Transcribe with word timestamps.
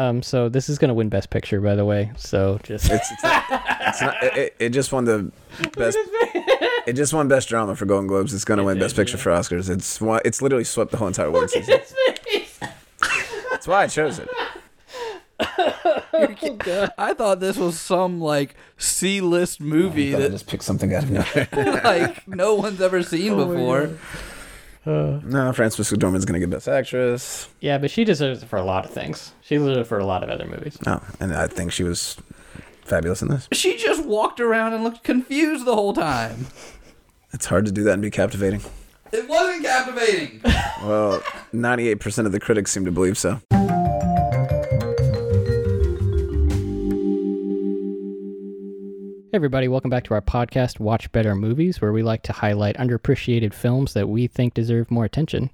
Um, 0.00 0.22
so 0.22 0.48
this 0.48 0.68
is 0.70 0.78
gonna 0.78 0.94
win 0.94 1.08
Best 1.10 1.28
Picture, 1.30 1.60
by 1.60 1.74
the 1.74 1.84
way. 1.84 2.10
So 2.16 2.58
just 2.62 2.90
It's, 2.90 3.10
it's 3.10 3.22
not, 3.22 3.44
it's 3.80 4.00
not 4.00 4.22
it, 4.22 4.36
it- 4.36 4.56
it 4.58 4.68
just 4.70 4.92
won 4.92 5.04
the 5.04 5.30
best. 5.76 5.98
It 6.86 6.94
just 6.94 7.12
won 7.12 7.28
best 7.28 7.48
drama 7.48 7.76
for 7.76 7.84
Golden 7.84 8.06
Globes. 8.06 8.32
It's 8.32 8.44
gonna 8.44 8.64
win 8.64 8.78
best 8.78 8.96
picture 8.96 9.18
for 9.18 9.30
Oscars. 9.30 9.68
It's 9.68 10.00
won, 10.00 10.20
it's 10.24 10.40
literally 10.40 10.64
swept 10.64 10.90
the 10.90 10.96
whole 10.96 11.08
entire 11.08 11.26
award 11.26 11.50
season. 11.50 11.80
That's 13.50 13.66
why 13.68 13.82
I 13.82 13.86
chose 13.88 14.18
it. 14.18 14.28
I 16.98 17.14
thought 17.14 17.40
this 17.40 17.56
was 17.56 17.78
some 17.78 18.20
like 18.20 18.54
C-list 18.78 19.60
movie 19.60 20.14
I 20.14 20.20
that 20.20 20.30
just 20.32 20.46
picked 20.46 20.64
something 20.64 20.94
out 20.94 21.04
of 21.04 21.10
nowhere. 21.10 21.80
like 21.84 22.26
no 22.28 22.54
one's 22.54 22.80
ever 22.80 23.02
seen 23.02 23.36
before. 23.36 23.98
Uh, 24.86 25.20
no, 25.24 25.52
Frances 25.52 25.90
McDormand's 25.90 26.24
gonna 26.24 26.38
get 26.38 26.48
best 26.50 26.66
actress. 26.68 27.48
yeah, 27.60 27.76
but 27.78 27.90
she 27.90 28.02
deserves 28.04 28.42
it 28.42 28.46
for 28.46 28.56
a 28.56 28.62
lot 28.64 28.84
of 28.84 28.90
things. 28.90 29.32
She 29.42 29.56
deserves 29.56 29.76
it 29.78 29.86
for 29.86 29.98
a 29.98 30.06
lot 30.06 30.22
of 30.22 30.30
other 30.30 30.46
movies. 30.46 30.78
No, 30.86 31.02
and 31.20 31.34
I 31.34 31.46
think 31.48 31.70
she 31.72 31.82
was 31.84 32.16
fabulous 32.84 33.20
in 33.22 33.28
this. 33.28 33.46
She 33.52 33.76
just 33.76 34.04
walked 34.06 34.40
around 34.40 34.72
and 34.72 34.82
looked 34.82 35.04
confused 35.04 35.64
the 35.66 35.74
whole 35.74 35.92
time. 35.92 36.46
It's 37.32 37.46
hard 37.46 37.66
to 37.66 37.72
do 37.72 37.84
that 37.84 37.92
and 37.92 38.02
be 38.02 38.10
captivating. 38.10 38.62
It 39.12 39.28
wasn't 39.28 39.64
captivating. 39.64 40.40
Well, 40.82 41.20
98% 41.52 42.26
of 42.26 42.32
the 42.32 42.40
critics 42.40 42.72
seem 42.72 42.84
to 42.86 42.90
believe 42.90 43.18
so. 43.18 43.40
Hey 49.32 49.36
everybody, 49.36 49.68
welcome 49.68 49.90
back 49.90 50.02
to 50.04 50.14
our 50.14 50.20
podcast, 50.20 50.80
Watch 50.80 51.10
Better 51.12 51.36
Movies, 51.36 51.80
where 51.80 51.92
we 51.92 52.02
like 52.02 52.22
to 52.24 52.32
highlight 52.32 52.76
underappreciated 52.78 53.54
films 53.54 53.92
that 53.94 54.08
we 54.08 54.26
think 54.26 54.54
deserve 54.54 54.90
more 54.90 55.04
attention. 55.04 55.50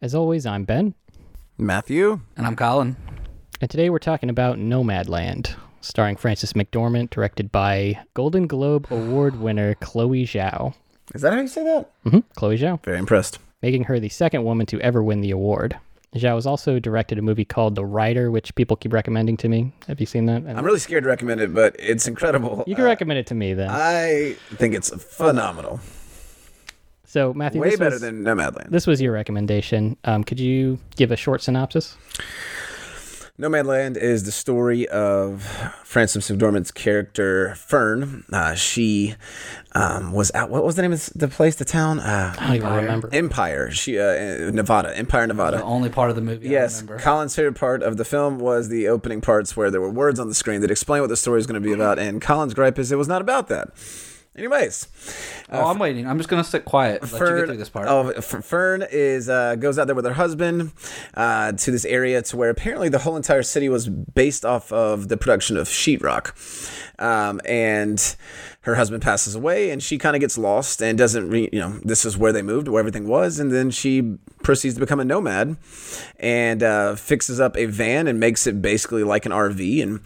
As 0.00 0.14
always, 0.14 0.46
I'm 0.46 0.64
Ben, 0.64 0.94
Matthew? 1.58 2.20
and 2.36 2.46
I'm 2.46 2.56
Colin. 2.56 2.96
and 3.60 3.70
today 3.70 3.90
we're 3.90 3.98
talking 3.98 4.30
about 4.30 4.56
Nomadland, 4.58 5.54
starring 5.82 6.16
Frances 6.16 6.54
McDormand, 6.54 7.10
directed 7.10 7.52
by 7.52 7.98
Golden 8.14 8.46
Globe 8.46 8.86
Award 8.90 9.38
winner 9.38 9.74
Chloe 9.74 10.24
Zhao. 10.24 10.74
Is 11.14 11.20
that 11.22 11.34
how 11.34 11.40
you 11.40 11.48
say 11.48 11.64
that? 11.64 11.90
hmm 12.04 12.20
Chloe 12.36 12.56
Zhao, 12.58 12.82
Very 12.84 12.98
impressed. 12.98 13.38
making 13.60 13.84
her 13.84 14.00
the 14.00 14.08
second 14.08 14.44
woman 14.44 14.64
to 14.66 14.80
ever 14.80 15.02
win 15.02 15.20
the 15.20 15.30
award. 15.30 15.78
Zhao 16.14 16.34
has 16.34 16.46
also 16.46 16.78
directed 16.78 17.18
a 17.18 17.22
movie 17.22 17.44
called 17.44 17.74
The 17.74 17.84
Rider, 17.86 18.30
which 18.30 18.54
people 18.54 18.76
keep 18.76 18.92
recommending 18.92 19.36
to 19.38 19.48
me. 19.48 19.72
Have 19.88 19.98
you 19.98 20.04
seen 20.06 20.26
that? 20.26 20.42
I'm 20.46 20.64
really 20.64 20.78
scared 20.78 21.04
to 21.04 21.08
recommend 21.08 21.40
it, 21.40 21.54
but 21.54 21.74
it's 21.78 22.06
incredible. 22.06 22.64
you 22.66 22.74
can 22.74 22.84
Uh, 22.84 22.88
recommend 22.88 23.18
it 23.18 23.26
to 23.28 23.34
me 23.34 23.54
then. 23.54 23.70
I 23.70 24.36
think 24.56 24.74
it's 24.74 24.90
phenomenal. 25.02 25.80
so, 27.06 27.32
Matthew, 27.32 27.62
Way 27.62 27.70
this 27.70 27.78
better 27.78 27.90
was, 27.92 28.00
than 28.02 28.22
Nomadland. 28.22 28.70
this 28.70 28.86
was 28.86 29.00
your 29.00 29.12
recommendation. 29.12 29.96
Um, 30.04 30.22
could 30.22 30.38
you 30.38 30.78
give 30.96 31.12
a 31.12 31.16
short 31.16 31.40
synopsis? 31.40 31.96
Nomadland 33.38 33.96
is 33.96 34.24
the 34.24 34.30
story 34.30 34.86
of 34.88 35.42
Frances 35.84 36.28
McDormand's 36.28 36.70
character 36.70 37.54
Fern. 37.54 38.24
Uh, 38.30 38.54
she 38.54 39.14
um, 39.74 40.12
was 40.12 40.30
out. 40.34 40.50
What 40.50 40.64
was 40.64 40.76
the 40.76 40.82
name 40.82 40.92
of 40.92 41.08
the 41.14 41.28
place, 41.28 41.56
the 41.56 41.64
town? 41.64 41.98
Uh, 41.98 42.34
I 42.38 42.46
don't 42.46 42.56
even 42.56 42.72
remember. 42.74 43.08
Empire. 43.10 43.70
She 43.70 43.98
uh, 43.98 44.50
Nevada, 44.50 44.94
Empire, 44.96 45.26
Nevada. 45.26 45.56
The 45.56 45.62
only 45.64 45.88
part 45.88 46.10
of 46.10 46.16
the 46.16 46.22
movie 46.22 46.46
Yes, 46.48 46.78
I 46.78 46.80
remember. 46.82 47.02
Colin's 47.02 47.34
favorite 47.34 47.54
part 47.58 47.82
of 47.82 47.96
the 47.96 48.04
film 48.04 48.38
was 48.38 48.68
the 48.68 48.88
opening 48.88 49.22
parts 49.22 49.56
where 49.56 49.70
there 49.70 49.80
were 49.80 49.90
words 49.90 50.20
on 50.20 50.28
the 50.28 50.34
screen 50.34 50.60
that 50.60 50.70
explain 50.70 51.00
what 51.00 51.08
the 51.08 51.16
story 51.16 51.40
is 51.40 51.46
going 51.46 51.60
to 51.60 51.66
be 51.66 51.72
about, 51.72 51.98
and 51.98 52.20
Colin's 52.20 52.52
gripe 52.52 52.78
is 52.78 52.92
it 52.92 52.98
was 52.98 53.08
not 53.08 53.22
about 53.22 53.48
that. 53.48 53.70
Anyways, 54.34 54.88
oh, 55.50 55.66
I'm 55.68 55.78
waiting. 55.78 56.06
I'm 56.06 56.16
just 56.16 56.30
gonna 56.30 56.42
sit 56.42 56.64
quiet. 56.64 57.02
Let 57.02 57.12
you 57.12 57.18
get 57.18 57.46
through 57.46 57.56
this 57.58 57.68
part. 57.68 57.86
Oh, 57.88 58.18
Fern 58.22 58.82
is 58.90 59.28
uh, 59.28 59.56
goes 59.56 59.78
out 59.78 59.88
there 59.88 59.94
with 59.94 60.06
her 60.06 60.14
husband 60.14 60.72
uh, 61.12 61.52
to 61.52 61.70
this 61.70 61.84
area 61.84 62.22
to 62.22 62.36
where 62.38 62.48
apparently 62.48 62.88
the 62.88 63.00
whole 63.00 63.16
entire 63.16 63.42
city 63.42 63.68
was 63.68 63.90
based 63.90 64.46
off 64.46 64.72
of 64.72 65.08
the 65.08 65.18
production 65.18 65.58
of 65.58 65.68
sheetrock, 65.68 66.32
um, 66.98 67.42
and 67.44 68.16
her 68.62 68.76
husband 68.76 69.02
passes 69.02 69.34
away, 69.34 69.68
and 69.68 69.82
she 69.82 69.98
kind 69.98 70.16
of 70.16 70.20
gets 70.20 70.38
lost 70.38 70.80
and 70.80 70.96
doesn't, 70.96 71.28
re- 71.28 71.50
you 71.52 71.58
know, 71.58 71.78
this 71.82 72.04
is 72.06 72.16
where 72.16 72.32
they 72.32 72.42
moved, 72.42 72.68
where 72.68 72.80
everything 72.80 73.08
was, 73.08 73.38
and 73.38 73.52
then 73.52 73.70
she 73.70 74.16
proceeds 74.42 74.74
to 74.74 74.80
become 74.80 75.00
a 75.00 75.04
nomad 75.04 75.56
and 76.18 76.62
uh, 76.62 76.94
fixes 76.94 77.40
up 77.40 77.56
a 77.56 77.66
van 77.66 78.06
and 78.06 78.20
makes 78.20 78.46
it 78.46 78.62
basically 78.62 79.04
like 79.04 79.26
an 79.26 79.32
RV, 79.32 79.82
and 79.82 80.00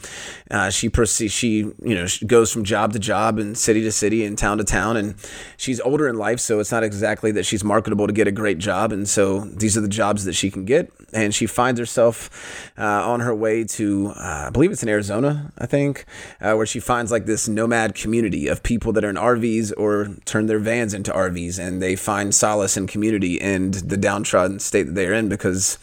uh, 0.51 0.71
she 0.71 0.89
proceeds, 0.89 1.33
she 1.33 1.59
you 1.59 1.95
know 1.95 2.07
she 2.07 2.27
goes 2.27 2.53
from 2.53 2.65
job 2.65 2.93
to 2.93 2.99
job 2.99 3.39
and 3.39 3.57
city 3.57 3.83
to 3.83 3.93
city 3.93 4.25
and 4.25 4.39
town 4.39 4.59
to 4.59 4.65
town, 4.65 4.97
and 4.97 5.15
she's 5.57 5.81
older 5.81 6.09
in 6.09 6.17
life, 6.17 6.41
so 6.41 6.61
it's 6.61 6.73
not 6.73 6.83
exactly 6.83 7.33
that 7.33 7.45
she's 7.45 7.65
marketable 7.65 8.07
to 8.07 8.13
get 8.13 8.27
a 8.27 8.33
great 8.33 8.59
job, 8.59 8.93
and 8.93 9.09
so 9.09 9.41
these 9.41 9.77
are 9.77 9.81
the 9.81 9.89
jobs 9.89 10.25
that 10.25 10.35
she 10.35 10.51
can 10.51 10.65
get, 10.65 10.91
and 11.13 11.35
she 11.35 11.47
finds 11.47 11.79
herself 11.79 12.71
uh, 12.79 12.83
on 12.83 13.21
her 13.21 13.35
way 13.35 13.65
to, 13.65 14.09
uh, 14.17 14.45
I 14.47 14.51
believe 14.51 14.71
it's 14.71 14.83
in 14.83 14.89
Arizona, 14.89 15.53
I 15.59 15.67
think, 15.67 16.05
uh, 16.41 16.55
where 16.55 16.67
she 16.67 16.81
finds 16.81 17.11
like 17.11 17.27
this 17.27 17.49
nomad 17.49 17.95
community 17.95 18.49
of 18.49 18.63
people 18.63 18.93
that 18.93 19.05
are 19.05 19.11
in 19.11 19.17
RVs 19.17 19.73
or 19.77 20.09
turn 20.25 20.47
their 20.47 20.59
vans 20.59 20.95
into 20.95 21.13
RVs, 21.13 21.59
and 21.59 21.83
they 21.83 21.97
find 21.97 22.35
solace 22.35 22.77
and 22.77 22.89
community 22.89 23.41
and 23.41 23.75
the 23.75 23.97
downtrodden 24.27 24.59
state 24.59 24.85
that 24.85 24.95
they're 24.95 25.15
in 25.15 25.29
because 25.29 25.79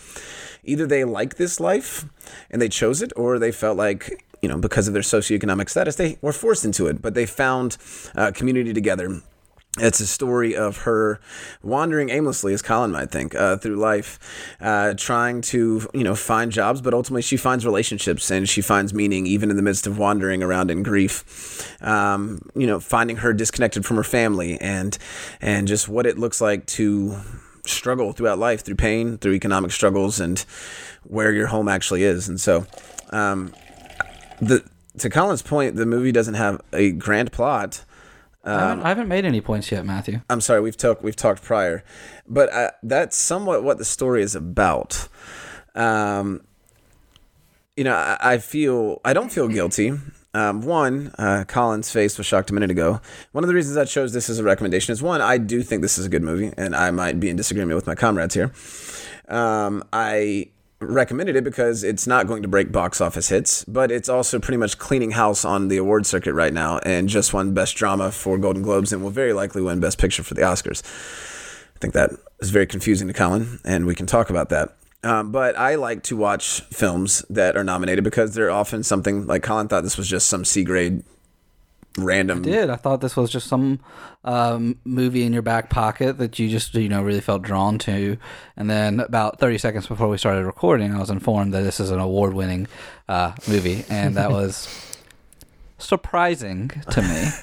either 0.64 0.86
they 0.86 1.04
like 1.04 1.36
this 1.36 1.60
life 1.60 2.06
and 2.50 2.62
they 2.62 2.70
chose 2.70 3.02
it, 3.02 3.12
or 3.16 3.40
they 3.40 3.52
felt 3.52 3.78
like 3.78 4.26
you 4.42 4.50
know 4.50 4.58
because 4.58 4.88
of 4.88 4.94
their 4.94 5.04
socioeconomic 5.04 5.70
status 5.70 5.96
they 5.96 6.18
were 6.22 6.34
forced 6.34 6.66
into 6.66 6.88
it, 6.88 7.02
but 7.02 7.14
they 7.14 7.26
found 7.26 7.78
uh, 8.16 8.32
community 8.32 8.74
together. 8.74 9.22
It's 9.80 10.00
a 10.00 10.06
story 10.06 10.56
of 10.56 10.84
her 10.84 11.20
wandering 11.64 12.12
aimlessly, 12.12 12.54
as 12.54 12.62
Colin 12.62 12.92
might 12.92 13.10
think, 13.10 13.34
uh, 13.34 13.58
through 13.58 13.78
life, 13.78 14.20
uh, 14.62 14.94
trying 14.96 15.42
to 15.42 15.90
you 15.94 16.04
know 16.04 16.14
find 16.14 16.52
jobs, 16.52 16.80
but 16.80 16.94
ultimately 16.94 17.24
she 17.24 17.38
finds 17.38 17.66
relationships 17.66 18.30
and 18.30 18.48
she 18.48 18.62
finds 18.62 18.94
meaning 18.94 19.26
even 19.26 19.50
in 19.50 19.56
the 19.56 19.64
midst 19.64 19.88
of 19.88 19.98
wandering 19.98 20.44
around 20.44 20.70
in 20.70 20.84
grief. 20.84 21.82
Um, 21.82 22.48
you 22.56 22.68
know, 22.68 22.80
finding 22.80 23.18
her 23.18 23.34
disconnected 23.34 23.84
from 23.84 23.98
her 23.98 24.04
family 24.04 24.60
and 24.62 24.98
and 25.42 25.68
just 25.68 25.90
what 25.90 26.06
it 26.06 26.20
looks 26.20 26.40
like 26.40 26.68
to 26.78 27.18
struggle 27.66 28.12
throughout 28.14 28.40
life 28.40 28.64
through 28.64 28.76
pain, 28.76 29.18
through 29.18 29.34
economic 29.34 29.72
struggles, 29.72 30.20
and 30.20 30.40
where 31.04 31.32
your 31.32 31.48
home 31.48 31.68
actually 31.68 32.04
is. 32.04 32.28
And 32.28 32.40
so, 32.40 32.66
um, 33.12 33.54
the 34.42 34.64
to 35.00 35.10
Colin's 35.10 35.42
point, 35.42 35.76
the 35.76 35.86
movie 35.86 36.12
doesn't 36.12 36.36
have 36.36 36.62
a 36.72 36.92
grand 36.92 37.32
plot. 37.32 37.84
I, 38.46 38.60
haven't, 38.60 38.86
I 38.86 38.90
haven't 38.90 39.08
made 39.08 39.24
any 39.24 39.40
points 39.40 39.72
yet, 39.72 39.86
Matthew. 39.86 40.20
I'm 40.30 40.42
sorry, 40.42 40.60
we've 40.60 40.76
talked 40.76 41.02
we've 41.02 41.16
talked 41.16 41.42
prior, 41.42 41.84
but 42.28 42.52
uh, 42.52 42.72
that's 42.84 43.16
somewhat 43.16 43.64
what 43.64 43.78
the 43.78 43.86
story 43.86 44.22
is 44.22 44.36
about. 44.36 45.08
Um, 45.76 46.42
you 47.78 47.86
know, 47.86 47.96
I, 47.96 48.18
I 48.22 48.38
feel 48.40 49.00
I 49.06 49.14
don't 49.14 49.32
feel 49.32 49.48
guilty. 49.48 49.94
Um, 50.36 50.62
one, 50.62 51.14
uh, 51.20 51.46
Colin's 51.48 51.92
face 51.92 52.18
was 52.18 52.26
shocked 52.26 52.50
a 52.50 52.54
minute 52.54 52.72
ago. 52.72 53.00
One 53.34 53.44
of 53.44 53.48
the 53.48 53.54
reasons 53.54 53.78
I 53.78 53.86
chose 53.86 54.14
this 54.14 54.30
as 54.30 54.40
a 54.40 54.44
recommendation 54.44 54.92
is 54.92 55.02
one, 55.02 55.22
I 55.22 55.38
do 55.38 55.62
think 55.62 55.84
this 55.84 56.00
is 56.00 56.08
a 56.08 56.10
good 56.10 56.24
movie, 56.24 56.52
and 56.58 56.76
I 56.76 56.90
might 56.90 57.20
be 57.20 57.30
in 57.30 57.36
disagreement 57.36 57.76
with 57.76 57.86
my 57.86 57.94
comrades 57.94 58.34
here. 58.34 58.52
Um, 59.28 59.84
I 59.94 60.50
recommended 60.80 61.36
it 61.36 61.44
because 61.44 61.84
it's 61.84 62.08
not 62.08 62.26
going 62.28 62.42
to 62.42 62.48
break 62.48 62.72
box 62.72 63.00
office 63.00 63.30
hits, 63.30 63.64
but 63.66 63.92
it's 63.92 64.10
also 64.10 64.40
pretty 64.40 64.58
much 64.58 64.80
cleaning 64.80 65.12
house 65.12 65.46
on 65.46 65.68
the 65.68 65.78
award 65.78 66.08
circuit 66.08 66.34
right 66.34 66.54
now, 66.54 66.80
and 66.80 67.10
just 67.10 67.32
won 67.32 67.54
Best 67.54 67.76
Drama 67.76 68.12
for 68.12 68.40
Golden 68.40 68.64
Globes, 68.64 68.92
and 68.92 69.04
will 69.04 69.12
very 69.12 69.34
likely 69.34 69.62
win 69.62 69.80
Best 69.80 70.00
Picture 70.00 70.24
for 70.24 70.34
the 70.34 70.42
Oscars. 70.42 70.82
I 71.76 71.80
think 71.80 71.94
that 71.94 72.10
is 72.40 72.50
very 72.50 72.66
confusing 72.66 73.08
to 73.08 73.14
Colin, 73.14 73.60
and 73.64 73.86
we 73.86 73.94
can 73.94 74.08
talk 74.08 74.32
about 74.32 74.50
that. 74.50 74.76
Um, 75.04 75.32
but 75.32 75.58
I 75.58 75.76
like 75.76 76.04
to 76.04 76.16
watch 76.16 76.62
films 76.62 77.26
that 77.30 77.58
are 77.58 77.64
nominated 77.64 78.04
because 78.04 78.34
they're 78.34 78.52
often 78.52 78.84
something 78.84 79.28
like 79.28 79.44
Colin 79.44 79.68
thought 79.68 79.84
this 79.84 79.98
was 79.98 80.08
just 80.08 80.28
some 80.28 80.46
C 80.46 80.64
grade 80.64 81.04
random. 81.98 82.40
I 82.40 82.42
did 82.42 82.70
I 82.70 82.76
thought 82.76 83.02
this 83.02 83.16
was 83.16 83.30
just 83.30 83.48
some 83.48 83.80
um, 84.24 84.80
movie 84.86 85.24
in 85.24 85.34
your 85.34 85.42
back 85.42 85.70
pocket 85.70 86.18
that 86.18 86.40
you 86.40 86.50
just 86.50 86.74
you 86.76 86.90
know 86.90 87.02
really 87.04 87.22
felt 87.22 87.42
drawn 87.42 87.78
to, 87.80 88.18
and 88.56 88.70
then 88.70 89.00
about 89.02 89.40
thirty 89.40 89.58
seconds 89.58 89.88
before 89.88 90.08
we 90.08 90.18
started 90.18 90.46
recording, 90.46 90.94
I 90.94 91.00
was 91.00 91.10
informed 91.10 91.54
that 91.54 91.62
this 91.62 91.80
is 91.80 91.92
an 91.92 92.00
award-winning 92.00 92.68
uh, 93.10 93.34
movie, 93.48 93.86
and 93.90 94.16
that 94.16 94.32
was 94.40 94.68
surprising 95.78 96.70
to 96.92 97.02
me. 97.02 97.28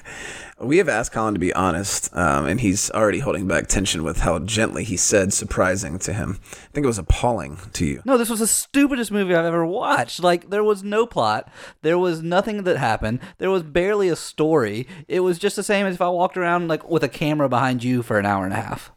We 0.61 0.77
have 0.77 0.89
asked 0.89 1.11
Colin 1.11 1.33
to 1.33 1.39
be 1.39 1.53
honest, 1.53 2.15
um, 2.15 2.45
and 2.45 2.61
he's 2.61 2.91
already 2.91 3.19
holding 3.19 3.47
back 3.47 3.67
tension 3.67 4.03
with 4.03 4.19
how 4.19 4.37
gently 4.39 4.83
he 4.83 4.95
said 4.95 5.33
surprising 5.33 5.97
to 5.99 6.13
him. 6.13 6.39
I 6.41 6.67
think 6.71 6.83
it 6.83 6.87
was 6.87 6.99
appalling 6.99 7.57
to 7.73 7.85
you. 7.85 8.01
No, 8.05 8.15
this 8.15 8.29
was 8.29 8.41
the 8.41 8.47
stupidest 8.47 9.11
movie 9.11 9.33
I've 9.33 9.45
ever 9.45 9.65
watched. 9.65 10.21
Like 10.21 10.51
there 10.51 10.63
was 10.63 10.83
no 10.83 11.07
plot, 11.07 11.49
there 11.81 11.97
was 11.97 12.21
nothing 12.21 12.63
that 12.63 12.77
happened, 12.77 13.19
there 13.39 13.49
was 13.49 13.63
barely 13.63 14.07
a 14.07 14.15
story. 14.15 14.87
It 15.07 15.21
was 15.21 15.39
just 15.39 15.55
the 15.55 15.63
same 15.63 15.87
as 15.87 15.95
if 15.95 16.01
I 16.01 16.09
walked 16.09 16.37
around 16.37 16.67
like 16.67 16.87
with 16.87 17.03
a 17.03 17.09
camera 17.09 17.49
behind 17.49 17.83
you 17.83 18.03
for 18.03 18.19
an 18.19 18.27
hour 18.27 18.45
and 18.45 18.53
a 18.53 18.57
half. 18.57 18.91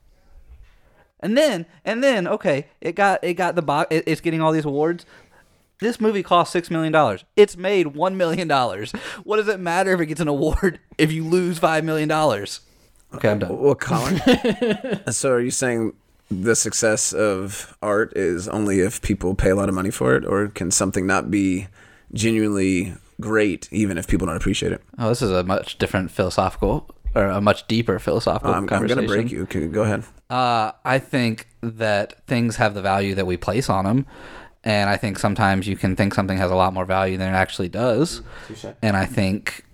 And 1.25 1.39
then, 1.39 1.65
and 1.87 2.05
then, 2.05 2.29
okay, 2.29 2.67
it 2.83 2.95
got 2.97 3.25
it 3.25 3.33
got 3.33 3.55
the 3.55 3.63
box. 3.63 3.89
It, 3.91 4.05
it's 4.07 4.21
getting 4.21 4.43
all 4.43 4.53
these 4.53 4.67
awards. 4.67 5.07
This 5.81 6.01
movie 6.01 6.23
cost 6.23 6.53
six 6.53 6.71
million 6.71 6.93
dollars. 6.93 7.25
It's 7.37 7.57
made 7.57 7.89
one 7.89 8.17
million 8.17 8.49
dollars. 8.49 8.93
What 9.25 9.37
does 9.37 9.49
it 9.49 9.61
matter 9.61 9.93
if 9.93 10.01
it 10.01 10.07
gets 10.07 10.21
an 10.21 10.29
award 10.29 10.81
if 10.99 11.13
you 11.13 11.25
lose 11.25 11.59
five 11.59 11.85
million 11.85 12.09
dollars? 12.09 12.61
Okay, 13.15 13.31
I'm 13.31 13.39
done. 13.39 13.59
Well, 13.59 13.75
Colin. 13.75 14.21
so 15.11 15.31
are 15.31 15.41
you 15.41 15.51
saying 15.51 15.93
the 16.31 16.57
success 16.57 17.13
of 17.13 17.77
art 17.83 18.13
is 18.17 18.49
only 18.49 18.81
if 18.81 19.01
people 19.03 19.35
pay 19.35 19.51
a 19.51 19.55
lot 19.55 19.69
of 19.69 19.75
money 19.75 19.91
for 19.91 20.17
it, 20.17 20.25
or 20.25 20.49
can 20.49 20.71
something 20.71 21.07
not 21.07 21.31
be 21.31 21.69
genuinely 22.13 22.95
great 23.21 23.69
even 23.73 23.99
if 23.99 24.09
people 24.09 24.27
don't 24.27 24.37
appreciate 24.37 24.73
it? 24.73 24.83
Oh, 24.99 25.09
this 25.09 25.23
is 25.23 25.31
a 25.31 25.45
much 25.45 25.79
different 25.79 26.11
philosophical 26.11 26.89
or 27.15 27.27
a 27.27 27.41
much 27.41 27.67
deeper 27.69 27.99
philosophical 27.99 28.53
I'm, 28.53 28.69
I'm 28.71 28.87
going 28.87 29.01
to 29.01 29.07
break 29.07 29.31
you. 29.31 29.43
Okay, 29.43 29.67
go 29.67 29.83
ahead. 29.83 30.05
Uh, 30.29 30.73
I 30.85 30.99
think 30.99 31.49
that 31.61 32.27
things 32.27 32.57
have 32.57 32.75
the 32.75 32.83
value 32.83 33.15
that 33.15 33.27
we 33.27 33.37
place 33.37 33.69
on 33.69 33.85
them. 33.85 34.07
And 34.65 34.89
I 34.89 34.97
think 34.97 35.19
sometimes 35.19 35.69
you 35.69 35.77
can 35.77 35.95
think 35.95 36.15
something 36.15 36.39
has 36.39 36.51
a 36.51 36.57
lot 36.57 36.73
more 36.73 36.87
value 36.87 37.19
than 37.19 37.33
it 37.33 37.37
actually 37.37 37.69
does. 37.69 38.23
Mm, 38.49 38.75
and 38.83 38.97
I 38.97 39.05
think, 39.05 39.65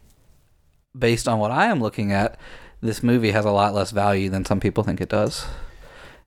based 0.98 1.28
on 1.28 1.38
what 1.38 1.52
I 1.52 1.66
am 1.66 1.80
looking 1.80 2.12
at, 2.12 2.38
this 2.80 3.02
movie 3.02 3.30
has 3.30 3.44
a 3.44 3.52
lot 3.52 3.72
less 3.72 3.92
value 3.92 4.28
than 4.28 4.44
some 4.44 4.58
people 4.58 4.82
think 4.82 5.00
it 5.00 5.08
does. 5.08 5.46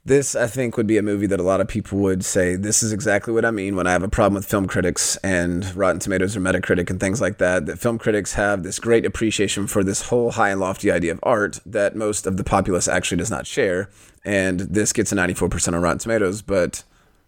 This, 0.06 0.36
I 0.36 0.48
think, 0.48 0.76
would 0.76 0.88
be 0.88 0.98
a 0.98 1.02
movie 1.02 1.28
that 1.28 1.40
a 1.40 1.44
lot 1.44 1.62
of 1.62 1.70
people 1.70 1.98
would 2.00 2.26
say, 2.26 2.58
This 2.58 2.84
is 2.84 2.92
exactly 2.92 3.34
what 3.34 3.46
I 3.46 3.52
mean 3.52 3.78
when 3.78 3.88
I 3.88 3.92
have 3.92 4.04
a 4.04 4.10
problem 4.10 4.36
with 4.36 4.46
film 4.46 4.68
critics 4.68 5.16
and 5.18 5.74
Rotten 5.76 6.00
Tomatoes 6.00 6.36
or 6.36 6.42
Metacritic 6.42 6.90
and 6.90 7.00
things 7.00 7.22
like 7.22 7.38
that. 7.38 7.66
That 7.68 7.80
film 7.80 7.98
critics 7.98 8.34
have 8.34 8.64
this 8.64 8.80
great 8.80 9.06
appreciation 9.06 9.66
for 9.66 9.82
this 9.82 10.10
whole 10.10 10.32
high 10.32 10.50
and 10.50 10.60
lofty 10.60 10.92
idea 10.92 11.14
of 11.14 11.20
art 11.24 11.60
that 11.66 11.96
most 11.96 12.28
of 12.28 12.36
the 12.36 12.44
populace 12.44 12.88
actually 12.90 13.18
does 13.18 13.32
not 13.32 13.48
share. 13.48 13.90
And 14.26 14.60
this 14.62 14.92
gets 14.92 15.14
a 15.14 15.16
94% 15.16 15.74
on 15.74 15.82
Rotten 15.82 16.00
Tomatoes, 16.00 16.42
but 16.42 16.84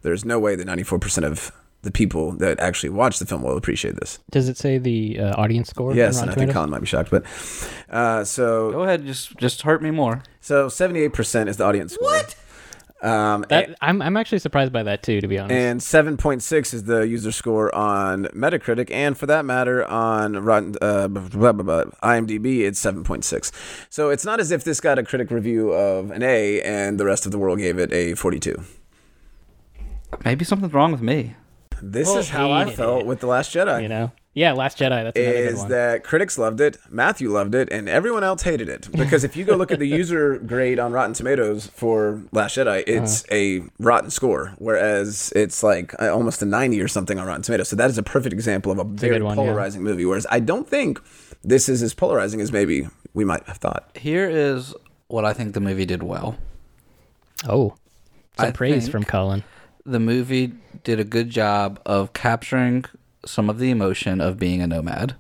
there's 0.06 0.24
no 0.24 0.40
way 0.40 0.56
that 0.56 0.66
94% 0.68 1.24
of 1.26 1.52
the 1.82 1.92
people 1.92 2.32
that 2.32 2.60
actually 2.60 2.90
watch 2.90 3.20
the 3.20 3.26
film 3.26 3.44
will 3.44 3.58
appreciate 3.58 3.96
this. 3.98 4.18
Does 4.32 4.50
it 4.50 4.58
say 4.58 4.78
the 4.80 5.20
uh, 5.20 5.34
audience 5.42 5.70
score? 5.70 5.94
Yes, 5.94 6.20
and 6.22 6.32
I 6.32 6.34
think 6.34 6.52
Colin 6.52 6.70
might 6.72 6.80
be 6.82 6.88
shocked, 6.88 7.12
but 7.12 7.24
uh, 7.90 8.24
so 8.24 8.72
Go 8.72 8.84
ahead, 8.84 9.06
just 9.06 9.36
just 9.38 9.62
hurt 9.64 9.82
me 9.84 9.92
more. 9.92 10.24
so 10.42 10.68
78% 10.68 11.48
is 11.48 11.58
the 11.58 11.64
audience 11.66 11.94
score. 11.94 12.08
What? 12.10 12.36
Um, 13.04 13.46
That, 13.50 13.76
I'm 13.82 14.02
I'm 14.02 14.18
actually 14.18 14.40
surprised 14.40 14.72
by 14.74 14.82
that 14.82 15.04
too, 15.04 15.22
to 15.22 15.28
be 15.28 15.38
honest. 15.38 15.54
and 15.54 15.80
7.6 15.80 16.74
is 16.74 16.86
the 16.86 17.02
user 17.02 17.32
score 17.32 17.74
on 17.76 18.26
Metacritic, 18.34 18.90
and 18.90 19.16
for 19.16 19.28
that 19.28 19.46
matter, 19.46 19.86
on 19.86 20.34
Rotten, 20.44 20.76
uh, 20.82 21.08
blah, 21.08 21.52
blah, 21.52 21.52
blah, 21.52 21.84
IMDb, 22.02 22.62
it's 22.62 22.84
7.6. 22.84 23.52
So 23.92 24.10
it's 24.10 24.26
not 24.26 24.40
as 24.40 24.50
if 24.50 24.64
this 24.64 24.82
got 24.82 24.98
a 24.98 25.04
critic 25.04 25.30
review 25.30 25.72
of 25.72 26.10
an 26.10 26.24
A 26.24 26.62
and 26.64 27.00
the 27.00 27.06
rest 27.06 27.28
of 27.28 27.32
the 27.32 27.38
world 27.38 27.60
gave 27.60 27.78
it 27.78 27.94
a 27.94 28.16
42. 28.16 28.64
Maybe 30.24 30.46
something's 30.46 30.74
wrong 30.74 30.92
with 30.92 31.02
me. 31.02 31.36
This 31.82 32.08
Well, 32.08 32.18
is 32.20 32.30
how 32.30 32.52
I 32.52 32.70
felt 32.72 33.02
it. 33.02 33.06
with 33.06 33.20
The 33.20 33.28
Last 33.28 33.54
Jedi. 33.54 33.82
you 33.84 33.90
know, 33.90 34.12
yeah, 34.34 34.54
Last 34.54 34.78
Jedi. 34.78 35.04
That's 35.04 35.18
another 35.20 35.34
good 35.34 35.48
is 35.52 35.60
one. 35.60 35.70
that 35.70 36.04
critics 36.06 36.38
loved 36.38 36.62
it, 36.62 36.78
Matthew 36.90 37.30
loved 37.30 37.54
it, 37.54 37.70
and 37.72 37.90
everyone 37.90 38.24
else 38.24 38.44
hated 38.44 38.70
it. 38.70 38.88
Because 38.94 39.24
if 39.26 39.36
you 39.36 39.44
go 39.44 39.56
look 39.58 39.72
at 39.72 39.80
the 39.80 39.86
user 40.02 40.38
grade 40.38 40.80
on 40.80 40.94
Rotten 40.94 41.14
Tomatoes 41.14 41.68
for 41.68 42.22
Last 42.32 42.56
Jedi, 42.58 42.84
it's 42.88 43.24
Uh-huh. 43.26 43.36
a 43.36 43.64
rotten 43.78 44.10
score, 44.10 44.54
whereas 44.58 45.34
it's 45.36 45.64
like 45.64 45.94
almost 46.02 46.42
a 46.42 46.46
90 46.46 46.82
or 46.82 46.88
something 46.88 47.20
on 47.20 47.28
Rotten 47.28 47.42
Tomatoes. 47.42 47.68
So 47.70 47.76
that 47.76 47.90
is 47.90 47.98
a 47.98 48.04
perfect 48.04 48.32
example 48.34 48.72
of 48.72 48.80
a 48.80 48.84
very 48.86 49.16
good 49.16 49.24
one, 49.24 49.38
yeah. 49.38 49.44
polarizing 49.44 49.84
movie. 49.84 50.06
Whereas 50.06 50.26
I 50.32 50.40
don't 50.40 50.68
think 50.70 51.02
this 51.44 51.68
is 51.68 51.84
as 51.84 51.94
polarizing 51.94 52.40
as 52.40 52.52
maybe 52.54 52.88
we 53.14 53.26
might 53.26 53.44
have 53.48 53.58
thought. 53.58 53.90
Here 53.96 54.30
is 54.30 54.74
what 55.08 55.26
I 55.26 55.34
think 55.34 55.54
the 55.54 55.60
movie 55.62 55.86
did 55.86 56.04
well. 56.04 56.38
oh, 57.48 57.76
some 58.38 58.48
I 58.48 58.52
praise 58.52 58.84
think- 58.84 58.92
from 58.92 59.04
Colin. 59.04 59.44
The 59.86 60.00
movie 60.00 60.54
did 60.84 61.00
a 61.00 61.04
good 61.04 61.30
job 61.30 61.80
of 61.86 62.14
capturing 62.14 62.86
some 63.26 63.50
of 63.50 63.60
the 63.60 63.70
emotion 63.70 64.20
of 64.20 64.40
being 64.40 64.62
a 64.62 64.68
nomad 64.68 65.16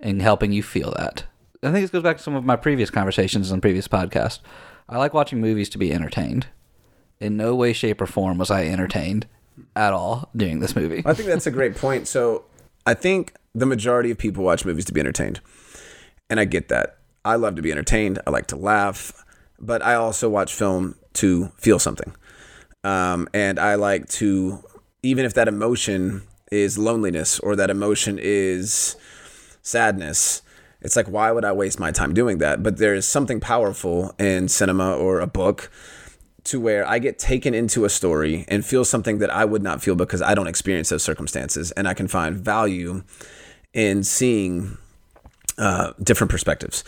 and 0.00 0.22
helping 0.22 0.52
you 0.52 0.62
feel 0.62 0.92
that. 0.96 1.24
I 1.62 1.72
think 1.72 1.84
this 1.84 1.90
goes 1.90 2.02
back 2.02 2.18
to 2.18 2.22
some 2.22 2.34
of 2.34 2.44
my 2.44 2.56
previous 2.56 2.90
conversations 2.90 3.50
on 3.50 3.60
previous 3.60 3.88
podcasts. 3.88 4.40
I 4.88 4.98
like 4.98 5.12
watching 5.12 5.40
movies 5.40 5.68
to 5.70 5.78
be 5.78 5.92
entertained. 5.92 6.46
In 7.18 7.36
no 7.36 7.54
way, 7.54 7.72
shape, 7.72 8.00
or 8.00 8.06
form 8.06 8.38
was 8.38 8.50
I 8.50 8.66
entertained 8.66 9.26
at 9.74 9.92
all 9.92 10.30
during 10.36 10.60
this 10.60 10.76
movie. 10.76 11.02
I 11.04 11.14
think 11.14 11.28
that's 11.28 11.46
a 11.46 11.50
great 11.50 11.76
point. 11.76 12.06
So 12.06 12.44
I 12.86 12.94
think 12.94 13.34
the 13.54 13.66
majority 13.66 14.10
of 14.10 14.18
people 14.18 14.44
watch 14.44 14.64
movies 14.64 14.84
to 14.86 14.92
be 14.92 15.00
entertained. 15.00 15.40
And 16.28 16.38
I 16.38 16.44
get 16.44 16.68
that. 16.68 16.98
I 17.24 17.36
love 17.36 17.56
to 17.56 17.62
be 17.62 17.72
entertained. 17.72 18.20
I 18.26 18.30
like 18.30 18.46
to 18.48 18.56
laugh. 18.56 19.24
But 19.58 19.82
I 19.82 19.94
also 19.94 20.28
watch 20.28 20.54
film 20.54 20.96
to 21.14 21.46
feel 21.56 21.78
something. 21.78 22.14
Um, 22.86 23.28
and 23.34 23.58
I 23.58 23.74
like 23.74 24.08
to, 24.10 24.62
even 25.02 25.24
if 25.24 25.34
that 25.34 25.48
emotion 25.48 26.22
is 26.52 26.78
loneliness 26.78 27.40
or 27.40 27.56
that 27.56 27.68
emotion 27.68 28.16
is 28.22 28.94
sadness, 29.62 30.42
it's 30.80 30.94
like, 30.94 31.08
why 31.08 31.32
would 31.32 31.44
I 31.44 31.50
waste 31.50 31.80
my 31.80 31.90
time 31.90 32.14
doing 32.14 32.38
that? 32.38 32.62
But 32.62 32.76
there 32.76 32.94
is 32.94 33.04
something 33.04 33.40
powerful 33.40 34.14
in 34.20 34.46
cinema 34.46 34.96
or 34.96 35.18
a 35.18 35.26
book 35.26 35.68
to 36.44 36.60
where 36.60 36.88
I 36.88 37.00
get 37.00 37.18
taken 37.18 37.54
into 37.54 37.84
a 37.84 37.90
story 37.90 38.44
and 38.46 38.64
feel 38.64 38.84
something 38.84 39.18
that 39.18 39.30
I 39.30 39.44
would 39.44 39.64
not 39.64 39.82
feel 39.82 39.96
because 39.96 40.22
I 40.22 40.36
don't 40.36 40.46
experience 40.46 40.90
those 40.90 41.02
circumstances. 41.02 41.72
And 41.72 41.88
I 41.88 41.94
can 41.94 42.06
find 42.06 42.36
value 42.36 43.02
in 43.72 44.04
seeing 44.04 44.78
uh, 45.58 45.92
different 46.00 46.30
perspectives. 46.30 46.84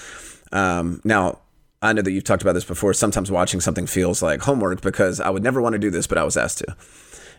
Um, 0.52 1.00
now, 1.02 1.40
I 1.80 1.92
know 1.92 2.02
that 2.02 2.10
you've 2.10 2.25
talked 2.25 2.42
about 2.42 2.54
this 2.54 2.64
before. 2.64 2.92
Sometimes 2.92 3.30
watching 3.30 3.60
something 3.60 3.86
feels 3.86 4.22
like 4.22 4.42
homework 4.42 4.80
because 4.80 5.20
I 5.20 5.30
would 5.30 5.42
never 5.42 5.60
want 5.60 5.75
to 5.75 5.78
do 5.78 5.90
this, 5.90 6.06
but 6.06 6.19
I 6.19 6.25
was 6.25 6.36
asked 6.36 6.58
to. 6.58 6.76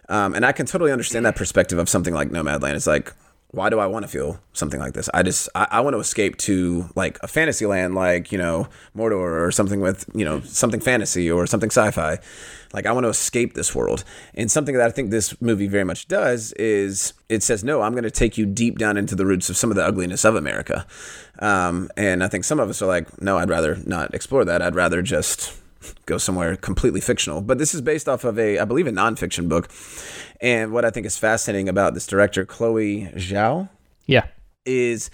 Um, 0.07 0.33
and 0.33 0.45
I 0.45 0.51
can 0.51 0.65
totally 0.65 0.91
understand 0.91 1.25
that 1.25 1.35
perspective 1.35 1.77
of 1.77 1.89
something 1.89 2.13
like 2.13 2.29
Nomadland. 2.29 2.75
It's 2.75 2.87
like, 2.87 3.13
why 3.51 3.69
do 3.69 3.79
I 3.79 3.87
want 3.87 4.03
to 4.03 4.09
feel 4.09 4.39
something 4.53 4.79
like 4.79 4.93
this? 4.93 5.09
I 5.11 5.23
just, 5.23 5.49
I, 5.55 5.67
I 5.71 5.79
want 5.81 5.95
to 5.95 5.99
escape 5.99 6.37
to 6.37 6.89
like 6.95 7.17
a 7.23 7.27
fantasy 7.27 7.65
land, 7.65 7.95
like, 7.95 8.31
you 8.31 8.37
know, 8.37 8.67
Mordor 8.95 9.43
or 9.43 9.51
something 9.51 9.81
with, 9.81 10.05
you 10.13 10.23
know, 10.23 10.41
something 10.41 10.79
fantasy 10.79 11.31
or 11.31 11.47
something 11.47 11.71
sci 11.71 11.89
fi. 11.91 12.19
Like, 12.73 12.85
I 12.85 12.91
want 12.91 13.05
to 13.05 13.09
escape 13.09 13.55
this 13.55 13.73
world. 13.73 14.03
And 14.35 14.51
something 14.51 14.75
that 14.75 14.85
I 14.85 14.91
think 14.91 15.09
this 15.09 15.39
movie 15.41 15.67
very 15.67 15.83
much 15.83 16.07
does 16.07 16.53
is 16.53 17.13
it 17.27 17.41
says, 17.41 17.63
no, 17.63 17.81
I'm 17.81 17.93
going 17.93 18.03
to 18.03 18.11
take 18.11 18.37
you 18.37 18.45
deep 18.45 18.77
down 18.77 18.97
into 18.97 19.15
the 19.15 19.25
roots 19.25 19.49
of 19.49 19.57
some 19.57 19.71
of 19.71 19.75
the 19.75 19.83
ugliness 19.83 20.23
of 20.23 20.35
America. 20.35 20.85
Um, 21.39 21.89
and 21.97 22.23
I 22.23 22.27
think 22.27 22.43
some 22.43 22.59
of 22.59 22.69
us 22.69 22.83
are 22.83 22.87
like, 22.87 23.19
no, 23.19 23.39
I'd 23.39 23.49
rather 23.49 23.77
not 23.85 24.13
explore 24.13 24.45
that. 24.45 24.61
I'd 24.61 24.75
rather 24.75 25.01
just 25.01 25.58
go 26.05 26.17
somewhere 26.17 26.55
completely 26.55 27.01
fictional. 27.01 27.41
But 27.41 27.57
this 27.57 27.73
is 27.73 27.81
based 27.81 28.07
off 28.07 28.23
of 28.23 28.37
a, 28.37 28.59
I 28.59 28.65
believe, 28.65 28.87
a 28.87 28.91
nonfiction 28.91 29.49
book. 29.49 29.69
And 30.41 30.71
what 30.71 30.85
I 30.85 30.89
think 30.89 31.05
is 31.05 31.17
fascinating 31.17 31.69
about 31.69 31.93
this 31.93 32.07
director, 32.07 32.45
Chloe 32.45 33.09
Zhao, 33.15 33.69
Yeah, 34.05 34.27
is 34.65 35.09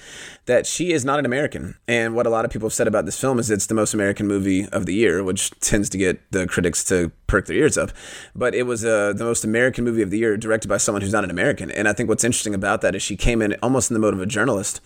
that 0.46 0.66
she 0.66 0.92
is 0.92 1.06
not 1.06 1.20
an 1.20 1.26
American. 1.26 1.76
And 1.88 2.16
what 2.16 2.28
a 2.28 2.30
lot 2.30 2.46
of 2.46 2.52
people 2.52 2.68
have 2.68 2.74
said 2.74 2.88
about 2.88 3.06
this 3.06 3.20
film 3.20 3.40
is 3.40 3.50
it's 3.50 3.68
the 3.68 3.74
most 3.74 3.94
American 3.94 4.28
movie 4.28 4.68
of 4.70 4.86
the 4.86 4.94
year, 4.94 5.24
which 5.24 5.52
tends 5.60 5.90
to 5.90 5.98
get 5.98 6.20
the 6.32 6.46
critics 6.48 6.84
to 6.86 7.12
perk 7.28 7.46
their 7.46 7.58
ears 7.58 7.78
up. 7.78 7.92
But 8.36 8.54
it 8.54 8.64
was 8.64 8.84
uh, 8.84 9.14
the 9.14 9.24
most 9.24 9.44
American 9.44 9.84
movie 9.84 10.02
of 10.02 10.10
the 10.10 10.18
year, 10.18 10.36
directed 10.38 10.68
by 10.68 10.78
someone 10.78 11.02
who's 11.02 11.14
not 11.14 11.24
an 11.24 11.32
American. 11.32 11.72
And 11.72 11.88
I 11.88 11.94
think 11.94 12.10
what's 12.10 12.24
interesting 12.24 12.54
about 12.54 12.82
that 12.82 12.96
is 12.96 13.02
she 13.02 13.16
came 13.16 13.42
in 13.42 13.56
almost 13.64 13.90
in 13.90 13.94
the 13.94 14.00
mode 14.00 14.14
of 14.14 14.22
a 14.22 14.26
journalist 14.26 14.82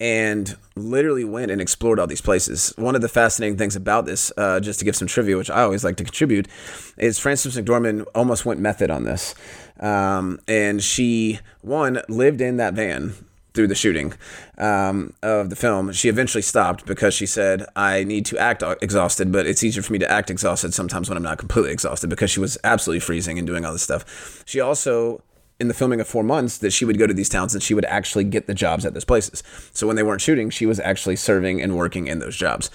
and 0.00 0.56
literally 0.74 1.24
went 1.24 1.50
and 1.50 1.60
explored 1.60 1.98
all 1.98 2.06
these 2.06 2.20
places. 2.20 2.72
One 2.76 2.94
of 2.94 3.00
the 3.00 3.08
fascinating 3.08 3.56
things 3.56 3.76
about 3.76 4.06
this, 4.06 4.32
uh, 4.36 4.60
just 4.60 4.78
to 4.80 4.84
give 4.84 4.96
some 4.96 5.08
trivia, 5.08 5.36
which 5.36 5.50
I 5.50 5.62
always 5.62 5.84
like 5.84 5.96
to 5.96 6.04
contribute, 6.04 6.48
is 6.96 7.18
Frances 7.18 7.56
McDormand 7.56 8.04
almost 8.14 8.44
went 8.44 8.60
method 8.60 8.90
on 8.90 9.04
this. 9.04 9.34
Um, 9.78 10.40
and 10.48 10.82
she, 10.82 11.40
one, 11.62 12.00
lived 12.08 12.40
in 12.40 12.56
that 12.56 12.74
van 12.74 13.14
through 13.54 13.68
the 13.68 13.74
shooting 13.74 14.12
um, 14.58 15.14
of 15.22 15.48
the 15.48 15.56
film. 15.56 15.92
She 15.92 16.08
eventually 16.08 16.42
stopped 16.42 16.86
because 16.86 17.14
she 17.14 17.24
said, 17.24 17.64
I 17.76 18.02
need 18.02 18.26
to 18.26 18.38
act 18.38 18.64
exhausted, 18.82 19.30
but 19.30 19.46
it's 19.46 19.62
easier 19.62 19.82
for 19.82 19.92
me 19.92 20.00
to 20.00 20.10
act 20.10 20.28
exhausted 20.28 20.74
sometimes 20.74 21.08
when 21.08 21.16
I'm 21.16 21.22
not 21.22 21.38
completely 21.38 21.70
exhausted 21.70 22.10
because 22.10 22.32
she 22.32 22.40
was 22.40 22.58
absolutely 22.64 23.00
freezing 23.00 23.38
and 23.38 23.46
doing 23.46 23.64
all 23.64 23.72
this 23.72 23.82
stuff. 23.82 24.42
She 24.44 24.58
also 24.58 25.22
in 25.60 25.68
the 25.68 25.74
filming 25.74 26.00
of 26.00 26.08
four 26.08 26.22
months 26.24 26.58
that 26.58 26.72
she 26.72 26.84
would 26.84 26.98
go 26.98 27.06
to 27.06 27.14
these 27.14 27.28
towns 27.28 27.54
and 27.54 27.62
she 27.62 27.74
would 27.74 27.84
actually 27.84 28.24
get 28.24 28.46
the 28.46 28.54
jobs 28.54 28.84
at 28.84 28.92
those 28.94 29.04
places. 29.04 29.42
So 29.72 29.86
when 29.86 29.96
they 29.96 30.02
weren't 30.02 30.20
shooting, 30.20 30.50
she 30.50 30.66
was 30.66 30.80
actually 30.80 31.16
serving 31.16 31.62
and 31.62 31.76
working 31.76 32.06
in 32.08 32.18
those 32.18 32.36
jobs 32.36 32.70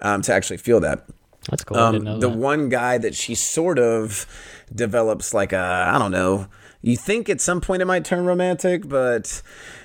um, 0.00 0.22
to 0.22 0.32
actually 0.32 0.58
feel 0.58 0.78
that. 0.80 1.04
that's 1.50 1.64
cool. 1.64 1.76
I 1.76 1.90
didn't 1.92 2.04
know 2.04 2.14
Um, 2.14 2.20
the 2.20 2.28
that. 2.30 2.38
one 2.38 2.68
guy 2.68 2.98
that 2.98 3.14
she 3.16 3.34
sort 3.34 3.78
of 3.78 4.26
develops 4.72 5.34
like 5.34 5.52
a, 5.52 5.90
I 5.92 5.98
don't 5.98 6.12
know, 6.12 6.46
you 6.80 6.96
think 6.96 7.28
at 7.28 7.40
some 7.40 7.60
point 7.60 7.82
it 7.82 7.86
might 7.86 8.04
turn 8.04 8.24
romantic, 8.24 8.88
but 8.88 9.42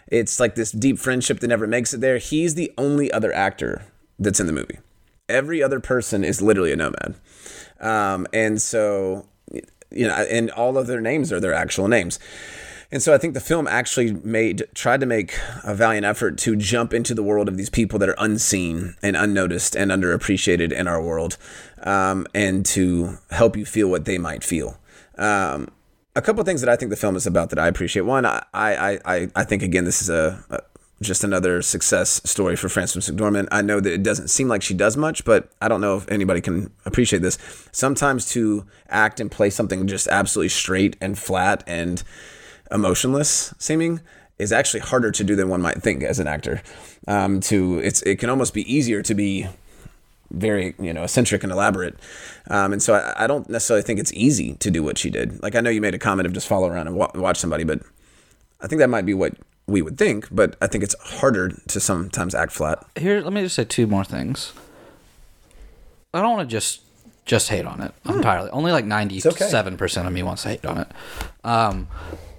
it's 0.07 0.39
like 0.39 0.55
this 0.55 0.71
deep 0.71 0.99
friendship 0.99 1.39
that 1.39 1.47
never 1.47 1.67
makes 1.67 1.93
it 1.93 2.01
there. 2.01 2.17
He's 2.19 2.55
the 2.55 2.71
only 2.77 3.11
other 3.11 3.33
actor 3.33 3.85
that's 4.19 4.39
in 4.39 4.47
the 4.47 4.53
movie. 4.53 4.77
Every 5.29 5.61
other 5.61 5.79
person 5.79 6.23
is 6.23 6.41
literally 6.41 6.71
a 6.71 6.75
nomad. 6.75 7.15
Um, 7.79 8.25
and 8.33 8.61
so 8.61 9.27
you 9.91 10.07
know, 10.07 10.13
and 10.13 10.51
all 10.51 10.77
of 10.77 10.87
their 10.87 11.01
names 11.01 11.31
are 11.31 11.39
their 11.39 11.53
actual 11.53 11.87
names. 11.87 12.19
And 12.89 13.03
so 13.03 13.13
I 13.13 13.17
think 13.17 13.33
the 13.33 13.41
film 13.41 13.67
actually 13.67 14.13
made 14.13 14.65
tried 14.73 15.01
to 15.01 15.05
make 15.05 15.37
a 15.63 15.75
valiant 15.75 16.05
effort 16.05 16.37
to 16.39 16.55
jump 16.55 16.93
into 16.93 17.13
the 17.13 17.23
world 17.23 17.49
of 17.49 17.57
these 17.57 17.69
people 17.69 17.99
that 17.99 18.07
are 18.07 18.15
unseen 18.17 18.95
and 19.03 19.17
unnoticed 19.17 19.75
and 19.75 19.91
underappreciated 19.91 20.71
in 20.71 20.87
our 20.87 21.01
world, 21.01 21.37
um, 21.83 22.25
and 22.33 22.65
to 22.67 23.17
help 23.31 23.57
you 23.57 23.65
feel 23.65 23.89
what 23.89 24.05
they 24.05 24.17
might 24.17 24.43
feel. 24.43 24.77
Um, 25.17 25.67
a 26.15 26.21
couple 26.21 26.43
things 26.45 26.61
that 26.61 26.69
I 26.69 26.77
think 26.77 26.89
the 26.89 26.95
film 26.95 27.17
is 27.17 27.27
about 27.27 27.49
that 27.49 27.59
I 27.59 27.67
appreciate. 27.67 28.03
One, 28.03 28.25
I 28.25 28.43
I, 28.53 28.99
I, 29.05 29.27
I 29.35 29.43
think 29.43 29.63
again 29.63 29.83
this 29.83 30.01
is 30.01 30.09
a 30.09 30.63
just 31.01 31.23
another 31.23 31.61
success 31.61 32.21
story 32.23 32.55
for 32.55 32.69
Frances 32.69 33.09
McDormand. 33.09 33.47
I 33.51 33.61
know 33.61 33.79
that 33.79 33.93
it 33.93 34.03
doesn't 34.03 34.29
seem 34.29 34.47
like 34.47 34.61
she 34.61 34.73
does 34.73 34.97
much, 34.97 35.23
but 35.25 35.51
I 35.61 35.67
don't 35.67 35.81
know 35.81 35.95
if 35.97 36.09
anybody 36.09 36.41
can 36.41 36.71
appreciate 36.85 37.21
this. 37.21 37.37
Sometimes 37.71 38.29
to 38.31 38.65
act 38.89 39.19
and 39.19 39.31
play 39.31 39.49
something 39.49 39.87
just 39.87 40.07
absolutely 40.07 40.49
straight 40.49 40.95
and 40.99 41.17
flat 41.17 41.63
and 41.67 42.03
emotionless 42.71 43.53
seeming 43.57 44.01
is 44.39 44.51
actually 44.51 44.81
harder 44.81 45.11
to 45.11 45.23
do 45.23 45.35
than 45.35 45.49
one 45.49 45.61
might 45.61 45.81
think 45.81 46.03
as 46.03 46.19
an 46.19 46.27
actor. 46.27 46.61
Um, 47.07 47.39
to 47.41 47.79
it's 47.79 48.01
it 48.03 48.17
can 48.17 48.29
almost 48.29 48.53
be 48.53 48.71
easier 48.71 49.01
to 49.03 49.13
be 49.13 49.47
very 50.31 50.75
you 50.79 50.93
know 50.93 51.03
eccentric 51.03 51.43
and 51.43 51.51
elaborate 51.51 51.95
um, 52.49 52.73
and 52.73 52.83
so 52.83 52.95
I, 52.95 53.23
I, 53.23 53.27
don't 53.27 53.49
necessarily 53.49 53.81
think 53.81 53.97
it's 53.97 54.11
easy 54.11 54.55
to 54.55 54.69
do 54.69 54.83
what 54.83 54.97
she 54.97 55.09
did 55.09 55.41
like 55.41 55.55
i 55.55 55.61
know 55.61 55.69
you 55.69 55.79
made 55.79 55.95
a 55.95 55.99
comment 55.99 56.27
of 56.27 56.33
just 56.33 56.49
follow 56.49 56.67
around 56.67 56.87
and 56.87 56.97
wa- 56.97 57.11
watch 57.15 57.37
somebody 57.37 57.63
but 57.63 57.81
i 58.59 58.67
think 58.67 58.79
that 58.79 58.89
might 58.89 59.05
be 59.05 59.13
what 59.13 59.35
we 59.67 59.81
would 59.81 59.97
think 59.97 60.27
but 60.31 60.55
i 60.61 60.67
think 60.67 60.83
it's 60.83 60.95
harder 61.19 61.49
to 61.67 61.79
sometimes 61.79 62.33
act 62.33 62.51
flat 62.51 62.85
Here, 62.95 63.21
let 63.21 63.33
me 63.33 63.41
just 63.41 63.55
say 63.55 63.65
two 63.65 63.85
more 63.87 64.03
things. 64.05 64.53
I 66.13 66.21
don't 66.21 66.37
want 66.37 66.49
to 66.49 66.51
just 66.51 66.81
just 67.25 67.49
hate 67.49 67.65
on 67.65 67.81
it 67.81 67.91
entirely. 68.05 68.49
Only 68.51 68.71
like 68.71 68.85
ninety 68.85 69.19
seven 69.19 69.75
percent 69.77 70.07
of 70.07 70.13
me 70.13 70.23
wants 70.23 70.43
to 70.43 70.49
hate 70.49 70.65
on 70.65 70.77
it. 70.77 70.87
Um, 71.43 71.87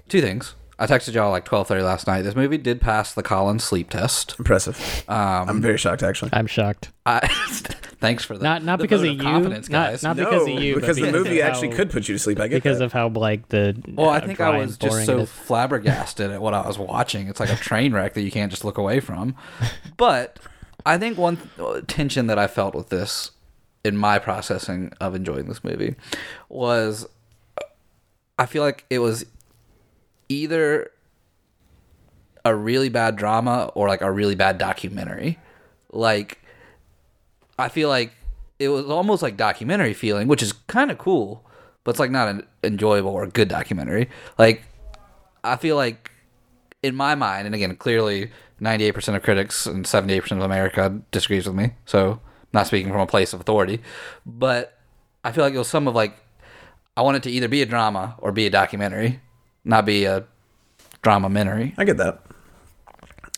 two 0.09 0.19
things. 0.21 0.55
I 0.81 0.87
texted 0.87 1.13
y'all 1.13 1.29
like 1.29 1.43
twelve 1.43 1.67
thirty 1.67 1.83
last 1.83 2.07
night. 2.07 2.21
This 2.21 2.35
movie 2.35 2.57
did 2.57 2.79
pass 2.79 3.13
the 3.13 3.21
Colin's 3.21 3.63
sleep 3.65 3.89
test. 3.89 4.35
impressive 4.39 5.03
i'm 5.09 5.61
very 5.61 5.77
shocked 5.77 6.01
actually 6.03 6.29
I'm 6.31 6.47
shocked. 6.47 6.91
I 7.05 7.27
thanks 7.99 8.23
for 8.23 8.37
that. 8.37 8.43
Not 8.43 8.63
not 8.63 8.77
the 8.79 8.83
because 8.85 9.01
vote 9.01 9.09
of 9.09 9.15
you, 9.17 9.21
confidence, 9.21 9.69
not, 9.69 9.89
guys. 9.89 10.03
not 10.03 10.15
no, 10.15 10.23
because 10.25 10.43
of 10.43 10.49
you, 10.63 10.75
but 10.75 10.81
because 10.81 10.95
the 10.95 11.01
because 11.03 11.23
movie 11.25 11.41
actually 11.41 11.69
how- 11.71 11.75
could 11.75 11.89
put 11.89 12.07
you 12.07 12.15
to 12.15 12.19
sleep 12.19 12.39
i 12.39 12.47
get 12.47 12.55
because 12.63 12.79
that. 12.79 12.85
of 12.85 12.93
how 12.93 13.09
like 13.09 13.49
the 13.49 13.75
Well, 13.93 14.09
I 14.09 14.19
uh, 14.19 14.25
think 14.25 14.39
I 14.39 14.57
was 14.57 14.77
just 14.77 15.05
so 15.05 15.25
flabbergasted 15.25 16.31
at 16.31 16.41
what 16.41 16.53
I 16.53 16.65
was 16.65 16.77
watching. 16.79 17.27
It's 17.27 17.39
like 17.41 17.51
a 17.51 17.55
train 17.57 17.93
wreck 17.93 18.13
that 18.13 18.21
you 18.21 18.31
can't 18.31 18.49
just 18.51 18.63
look 18.63 18.77
away 18.77 18.99
from. 19.01 19.35
But 19.97 20.39
I 20.85 20.97
think 20.97 21.17
one 21.17 21.37
th- 21.57 21.87
tension 21.87 22.27
that 22.27 22.39
I 22.39 22.47
felt 22.47 22.73
with 22.73 22.87
this 22.89 23.31
in 23.83 23.97
my 23.97 24.17
processing 24.19 24.93
of 25.01 25.13
enjoying 25.15 25.47
this 25.47 25.63
movie 25.63 25.95
was 26.47 27.05
I 28.37 28.45
feel 28.45 28.63
like 28.63 28.85
it 28.89 28.99
was 28.99 29.25
either 30.29 30.91
a 32.45 32.55
really 32.55 32.89
bad 32.89 33.15
drama 33.15 33.71
or 33.75 33.87
like 33.87 34.01
a 34.01 34.11
really 34.11 34.35
bad 34.35 34.57
documentary. 34.57 35.37
Like 35.91 36.39
I 37.57 37.69
feel 37.69 37.89
like 37.89 38.13
it 38.59 38.69
was 38.69 38.85
almost 38.85 39.21
like 39.21 39.35
documentary 39.37 39.93
feeling, 39.93 40.27
which 40.27 40.43
is 40.43 40.53
kind 40.53 40.91
of 40.91 40.97
cool, 40.97 41.45
but 41.83 41.91
it's 41.91 41.99
like 41.99 42.11
not 42.11 42.27
an 42.27 42.45
enjoyable 42.63 43.11
or 43.11 43.25
good 43.27 43.47
documentary. 43.47 44.09
Like 44.37 44.63
I 45.43 45.55
feel 45.57 45.75
like 45.75 46.11
in 46.83 46.95
my 46.95 47.15
mind, 47.15 47.45
and 47.45 47.55
again, 47.55 47.75
clearly 47.75 48.31
98% 48.61 49.15
of 49.15 49.23
critics 49.23 49.65
and 49.65 49.85
78% 49.85 50.31
of 50.31 50.41
America 50.41 51.01
disagrees 51.11 51.47
with 51.47 51.55
me. 51.55 51.71
So, 51.85 52.21
not 52.53 52.67
speaking 52.67 52.91
from 52.91 53.01
a 53.01 53.07
place 53.07 53.33
of 53.33 53.39
authority, 53.39 53.81
but 54.25 54.79
I 55.23 55.31
feel 55.31 55.43
like 55.43 55.53
it 55.53 55.57
was 55.57 55.67
some 55.67 55.87
of 55.87 55.95
like 55.95 56.17
I 56.97 57.01
want 57.01 57.17
it 57.17 57.23
to 57.23 57.31
either 57.31 57.47
be 57.47 57.61
a 57.61 57.65
drama 57.65 58.15
or 58.17 58.31
be 58.31 58.45
a 58.45 58.49
documentary, 58.49 59.21
not 59.63 59.85
be 59.85 60.05
a 60.05 60.25
drama-mentary. 61.01 61.73
I 61.77 61.85
get 61.85 61.97
that. 61.97 62.23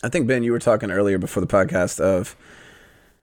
I 0.02 0.08
think 0.08 0.26
Ben, 0.26 0.42
you 0.42 0.52
were 0.52 0.58
talking 0.58 0.90
earlier 0.90 1.18
before 1.18 1.40
the 1.40 1.46
podcast 1.46 2.00
of, 2.00 2.34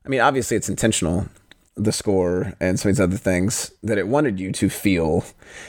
I 0.06 0.10
mean, 0.10 0.22
obviously 0.22 0.56
it's 0.56 0.70
intentional, 0.70 1.28
the 1.76 1.92
score 1.92 2.54
and 2.60 2.80
some 2.80 2.90
of 2.90 2.96
these 2.96 3.02
other 3.02 3.18
things 3.18 3.72
that 3.84 3.98
it 3.98 4.08
wanted 4.08 4.40
you 4.40 4.52
to 4.54 4.70
feel. 4.70 5.26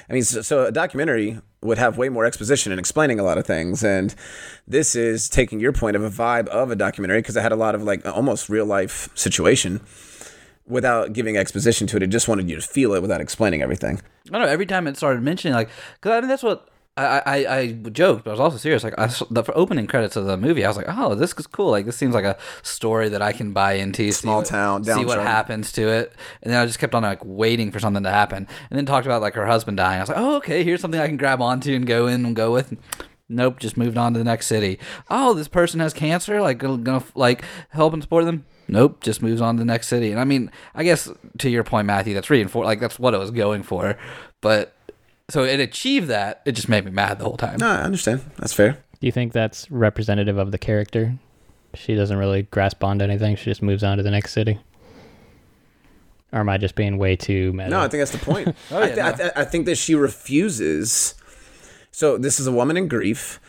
I 0.08 0.12
mean, 0.12 0.22
so, 0.22 0.42
so 0.42 0.66
a 0.66 0.72
documentary 0.72 1.40
would 1.62 1.78
have 1.78 1.98
way 1.98 2.08
more 2.08 2.24
exposition 2.24 2.72
and 2.72 2.78
explaining 2.78 3.20
a 3.20 3.22
lot 3.22 3.38
of 3.38 3.46
things, 3.46 3.84
and 3.84 4.14
this 4.66 4.96
is 4.96 5.28
taking 5.28 5.60
your 5.60 5.72
point 5.72 5.94
of 5.94 6.02
a 6.02 6.08
vibe 6.08 6.48
of 6.48 6.70
a 6.70 6.76
documentary 6.76 7.18
because 7.18 7.36
it 7.36 7.42
had 7.42 7.52
a 7.52 7.56
lot 7.56 7.74
of 7.74 7.82
like 7.82 8.06
almost 8.06 8.48
real 8.48 8.64
life 8.64 9.10
situation 9.14 9.80
without 10.66 11.12
giving 11.12 11.36
exposition 11.36 11.86
to 11.88 11.96
it. 11.96 12.02
It 12.02 12.06
just 12.06 12.28
wanted 12.28 12.48
you 12.48 12.56
to 12.56 12.62
feel 12.62 12.94
it 12.94 13.02
without 13.02 13.20
explaining 13.20 13.60
everything. 13.60 14.00
I 14.28 14.32
don't 14.32 14.42
know. 14.42 14.48
Every 14.48 14.66
time 14.66 14.86
it 14.86 14.96
started 14.96 15.22
mentioning 15.22 15.54
like, 15.54 15.68
because 15.96 16.16
I 16.16 16.20
mean 16.20 16.28
that's 16.28 16.42
what 16.42 16.69
I, 16.96 17.22
I 17.24 17.56
I 17.58 17.72
joked, 17.72 18.24
but 18.24 18.30
I 18.30 18.32
was 18.34 18.40
also 18.40 18.56
serious. 18.58 18.84
Like 18.84 18.98
I, 18.98 19.06
the 19.06 19.44
opening 19.54 19.86
credits 19.86 20.16
of 20.16 20.26
the 20.26 20.36
movie, 20.36 20.64
I 20.64 20.68
was 20.68 20.76
like, 20.76 20.86
oh, 20.88 21.14
this 21.14 21.32
is 21.38 21.46
cool. 21.46 21.70
Like 21.70 21.86
this 21.86 21.96
seems 21.96 22.14
like 22.14 22.24
a 22.24 22.36
story 22.62 23.08
that 23.08 23.22
I 23.22 23.32
can 23.32 23.52
buy 23.52 23.74
into. 23.74 24.02
see 24.04 24.10
Small 24.12 24.38
what- 24.38 24.46
town, 24.46 24.84
see 24.84 25.04
what 25.04 25.18
happens 25.20 25.72
to 25.72 25.88
it, 25.88 26.12
and 26.42 26.52
then 26.52 26.60
I 26.60 26.66
just 26.66 26.78
kept 26.78 26.94
on 26.94 27.02
like 27.02 27.20
waiting 27.24 27.70
for 27.70 27.78
something 27.80 28.02
to 28.02 28.10
happen, 28.10 28.46
and 28.70 28.76
then 28.78 28.84
talked 28.86 29.06
about 29.06 29.22
like 29.22 29.34
her 29.34 29.46
husband 29.46 29.76
dying. 29.78 29.98
I 29.98 30.02
was 30.02 30.08
like, 30.10 30.18
oh, 30.18 30.36
okay, 30.36 30.62
here's 30.64 30.80
something 30.80 31.00
I 31.00 31.06
can 31.06 31.16
grab 31.16 31.40
onto 31.40 31.74
and 31.74 31.86
go 31.86 32.06
in 32.06 32.26
and 32.26 32.36
go 32.36 32.52
with. 32.52 32.76
Nope, 33.32 33.60
just 33.60 33.76
moved 33.76 33.96
on 33.96 34.12
to 34.12 34.18
the 34.18 34.24
next 34.24 34.48
city. 34.48 34.78
Oh, 35.08 35.32
this 35.34 35.46
person 35.48 35.78
has 35.80 35.94
cancer. 35.94 36.40
Like 36.42 36.58
gonna, 36.58 36.78
gonna 36.78 37.04
like 37.14 37.44
help 37.70 37.92
and 37.94 38.02
support 38.02 38.24
them. 38.24 38.44
Nope, 38.66 39.00
just 39.00 39.22
moves 39.22 39.40
on 39.40 39.54
to 39.56 39.60
the 39.60 39.64
next 39.64 39.86
city. 39.86 40.10
And 40.10 40.20
I 40.20 40.24
mean, 40.24 40.50
I 40.74 40.82
guess 40.82 41.08
to 41.38 41.48
your 41.48 41.62
point, 41.64 41.86
Matthew, 41.86 42.12
that's 42.14 42.28
reinforced. 42.28 42.66
Like 42.66 42.80
that's 42.80 42.98
what 42.98 43.14
it 43.14 43.18
was 43.18 43.30
going 43.30 43.62
for. 43.62 43.96
But 44.40 44.74
so 45.30 45.44
it 45.44 45.60
achieved 45.60 46.08
that. 46.08 46.42
It 46.44 46.52
just 46.52 46.68
made 46.68 46.84
me 46.84 46.90
mad 46.90 47.18
the 47.18 47.24
whole 47.24 47.36
time. 47.36 47.58
No, 47.58 47.66
I 47.68 47.82
understand. 47.82 48.20
That's 48.38 48.52
fair. 48.52 48.72
Do 49.00 49.06
you 49.06 49.12
think 49.12 49.32
that's 49.32 49.70
representative 49.70 50.36
of 50.36 50.52
the 50.52 50.58
character? 50.58 51.14
She 51.74 51.94
doesn't 51.94 52.16
really 52.18 52.42
grasp 52.42 52.82
onto 52.84 53.04
anything. 53.04 53.36
She 53.36 53.44
just 53.44 53.62
moves 53.62 53.82
on 53.84 53.96
to 53.96 54.02
the 54.02 54.10
next 54.10 54.32
city. 54.32 54.58
Or 56.32 56.40
am 56.40 56.48
I 56.48 56.58
just 56.58 56.74
being 56.74 56.98
way 56.98 57.16
too 57.16 57.52
mad? 57.52 57.70
No, 57.70 57.80
I 57.80 57.88
think 57.88 58.00
that's 58.00 58.12
the 58.12 58.18
point. 58.18 58.54
Oh, 58.70 58.78
I, 58.78 58.86
yeah, 58.88 58.94
thi- 58.94 59.00
I, 59.00 59.10
no. 59.10 59.16
thi- 59.16 59.30
I 59.40 59.44
think 59.44 59.66
that 59.66 59.76
she 59.78 59.94
refuses. 59.94 61.14
So 61.90 62.18
this 62.18 62.38
is 62.38 62.46
a 62.46 62.52
woman 62.52 62.76
in 62.76 62.86
grief, 62.88 63.40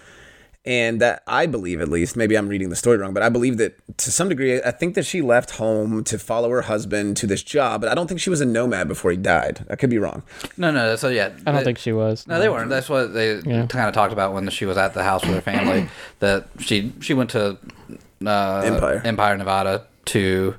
and 0.63 1.01
that 1.01 1.23
I 1.25 1.47
believe, 1.47 1.81
at 1.81 1.87
least, 1.89 2.15
maybe 2.15 2.35
I'm 2.35 2.47
reading 2.47 2.69
the 2.69 2.75
story 2.75 2.97
wrong, 2.97 3.13
but 3.13 3.23
I 3.23 3.29
believe 3.29 3.57
that 3.57 3.73
to 3.97 4.11
some 4.11 4.29
degree, 4.29 4.61
I 4.61 4.69
think 4.71 4.93
that 4.95 5.05
she 5.05 5.21
left 5.21 5.51
home 5.51 6.03
to 6.03 6.19
follow 6.19 6.49
her 6.51 6.61
husband 6.61 7.17
to 7.17 7.25
this 7.27 7.41
job, 7.41 7.81
but 7.81 7.89
I 7.89 7.95
don't 7.95 8.07
think 8.07 8.19
she 8.19 8.29
was 8.29 8.41
a 8.41 8.45
nomad 8.45 8.87
before 8.87 9.09
he 9.11 9.17
died. 9.17 9.65
I 9.71 9.75
could 9.75 9.89
be 9.89 9.97
wrong. 9.97 10.21
No, 10.57 10.69
no. 10.69 10.95
So 10.95 11.09
yeah, 11.09 11.31
I 11.47 11.51
don't 11.51 11.55
they- 11.55 11.63
think 11.63 11.77
she 11.79 11.91
was. 11.93 12.27
No, 12.27 12.39
they 12.39 12.47
weren't. 12.49 12.69
That's 12.69 12.89
what 12.89 13.13
they 13.13 13.39
Yeah. 13.39 13.65
kind 13.65 13.87
of 13.87 13.93
talked 13.95 14.13
about 14.13 14.33
when 14.33 14.47
she 14.49 14.65
was 14.65 14.77
at 14.77 14.93
the 14.93 15.03
house 15.03 15.23
with 15.25 15.33
her 15.33 15.41
family. 15.41 15.87
that 16.19 16.47
she 16.59 16.93
she 17.01 17.13
went 17.15 17.31
to 17.31 17.57
uh, 18.25 18.61
Empire. 18.63 19.01
Empire, 19.03 19.37
Nevada 19.37 19.85
to 20.05 20.55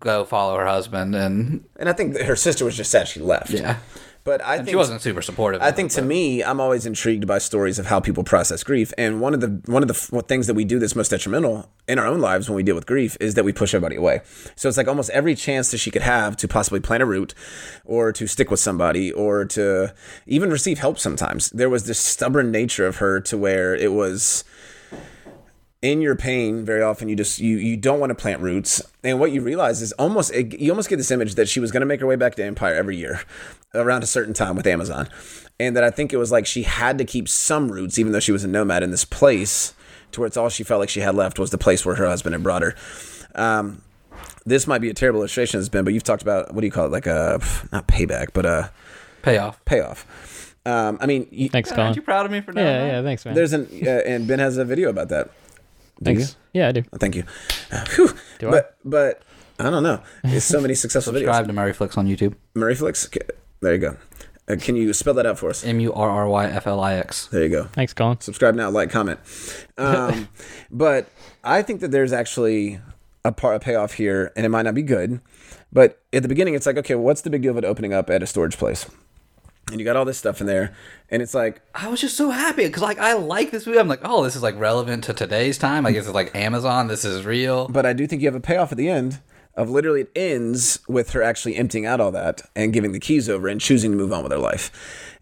go 0.00 0.24
follow 0.24 0.58
her 0.58 0.66
husband, 0.66 1.14
and 1.14 1.64
And 1.76 1.88
I 1.88 1.92
think 1.92 2.12
that 2.14 2.26
her 2.26 2.36
sister 2.36 2.64
was 2.64 2.76
just 2.76 2.90
sad 2.90 3.08
she 3.08 3.20
left. 3.20 3.50
yeah, 3.50 3.76
But 4.26 4.44
I 4.44 4.56
think 4.56 4.70
she 4.70 4.74
wasn't 4.74 5.00
super 5.00 5.22
supportive. 5.22 5.62
I 5.62 5.70
think 5.70 5.92
it, 5.92 5.94
to 5.94 6.00
but- 6.02 6.08
me, 6.08 6.42
I'm 6.42 6.60
always 6.60 6.84
intrigued 6.84 7.28
by 7.28 7.38
stories 7.38 7.78
of 7.78 7.86
how 7.86 8.00
people 8.00 8.24
process 8.24 8.64
grief, 8.64 8.92
and 8.98 9.20
one 9.20 9.34
of 9.34 9.40
the 9.40 9.62
one 9.70 9.82
of 9.84 9.88
the 9.88 10.22
things 10.22 10.48
that 10.48 10.54
we 10.54 10.64
do 10.64 10.80
that's 10.80 10.96
most 10.96 11.10
detrimental 11.10 11.70
in 11.86 12.00
our 12.00 12.06
own 12.06 12.20
lives 12.20 12.48
when 12.48 12.56
we 12.56 12.64
deal 12.64 12.74
with 12.74 12.86
grief 12.86 13.16
is 13.20 13.34
that 13.34 13.44
we 13.44 13.52
push 13.52 13.72
everybody 13.72 13.94
away. 13.94 14.20
So 14.56 14.68
it's 14.68 14.76
like 14.76 14.88
almost 14.88 15.10
every 15.10 15.36
chance 15.36 15.70
that 15.70 15.78
she 15.78 15.92
could 15.92 16.02
have 16.02 16.36
to 16.38 16.48
possibly 16.48 16.80
plant 16.80 17.04
a 17.04 17.06
root, 17.06 17.34
or 17.84 18.12
to 18.12 18.26
stick 18.26 18.50
with 18.50 18.58
somebody, 18.58 19.12
or 19.12 19.44
to 19.44 19.94
even 20.26 20.50
receive 20.50 20.80
help. 20.80 20.98
Sometimes 20.98 21.48
there 21.50 21.70
was 21.70 21.86
this 21.86 22.00
stubborn 22.00 22.50
nature 22.50 22.86
of 22.86 22.96
her 22.96 23.20
to 23.20 23.38
where 23.38 23.76
it 23.76 23.92
was 23.92 24.42
in 25.86 26.00
your 26.02 26.16
pain 26.16 26.64
very 26.64 26.82
often 26.82 27.08
you 27.08 27.14
just 27.14 27.38
you 27.38 27.56
you 27.58 27.76
don't 27.76 28.00
want 28.00 28.10
to 28.10 28.14
plant 28.14 28.40
roots. 28.40 28.82
And 29.04 29.20
what 29.20 29.30
you 29.30 29.40
realize 29.40 29.80
is 29.82 29.92
almost 29.92 30.32
it, 30.34 30.58
you 30.58 30.72
almost 30.72 30.88
get 30.88 30.96
this 30.96 31.12
image 31.12 31.36
that 31.36 31.48
she 31.48 31.60
was 31.60 31.70
going 31.70 31.80
to 31.82 31.86
make 31.86 32.00
her 32.00 32.06
way 32.06 32.16
back 32.16 32.34
to 32.36 32.44
empire 32.44 32.74
every 32.74 32.96
year 32.96 33.20
around 33.74 34.02
a 34.02 34.06
certain 34.06 34.34
time 34.34 34.56
with 34.56 34.66
amazon. 34.66 35.08
And 35.60 35.76
that 35.76 35.84
i 35.84 35.90
think 35.90 36.12
it 36.12 36.16
was 36.16 36.32
like 36.32 36.44
she 36.44 36.64
had 36.64 36.98
to 36.98 37.04
keep 37.04 37.28
some 37.28 37.70
roots 37.70 37.98
even 37.98 38.10
though 38.12 38.20
she 38.20 38.32
was 38.32 38.42
a 38.42 38.48
nomad 38.48 38.82
in 38.82 38.90
this 38.90 39.04
place 39.04 39.74
to 40.12 40.20
where 40.20 40.26
it's 40.26 40.36
all 40.36 40.48
she 40.48 40.64
felt 40.64 40.80
like 40.80 40.88
she 40.88 41.00
had 41.00 41.14
left 41.14 41.38
was 41.38 41.50
the 41.50 41.58
place 41.58 41.86
where 41.86 41.94
her 41.94 42.06
husband 42.06 42.32
had 42.34 42.42
brought 42.42 42.62
her. 42.62 42.74
Um, 43.34 43.82
this 44.44 44.66
might 44.66 44.80
be 44.80 44.90
a 44.90 44.94
terrible 44.94 45.20
illustration 45.20 45.60
has 45.60 45.68
been 45.68 45.84
but 45.84 45.94
you've 45.94 46.04
talked 46.04 46.22
about 46.22 46.52
what 46.52 46.62
do 46.62 46.66
you 46.66 46.72
call 46.72 46.86
it? 46.86 46.92
Like 46.92 47.06
a 47.06 47.38
not 47.72 47.86
payback 47.86 48.28
but 48.34 48.44
a 48.44 48.70
payoff. 49.22 49.64
payoff. 49.64 50.54
Um, 50.66 50.98
i 51.00 51.06
mean 51.06 51.28
you, 51.30 51.48
Thanks, 51.48 51.70
Colin. 51.70 51.86
Aren't 51.86 51.96
you 51.96 52.02
proud 52.02 52.26
of 52.26 52.32
me 52.32 52.40
for 52.40 52.52
knowing 52.52 52.66
Yeah, 52.66 52.86
yeah, 52.86 53.02
thanks, 53.02 53.24
man. 53.24 53.34
there's 53.36 53.52
an 53.52 53.68
uh, 53.86 54.02
and 54.04 54.26
ben 54.26 54.40
has 54.40 54.56
a 54.56 54.64
video 54.64 54.90
about 54.90 55.10
that 55.10 55.30
Do 56.02 56.12
you? 56.12 56.18
thanks. 56.18 56.36
Yeah, 56.52 56.68
I 56.68 56.72
do. 56.72 56.82
Thank 56.98 57.16
you. 57.16 57.24
Whew. 57.94 58.10
Do 58.38 58.48
I? 58.48 58.50
but 58.50 58.76
but 58.84 59.22
I 59.58 59.70
don't 59.70 59.82
know. 59.82 60.02
There's 60.22 60.44
so 60.44 60.60
many 60.60 60.74
successful 60.84 61.12
videos. 61.12 61.26
Subscribe 61.26 61.46
to 61.46 61.52
Murry 61.52 61.72
Flix 61.72 61.96
on 61.96 62.06
YouTube. 62.06 62.34
Murry 62.54 62.74
Flix. 62.74 63.06
Okay, 63.06 63.20
There 63.60 63.74
you 63.74 63.80
go. 63.80 63.96
Uh, 64.48 64.56
can 64.60 64.76
you 64.76 64.92
spell 64.92 65.14
that 65.14 65.26
out 65.26 65.38
for 65.38 65.50
us? 65.50 65.64
M 65.64 65.80
U 65.80 65.92
R 65.92 66.08
R 66.08 66.28
Y 66.28 66.46
F 66.46 66.66
L 66.66 66.80
I 66.80 66.94
X. 66.94 67.26
There 67.28 67.42
you 67.42 67.48
go. 67.48 67.64
Thanks, 67.72 67.92
Colin. 67.92 68.20
Subscribe 68.20 68.54
now, 68.54 68.70
like, 68.70 68.90
comment. 68.90 69.18
Um, 69.76 70.28
but 70.70 71.08
I 71.42 71.62
think 71.62 71.80
that 71.80 71.90
there's 71.90 72.12
actually 72.12 72.80
a 73.24 73.32
part 73.32 73.56
a 73.56 73.58
payoff 73.60 73.94
here, 73.94 74.32
and 74.36 74.46
it 74.46 74.50
might 74.50 74.62
not 74.62 74.74
be 74.74 74.82
good. 74.82 75.20
But 75.72 76.00
at 76.12 76.22
the 76.22 76.28
beginning, 76.28 76.54
it's 76.54 76.64
like, 76.64 76.76
okay, 76.78 76.94
what's 76.94 77.22
the 77.22 77.30
big 77.30 77.42
deal 77.42 77.50
of 77.50 77.58
it 77.58 77.64
opening 77.64 77.92
up 77.92 78.08
at 78.08 78.22
a 78.22 78.26
storage 78.26 78.56
place? 78.56 78.86
And 79.70 79.80
you 79.80 79.84
got 79.84 79.96
all 79.96 80.04
this 80.04 80.16
stuff 80.16 80.40
in 80.40 80.46
there, 80.46 80.76
and 81.10 81.20
it's 81.20 81.34
like, 81.34 81.60
I 81.74 81.88
was 81.88 82.00
just 82.00 82.16
so 82.16 82.30
happy 82.30 82.66
because 82.66 82.82
like 82.82 83.00
I 83.00 83.14
like 83.14 83.50
this 83.50 83.66
movie. 83.66 83.80
I'm 83.80 83.88
like, 83.88 84.02
oh, 84.04 84.22
this 84.22 84.36
is 84.36 84.42
like 84.42 84.56
relevant 84.58 85.02
to 85.04 85.12
today's 85.12 85.58
time. 85.58 85.82
Like 85.82 85.96
this 85.96 86.06
is 86.06 86.14
like 86.14 86.34
Amazon. 86.36 86.86
This 86.86 87.04
is 87.04 87.24
real. 87.24 87.66
but 87.68 87.84
I 87.84 87.92
do 87.92 88.06
think 88.06 88.22
you 88.22 88.28
have 88.28 88.36
a 88.36 88.40
payoff 88.40 88.70
at 88.70 88.78
the 88.78 88.88
end 88.88 89.20
of 89.56 89.70
literally 89.70 90.02
it 90.02 90.12
ends 90.14 90.78
with 90.86 91.10
her 91.10 91.22
actually 91.22 91.56
emptying 91.56 91.86
out 91.86 92.00
all 92.00 92.12
that 92.12 92.42
and 92.54 92.72
giving 92.72 92.92
the 92.92 93.00
keys 93.00 93.28
over 93.28 93.48
and 93.48 93.60
choosing 93.60 93.90
to 93.90 93.96
move 93.96 94.12
on 94.12 94.22
with 94.22 94.30
her 94.30 94.38
life. 94.38 94.70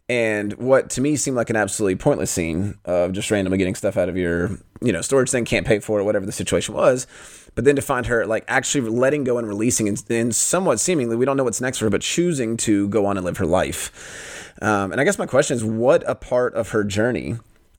And 0.08 0.52
what 0.54 0.90
to 0.90 1.00
me 1.00 1.16
seemed 1.16 1.36
like 1.36 1.48
an 1.48 1.56
absolutely 1.56 1.96
pointless 1.96 2.30
scene 2.30 2.74
of 2.84 3.12
just 3.12 3.30
randomly 3.30 3.56
getting 3.56 3.74
stuff 3.74 3.96
out 3.96 4.10
of 4.10 4.16
your, 4.18 4.50
you 4.82 4.92
know, 4.92 5.00
storage 5.00 5.30
thing, 5.30 5.46
can't 5.46 5.66
pay 5.66 5.78
for 5.78 5.98
it, 5.98 6.04
whatever 6.04 6.26
the 6.26 6.32
situation 6.32 6.74
was. 6.74 7.06
But 7.54 7.64
then 7.64 7.76
to 7.76 7.82
find 7.82 8.04
her 8.06 8.26
like 8.26 8.44
actually 8.48 8.90
letting 8.90 9.24
go 9.24 9.38
and 9.38 9.48
releasing 9.48 9.88
and, 9.88 10.02
and 10.10 10.34
somewhat 10.34 10.80
seemingly, 10.80 11.16
we 11.16 11.24
don't 11.24 11.36
know 11.36 11.44
what's 11.44 11.60
next 11.60 11.78
for 11.78 11.86
her, 11.86 11.90
but 11.90 12.02
choosing 12.02 12.56
to 12.58 12.88
go 12.88 13.06
on 13.06 13.16
and 13.16 13.24
live 13.24 13.38
her 13.38 13.46
life. 13.46 14.32
Um, 14.62 14.92
and 14.92 15.00
I 15.00 15.04
guess 15.04 15.18
my 15.18 15.26
question 15.26 15.56
is 15.56 15.64
what 15.64 16.02
a 16.08 16.14
part 16.14 16.54
of 16.54 16.70
her 16.70 16.84
journey 16.84 17.37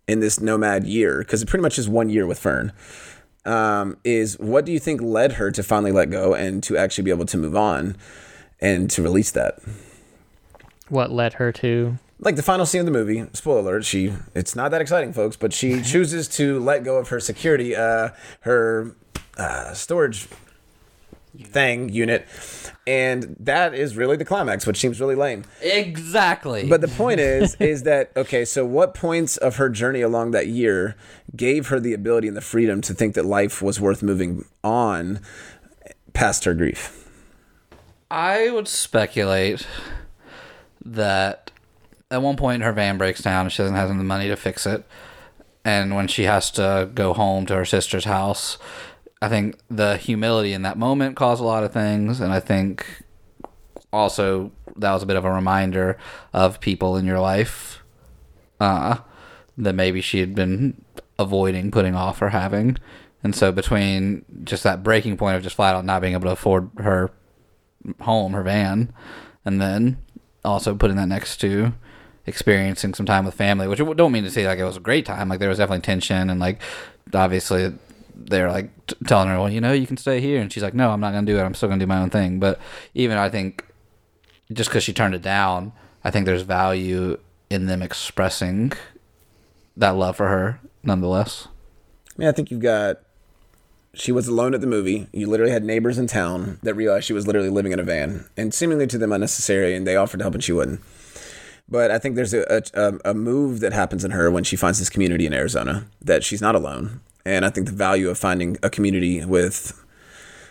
in 0.07 0.19
this 0.19 0.39
nomad 0.39 0.85
year, 0.85 1.19
because 1.19 1.41
it 1.41 1.47
pretty 1.47 1.63
much 1.63 1.79
is 1.79 1.89
one 1.89 2.09
year 2.09 2.27
with 2.27 2.39
Fern, 2.39 2.73
um, 3.45 3.97
is 4.03 4.37
what 4.39 4.65
do 4.65 4.71
you 4.71 4.79
think 4.79 5.01
led 5.01 5.33
her 5.33 5.51
to 5.51 5.63
finally 5.63 5.91
let 5.91 6.09
go 6.09 6.33
and 6.33 6.61
to 6.63 6.77
actually 6.77 7.03
be 7.03 7.11
able 7.11 7.25
to 7.25 7.37
move 7.37 7.55
on 7.55 7.95
and 8.59 8.89
to 8.91 9.01
release 9.01 9.31
that? 9.31 9.59
What 10.89 11.11
led 11.11 11.33
her 11.33 11.51
to? 11.53 11.97
Like 12.19 12.35
the 12.35 12.43
final 12.43 12.65
scene 12.65 12.79
of 12.79 12.85
the 12.85 12.91
movie, 12.91 13.25
spoiler 13.33 13.59
alert, 13.59 13.85
she 13.85 14.13
it's 14.33 14.55
not 14.55 14.71
that 14.71 14.81
exciting, 14.81 15.13
folks, 15.13 15.35
but 15.35 15.53
she 15.53 15.81
chooses 15.83 16.27
to 16.29 16.59
let 16.59 16.83
go 16.83 16.97
of 16.97 17.09
her 17.09 17.19
security, 17.19 17.75
uh, 17.75 18.09
her 18.41 18.95
uh, 19.37 19.73
storage 19.73 20.27
thing 21.43 21.89
unit, 21.89 22.27
and 22.87 23.35
that 23.39 23.73
is 23.73 23.95
really 23.95 24.17
the 24.17 24.25
climax, 24.25 24.65
which 24.67 24.77
seems 24.77 24.99
really 24.99 25.15
lame. 25.15 25.45
Exactly. 25.61 26.67
But 26.67 26.81
the 26.81 26.87
point 26.87 27.19
is, 27.19 27.55
is 27.55 27.83
that 27.83 28.11
okay? 28.15 28.45
So, 28.45 28.65
what 28.65 28.93
points 28.93 29.37
of 29.37 29.57
her 29.57 29.69
journey 29.69 30.01
along 30.01 30.31
that 30.31 30.47
year 30.47 30.95
gave 31.35 31.67
her 31.67 31.79
the 31.79 31.93
ability 31.93 32.27
and 32.27 32.37
the 32.37 32.41
freedom 32.41 32.81
to 32.81 32.93
think 32.93 33.15
that 33.15 33.25
life 33.25 33.61
was 33.61 33.79
worth 33.79 34.03
moving 34.03 34.45
on 34.63 35.19
past 36.13 36.45
her 36.45 36.53
grief? 36.53 37.09
I 38.09 38.49
would 38.51 38.67
speculate 38.67 39.67
that 40.83 41.51
at 42.11 42.21
one 42.21 42.37
point 42.37 42.63
her 42.63 42.71
van 42.71 42.97
breaks 42.97 43.21
down 43.21 43.45
and 43.45 43.51
she 43.51 43.63
doesn't 43.63 43.75
have 43.75 43.89
the 43.89 43.95
money 43.95 44.27
to 44.27 44.35
fix 44.35 44.65
it. 44.65 44.85
And 45.63 45.95
when 45.95 46.07
she 46.07 46.23
has 46.23 46.51
to 46.51 46.89
go 46.93 47.13
home 47.13 47.47
to 47.47 47.55
her 47.55 47.65
sister's 47.65 48.05
house, 48.05 48.59
I 49.21 49.29
think 49.29 49.57
the 49.69 49.97
humility 49.97 50.53
in 50.53 50.63
that 50.63 50.77
moment 50.77 51.15
caused 51.15 51.41
a 51.41 51.45
lot 51.45 51.63
of 51.63 51.71
things. 51.71 52.19
And 52.19 52.31
I 52.31 52.39
think 52.39 53.03
also 53.91 54.51
that 54.75 54.91
was 54.91 55.03
a 55.03 55.05
bit 55.05 55.15
of 55.15 55.25
a 55.25 55.31
reminder 55.31 55.97
of 56.33 56.59
people 56.59 56.97
in 56.97 57.05
your 57.05 57.19
life 57.19 57.83
uh, 58.59 58.97
that 59.57 59.73
maybe 59.73 60.01
she 60.01 60.19
had 60.19 60.35
been 60.35 60.83
avoiding 61.17 61.71
putting 61.71 61.95
off 61.95 62.21
or 62.21 62.29
having. 62.29 62.77
And 63.23 63.35
so 63.35 63.51
between 63.51 64.25
just 64.43 64.63
that 64.63 64.83
breaking 64.83 65.17
point 65.17 65.37
of 65.37 65.43
just 65.43 65.55
flat 65.55 65.75
out 65.75 65.85
not 65.85 66.01
being 66.01 66.13
able 66.13 66.25
to 66.25 66.31
afford 66.31 66.69
her 66.77 67.11
home, 68.01 68.33
her 68.33 68.43
van, 68.43 68.93
and 69.43 69.61
then 69.61 69.97
also 70.43 70.75
putting 70.75 70.97
that 70.97 71.07
next 71.07 71.37
to 71.37 71.73
experiencing 72.27 72.93
some 72.93 73.05
time 73.05 73.25
with 73.25 73.33
family, 73.33 73.67
which 73.67 73.79
I 73.79 73.93
don't 73.93 74.11
mean 74.11 74.23
to 74.23 74.31
say 74.31 74.45
like 74.45 74.59
it 74.59 74.63
was 74.63 74.77
a 74.77 74.81
great 74.81 75.05
time. 75.05 75.29
Like 75.29 75.39
there 75.39 75.49
was 75.49 75.57
definitely 75.57 75.81
tension 75.81 76.29
and 76.29 76.39
like 76.39 76.59
obviously 77.13 77.73
they're 78.15 78.49
like 78.49 78.69
t- 78.87 78.95
telling 79.05 79.27
her, 79.29 79.37
well, 79.37 79.49
you 79.49 79.61
know, 79.61 79.73
you 79.73 79.87
can 79.87 79.97
stay 79.97 80.21
here, 80.21 80.41
and 80.41 80.51
she's 80.51 80.63
like, 80.63 80.73
no, 80.73 80.91
I'm 80.91 80.99
not 80.99 81.11
gonna 81.11 81.25
do 81.25 81.37
it. 81.37 81.43
I'm 81.43 81.53
still 81.53 81.69
gonna 81.69 81.79
do 81.79 81.87
my 81.87 81.99
own 81.99 82.09
thing. 82.09 82.39
But 82.39 82.59
even 82.93 83.17
I 83.17 83.29
think 83.29 83.65
just 84.51 84.69
because 84.69 84.83
she 84.83 84.93
turned 84.93 85.15
it 85.15 85.21
down, 85.21 85.73
I 86.03 86.11
think 86.11 86.25
there's 86.25 86.43
value 86.43 87.17
in 87.49 87.65
them 87.67 87.81
expressing 87.81 88.73
that 89.77 89.91
love 89.95 90.15
for 90.17 90.27
her 90.27 90.59
nonetheless. 90.83 91.47
I 92.09 92.13
mean, 92.17 92.27
I 92.27 92.31
think 92.31 92.51
you've 92.51 92.61
got. 92.61 93.01
She 93.93 94.11
was 94.11 94.27
alone 94.27 94.53
at 94.53 94.59
the 94.59 94.67
movie. 94.67 95.07
You 95.13 95.27
literally 95.27 95.53
had 95.53 95.63
neighbors 95.63 95.97
in 95.97 96.05
town 96.05 96.59
that 96.63 96.73
realized 96.73 97.05
she 97.05 97.13
was 97.13 97.27
literally 97.27 97.49
living 97.49 97.71
in 97.71 97.79
a 97.79 97.83
van, 97.83 98.25
and 98.35 98.53
seemingly 98.53 98.87
to 98.87 98.97
them 98.97 99.13
unnecessary, 99.13 99.73
and 99.73 99.87
they 99.87 99.95
offered 99.95 100.17
to 100.17 100.23
help 100.25 100.33
and 100.33 100.43
she 100.43 100.51
wouldn't. 100.51 100.81
But 101.67 101.91
I 101.91 101.97
think 101.97 102.15
there's 102.15 102.33
a, 102.33 102.61
a, 102.73 102.93
a 103.05 103.13
move 103.13 103.59
that 103.61 103.73
happens 103.73 104.03
in 104.05 104.11
her 104.11 104.29
when 104.29 104.43
she 104.43 104.55
finds 104.55 104.79
this 104.79 104.89
community 104.89 105.25
in 105.25 105.33
Arizona 105.33 105.87
that 106.01 106.23
she's 106.23 106.41
not 106.41 106.55
alone, 106.55 107.01
and 107.25 107.45
I 107.45 107.49
think 107.49 107.67
the 107.67 107.73
value 107.73 108.09
of 108.09 108.17
finding 108.17 108.57
a 108.63 108.69
community 108.69 109.23
with, 109.25 109.73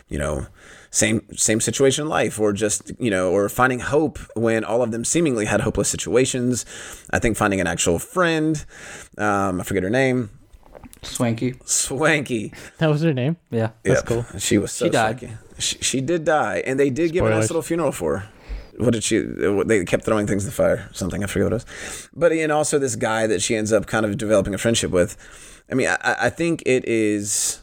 you 0.08 0.18
know, 0.18 0.46
same 0.90 1.22
same 1.36 1.60
situation 1.60 2.02
in 2.04 2.08
life, 2.08 2.38
or 2.38 2.52
just 2.52 2.92
you 3.00 3.10
know, 3.10 3.30
or 3.32 3.48
finding 3.48 3.80
hope 3.80 4.18
when 4.36 4.64
all 4.64 4.82
of 4.82 4.90
them 4.92 5.04
seemingly 5.04 5.44
had 5.46 5.60
hopeless 5.62 5.88
situations. 5.88 6.64
I 7.10 7.18
think 7.18 7.36
finding 7.36 7.60
an 7.60 7.66
actual 7.66 7.98
friend, 7.98 8.64
um, 9.18 9.60
I 9.60 9.64
forget 9.64 9.82
her 9.82 9.90
name, 9.90 10.30
Swanky. 11.02 11.54
Swanky. 11.64 12.52
That 12.78 12.88
was 12.90 13.02
her 13.02 13.12
name. 13.12 13.36
Yeah. 13.50 13.70
That's 13.82 14.00
Yep. 14.02 14.06
cool. 14.06 14.38
She 14.38 14.58
was 14.58 14.72
so 14.72 14.86
She 14.86 14.90
died. 14.90 15.18
swanky. 15.18 15.36
She, 15.58 15.78
she 15.78 16.00
did 16.00 16.24
die, 16.24 16.62
and 16.66 16.78
they 16.80 16.90
did 16.90 17.12
give 17.12 17.24
a 17.24 17.30
nice 17.30 17.48
little 17.50 17.62
funeral 17.62 17.92
for 17.92 18.18
her. 18.18 18.28
What 18.78 18.92
did 18.92 19.04
she? 19.04 19.18
They 19.18 19.84
kept 19.84 20.04
throwing 20.04 20.26
things 20.26 20.44
in 20.44 20.48
the 20.48 20.54
fire. 20.54 20.88
Something 20.92 21.22
I 21.22 21.26
forget 21.26 21.46
what 21.46 21.52
it 21.52 21.64
was. 21.66 22.08
But 22.14 22.32
and 22.32 22.52
also 22.52 22.78
this 22.78 22.96
guy 22.96 23.26
that 23.26 23.42
she 23.42 23.56
ends 23.56 23.72
up 23.72 23.86
kind 23.86 24.04
of 24.04 24.18
developing 24.18 24.54
a 24.54 24.58
friendship 24.58 24.90
with. 24.90 25.16
I 25.70 25.74
mean, 25.74 25.88
I, 25.88 26.16
I 26.20 26.30
think 26.30 26.62
it 26.66 26.86
is, 26.86 27.60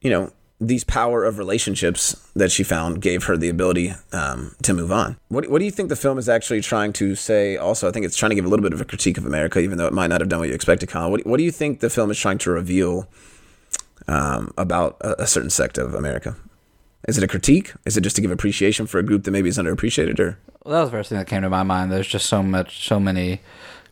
you 0.00 0.10
know, 0.10 0.32
these 0.60 0.84
power 0.84 1.24
of 1.24 1.38
relationships 1.38 2.28
that 2.34 2.52
she 2.52 2.62
found 2.62 3.00
gave 3.00 3.24
her 3.24 3.36
the 3.36 3.48
ability 3.48 3.94
um, 4.12 4.54
to 4.62 4.74
move 4.74 4.92
on. 4.92 5.16
What 5.28 5.48
What 5.48 5.58
do 5.58 5.64
you 5.64 5.70
think 5.70 5.88
the 5.88 5.96
film 5.96 6.18
is 6.18 6.28
actually 6.28 6.60
trying 6.60 6.92
to 6.94 7.14
say? 7.14 7.56
Also, 7.56 7.88
I 7.88 7.92
think 7.92 8.04
it's 8.04 8.16
trying 8.16 8.30
to 8.30 8.34
give 8.34 8.44
a 8.44 8.48
little 8.48 8.62
bit 8.62 8.72
of 8.72 8.80
a 8.80 8.84
critique 8.84 9.16
of 9.16 9.24
America, 9.24 9.58
even 9.58 9.78
though 9.78 9.86
it 9.86 9.92
might 9.92 10.08
not 10.08 10.20
have 10.20 10.28
done 10.28 10.40
what 10.40 10.48
you 10.48 10.54
expected. 10.54 10.88
Colin, 10.88 11.10
what 11.10 11.26
What 11.26 11.38
do 11.38 11.44
you 11.44 11.50
think 11.50 11.80
the 11.80 11.90
film 11.90 12.10
is 12.10 12.18
trying 12.18 12.38
to 12.38 12.50
reveal 12.50 13.08
um, 14.06 14.52
about 14.58 14.96
a, 15.00 15.22
a 15.22 15.26
certain 15.26 15.50
sect 15.50 15.78
of 15.78 15.94
America? 15.94 16.36
Is 17.08 17.16
it 17.16 17.24
a 17.24 17.28
critique? 17.28 17.72
Is 17.86 17.96
it 17.96 18.02
just 18.02 18.16
to 18.16 18.22
give 18.22 18.30
appreciation 18.30 18.86
for 18.86 18.98
a 18.98 19.02
group 19.02 19.24
that 19.24 19.30
maybe 19.30 19.48
is 19.48 19.58
underappreciated? 19.58 20.18
Or 20.20 20.38
Well, 20.64 20.74
that 20.74 20.80
was 20.80 20.90
the 20.90 20.96
first 20.96 21.08
thing 21.08 21.18
that 21.18 21.26
came 21.26 21.42
to 21.42 21.50
my 21.50 21.62
mind. 21.62 21.90
There's 21.90 22.06
just 22.06 22.26
so 22.26 22.42
much, 22.42 22.86
so 22.86 23.00
many 23.00 23.40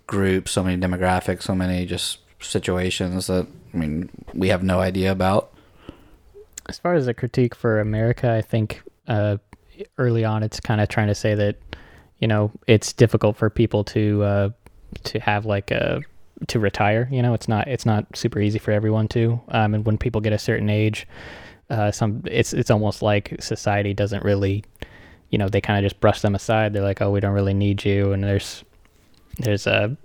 groups, 0.07 0.53
so 0.53 0.63
many 0.63 0.81
demographics, 0.81 1.43
so 1.43 1.55
many 1.55 1.87
just 1.87 2.19
situations 2.41 3.27
that 3.27 3.47
I 3.73 3.77
mean 3.77 4.11
we 4.35 4.49
have 4.49 4.63
no 4.63 4.81
idea 4.81 5.11
about. 5.11 5.53
As 6.69 6.79
far 6.79 6.95
as 6.95 7.07
a 7.07 7.15
critique 7.15 7.55
for 7.55 7.81
America, 7.81 8.31
I 8.31 8.43
think 8.43 8.83
uh, 9.07 9.39
early 9.97 10.25
on 10.25 10.43
it's 10.43 10.61
kind 10.61 10.81
of 10.81 10.89
trying 10.89 11.09
to 11.09 11.15
say 11.15 11.35
that 11.35 11.57
you 12.19 12.29
know 12.29 12.53
it's 12.67 12.93
difficult 12.93 13.37
for 13.37 13.49
people 13.49 13.85
to 13.85 14.23
uh, 14.23 14.49
to 15.05 15.21
have 15.21 15.47
like 15.47 15.71
a 15.71 16.03
to 16.47 16.61
retire. 16.61 17.09
You 17.11 17.23
know, 17.23 17.35
it's 17.35 17.49
not 17.49 17.69
it's 17.69 17.87
not 17.87 18.17
super 18.17 18.41
easy 18.41 18.59
for 18.59 18.71
everyone 18.71 19.09
to. 19.09 19.41
Um, 19.49 19.75
and 19.75 19.85
when 19.85 19.99
people 19.99 20.21
get 20.21 20.33
a 20.33 20.39
certain 20.39 20.71
age, 20.71 21.07
uh, 21.71 21.91
some 21.91 22.23
it's 22.27 22.53
it's 22.53 22.71
almost 22.71 23.03
like 23.03 23.37
society 23.41 23.95
doesn't 23.95 24.25
really, 24.25 24.65
you 25.31 25.39
know, 25.39 25.49
they 25.49 25.61
kind 25.61 25.85
of 25.85 25.89
just 25.89 26.01
brush 26.01 26.21
them 26.21 26.35
aside. 26.35 26.73
They're 26.73 26.83
like, 26.83 27.03
oh, 27.03 27.11
we 27.11 27.21
don't 27.21 27.35
really 27.35 27.55
need 27.55 27.85
you, 27.85 28.13
and 28.13 28.23
there's 28.25 28.65
there's 29.39 29.67
a 29.67 29.97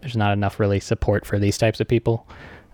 there's 0.00 0.16
not 0.16 0.32
enough 0.32 0.58
really 0.58 0.80
support 0.80 1.24
for 1.24 1.38
these 1.38 1.58
types 1.58 1.80
of 1.80 1.88
people. 1.88 2.26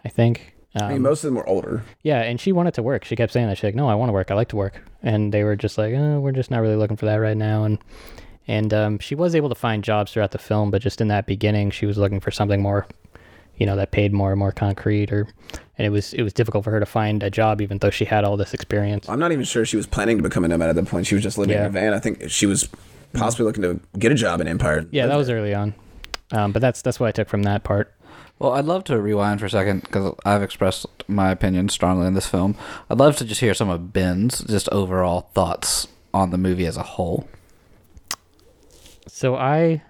I 0.05 0.09
think. 0.09 0.55
Um, 0.75 0.83
I 0.83 0.93
mean, 0.95 1.03
most 1.03 1.25
of 1.25 1.29
them 1.29 1.35
were 1.37 1.49
older. 1.49 1.83
yeah, 2.03 2.21
and 2.21 2.41
she 2.41 2.53
wanted 2.53 2.75
to 2.75 2.83
work. 2.83 3.05
She 3.05 3.17
kept 3.17 3.33
saying 3.33 3.49
that. 3.49 3.57
She's 3.57 3.65
like, 3.65 3.75
"No, 3.75 3.89
I 3.89 3.95
want 3.95 4.11
to 4.11 4.13
work. 4.13 4.31
I 4.31 4.35
like 4.35 4.49
to 4.49 4.57
work." 4.57 4.83
And 5.03 5.33
they 5.33 5.43
were 5.43 5.57
just 5.57 5.79
like, 5.79 5.95
oh, 5.95 6.21
"We're 6.21 6.33
just 6.33 6.51
not 6.51 6.61
really 6.61 6.77
looking 6.77 6.97
for 6.97 7.07
that 7.07 7.17
right 7.17 7.37
now." 7.37 7.65
And 7.65 7.79
and 8.47 8.73
um, 8.73 8.99
she 8.99 9.15
was 9.15 9.35
able 9.35 9.51
to 9.51 9.55
find 9.55 9.85
jobs 9.85 10.13
throughout 10.13 10.31
the 10.31 10.39
film, 10.39 10.71
but 10.71 10.81
just 10.81 11.01
in 11.01 11.09
that 11.09 11.27
beginning, 11.27 11.71
she 11.71 11.85
was 11.87 11.99
looking 11.99 12.21
for 12.21 12.31
something 12.31 12.63
more, 12.63 12.87
you 13.59 13.67
know, 13.67 13.77
that 13.77 13.91
paid 13.91 14.13
more, 14.13 14.31
and 14.31 14.39
more 14.39 14.53
concrete. 14.53 15.13
Or 15.13 15.27
and 15.77 15.87
it 15.87 15.91
was 15.91 16.15
it 16.15 16.23
was 16.23 16.33
difficult 16.33 16.65
for 16.65 16.71
her 16.71 16.81
to 16.81 16.87
find 16.87 17.23
a 17.23 17.31
job, 17.31 17.61
even 17.61 17.79
though 17.79 17.91
she 17.91 18.05
had 18.05 18.25
all 18.25 18.37
this 18.37 18.55
experience. 18.55 19.09
I'm 19.09 19.19
not 19.19 19.33
even 19.33 19.45
sure 19.45 19.65
she 19.65 19.77
was 19.77 19.87
planning 19.87 20.17
to 20.17 20.23
become 20.23 20.45
a 20.45 20.49
nomad 20.49 20.71
at 20.71 20.77
that 20.77 20.87
point. 20.87 21.07
She 21.07 21.15
was 21.15 21.23
just 21.23 21.39
living 21.39 21.57
in 21.57 21.65
a 21.65 21.71
van. 21.71 21.93
I 21.93 21.99
think 21.99 22.31
she 22.31 22.47
was 22.47 22.69
possibly 23.13 23.45
looking 23.45 23.63
to 23.63 23.81
get 23.99 24.13
a 24.13 24.15
job 24.15 24.41
in 24.41 24.49
Empire. 24.49 24.87
Yeah, 24.91 25.07
that 25.07 25.17
was 25.17 25.31
early 25.31 25.55
on. 25.55 25.75
Um, 26.31 26.53
but 26.53 26.61
that's 26.61 26.83
that's 26.83 27.01
what 27.01 27.09
I 27.09 27.13
took 27.13 27.29
from 27.29 27.43
that 27.45 27.65
part. 27.65 27.95
Well, 28.39 28.53
I'd 28.53 28.67
love 28.67 28.85
to 28.85 29.01
rewind 29.01 29.41
for 29.41 29.47
a 29.47 29.51
second 29.51 29.83
because 29.83 30.15
I've 30.25 30.43
expressed 30.43 30.87
my 31.09 31.31
opinion 31.31 31.69
strongly 31.71 32.07
in 32.07 32.15
this 32.15 32.27
film. 32.27 32.57
I'd 32.89 32.99
love 32.99 33.17
to 33.17 33.25
just 33.25 33.41
hear 33.41 33.53
some 33.53 33.69
of 33.69 33.93
Ben's 33.93 34.45
just 34.45 34.69
overall 34.69 35.31
thoughts 35.35 35.89
on 36.15 36.31
the 36.31 36.39
movie 36.39 36.67
as 36.67 36.77
a 36.77 36.83
whole. 36.85 37.29
So 39.09 39.35
I 39.35 39.83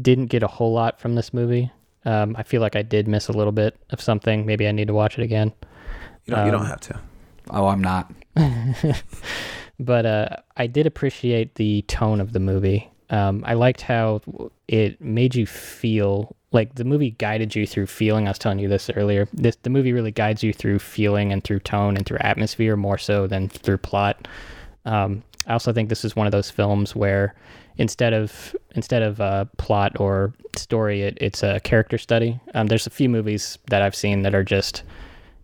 didn't 0.00 0.26
get 0.26 0.44
a 0.44 0.46
whole 0.46 0.72
lot 0.72 1.00
from 1.00 1.16
this 1.16 1.34
movie. 1.34 1.72
Um, 2.08 2.34
I 2.38 2.42
feel 2.42 2.62
like 2.62 2.74
I 2.74 2.80
did 2.80 3.06
miss 3.06 3.28
a 3.28 3.32
little 3.32 3.52
bit 3.52 3.76
of 3.90 4.00
something. 4.00 4.46
Maybe 4.46 4.66
I 4.66 4.72
need 4.72 4.88
to 4.88 4.94
watch 4.94 5.18
it 5.18 5.22
again. 5.22 5.52
You 6.24 6.34
don't, 6.34 6.46
you 6.46 6.52
don't 6.52 6.62
um, 6.62 6.66
have 6.66 6.80
to. 6.80 7.00
Oh, 7.50 7.66
I'm 7.66 7.82
not. 7.82 8.10
but 9.78 10.06
uh, 10.06 10.36
I 10.56 10.68
did 10.68 10.86
appreciate 10.86 11.56
the 11.56 11.82
tone 11.82 12.22
of 12.22 12.32
the 12.32 12.40
movie. 12.40 12.90
Um, 13.10 13.44
I 13.46 13.52
liked 13.52 13.82
how 13.82 14.22
it 14.68 14.98
made 15.02 15.34
you 15.34 15.44
feel 15.44 16.34
like 16.50 16.76
the 16.76 16.84
movie 16.84 17.10
guided 17.10 17.54
you 17.54 17.66
through 17.66 17.88
feeling. 17.88 18.26
I 18.26 18.30
was 18.30 18.38
telling 18.38 18.58
you 18.58 18.68
this 18.68 18.88
earlier. 18.96 19.28
This 19.34 19.56
the 19.56 19.70
movie 19.70 19.92
really 19.92 20.10
guides 20.10 20.42
you 20.42 20.54
through 20.54 20.78
feeling 20.78 21.30
and 21.30 21.44
through 21.44 21.60
tone 21.60 21.94
and 21.94 22.06
through 22.06 22.18
atmosphere 22.20 22.74
more 22.74 22.96
so 22.96 23.26
than 23.26 23.50
through 23.50 23.78
plot. 23.78 24.26
Um, 24.86 25.22
I 25.46 25.52
also 25.52 25.74
think 25.74 25.90
this 25.90 26.06
is 26.06 26.16
one 26.16 26.26
of 26.26 26.32
those 26.32 26.50
films 26.50 26.96
where 26.96 27.34
instead 27.76 28.14
of 28.14 28.56
instead 28.78 29.02
of 29.02 29.20
uh, 29.20 29.44
plot 29.58 29.98
or 30.00 30.32
story, 30.56 31.02
it, 31.02 31.18
it's 31.20 31.42
a 31.42 31.60
character 31.60 31.98
study. 31.98 32.40
Um, 32.54 32.68
there's 32.68 32.86
a 32.86 32.90
few 32.90 33.08
movies 33.08 33.58
that 33.66 33.82
I've 33.82 33.94
seen 33.94 34.22
that 34.22 34.34
are 34.34 34.44
just 34.44 34.84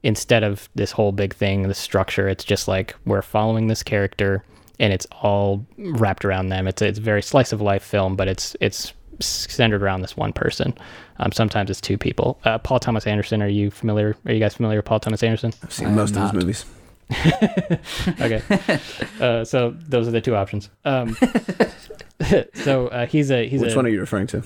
instead 0.05 0.45
of 0.45 0.69
this 0.75 0.93
whole 0.93 1.13
big 1.13 1.35
thing, 1.35 1.67
the 1.67 1.75
structure, 1.75 2.29
it's 2.29 2.45
just 2.45 2.69
like 2.69 2.95
we're 3.07 3.23
following 3.23 3.67
this 3.67 3.83
character 3.83 4.45
and 4.79 4.93
it's 4.93 5.07
all 5.23 5.67
wrapped 5.79 6.25
around 6.25 6.49
them. 6.51 6.69
It's 6.69 6.83
a, 6.83 6.87
it's 6.87 6.99
a 6.99 7.03
very 7.03 7.23
slice 7.23 7.53
of 7.53 7.61
life 7.61 7.83
film, 7.83 8.17
but 8.17 8.29
it's 8.29 8.57
it's 8.61 8.93
centered 9.21 9.83
around 9.83 10.03
this 10.03 10.17
one 10.17 10.33
person. 10.33 10.75
Um, 11.19 11.33
sometimes 11.33 11.71
it's 11.71 11.81
two 11.81 11.97
people. 11.99 12.39
Uh, 12.45 12.59
Paul 12.59 12.81
Thomas 12.81 13.07
Anderson. 13.07 13.43
Are 13.43 13.49
you 13.49 13.71
familiar? 13.71 14.17
Are 14.27 14.33
you 14.33 14.41
guys 14.41 14.55
familiar 14.55 14.79
with 14.79 14.87
Paul 14.87 15.01
Thomas 15.01 15.23
Anderson? 15.23 15.53
I've 15.63 15.73
seen 15.73 15.95
most 15.95 16.17
of 16.17 16.23
his 16.23 16.33
movies. 16.33 16.65
okay. 18.21 18.43
Uh, 19.21 19.45
so 19.45 19.75
those 19.89 20.09
are 20.09 20.11
the 20.11 20.21
two 20.21 20.35
options. 20.35 20.69
Um, 20.85 21.17
so 22.55 22.89
uh, 22.89 23.07
he's 23.07 23.31
a 23.31 23.49
he's 23.49 23.61
Which 23.61 23.73
a 23.73 23.77
one 23.77 23.87
are 23.87 23.91
you 23.91 24.01
referring 24.01 24.27
to? 24.29 24.43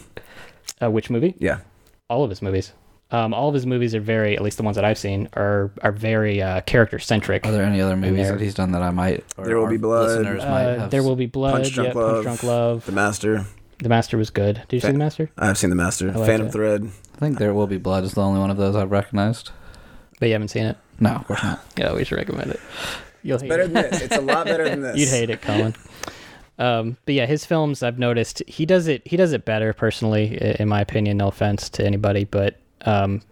uh, 0.82 0.90
which 0.90 1.10
movie? 1.10 1.34
Yeah. 1.38 1.60
All 2.08 2.24
of 2.24 2.30
his 2.30 2.40
movies. 2.42 2.72
Um, 3.10 3.32
all 3.32 3.48
of 3.48 3.54
his 3.54 3.64
movies 3.64 3.94
are 3.94 4.00
very, 4.00 4.36
at 4.36 4.42
least 4.42 4.58
the 4.58 4.62
ones 4.62 4.74
that 4.76 4.84
I've 4.84 4.98
seen, 4.98 5.28
are 5.32 5.70
are 5.82 5.92
very 5.92 6.42
uh, 6.42 6.60
character 6.62 6.98
centric. 6.98 7.46
Are 7.46 7.52
there 7.52 7.62
any 7.64 7.80
other 7.80 7.96
movies 7.96 8.28
that 8.28 8.40
he's 8.40 8.54
done 8.54 8.72
that 8.72 8.82
I 8.82 8.90
might? 8.90 9.24
Or 9.38 9.46
There 9.46 9.58
Will 9.58 9.68
Be 9.68 9.76
Blood. 9.78 10.08
Listeners 10.08 10.42
might 10.42 10.64
Uh, 10.66 10.78
have 10.80 10.90
there 10.90 11.02
will 11.02 11.16
be 11.16 11.26
blood. 11.26 11.52
Punch 11.52 11.72
Drunk 11.72 11.94
yeah, 11.94 12.00
Love. 12.00 12.12
Punch 12.24 12.24
Drunk 12.24 12.42
Love. 12.42 12.86
The 12.86 12.92
Master. 12.92 13.44
The 13.78 13.88
Master 13.88 14.18
was 14.18 14.28
good. 14.30 14.62
Did 14.68 14.76
you 14.76 14.80
see 14.80 14.92
The 14.92 14.98
Master? 14.98 15.30
I've 15.38 15.56
seen 15.56 15.70
The 15.70 15.76
Master. 15.76 16.12
liked 16.12 16.26
Phantom 16.26 16.48
it. 16.48 16.52
Thread. 16.52 16.90
I 17.14 17.18
think 17.18 17.38
There 17.38 17.54
Will 17.54 17.66
Be 17.66 17.78
Blood 17.78 18.04
is 18.04 18.12
the 18.12 18.20
only 18.22 18.40
one 18.40 18.50
of 18.50 18.56
those 18.58 18.76
I've 18.76 18.90
recognized. 18.90 19.52
But 20.20 20.26
you 20.26 20.32
haven't 20.32 20.48
seen 20.48 20.64
it. 20.66 20.76
No, 21.00 21.10
of 21.10 21.26
course 21.26 21.42
not. 21.42 21.60
Yeah, 21.78 21.94
we 21.94 22.04
should 22.04 22.16
recommend 22.18 22.50
it. 22.50 22.60
You'll 23.22 23.38
hate 23.38 23.48
Better 23.48 23.62
it. 23.62 23.72
than 23.72 23.90
this. 23.90 24.02
It's 24.02 24.16
a 24.16 24.20
lot 24.20 24.46
better 24.46 24.68
than 24.68 24.82
this. 24.82 24.96
You'd 24.98 25.08
hate 25.08 25.30
it, 25.30 25.40
Colin. 25.42 25.74
Um, 26.58 26.96
but 27.04 27.14
yeah, 27.14 27.26
his 27.26 27.44
films 27.44 27.82
I've 27.82 27.98
noticed 27.98 28.42
he 28.46 28.66
does 28.66 28.88
it 28.88 29.06
he 29.06 29.16
does 29.16 29.32
it 29.32 29.44
better 29.44 29.72
personally, 29.72 30.36
in 30.58 30.68
my 30.68 30.80
opinion. 30.80 31.16
No 31.18 31.28
offense 31.28 31.68
to 31.70 31.84
anybody, 31.84 32.24
but 32.24 32.58
um, 32.82 33.22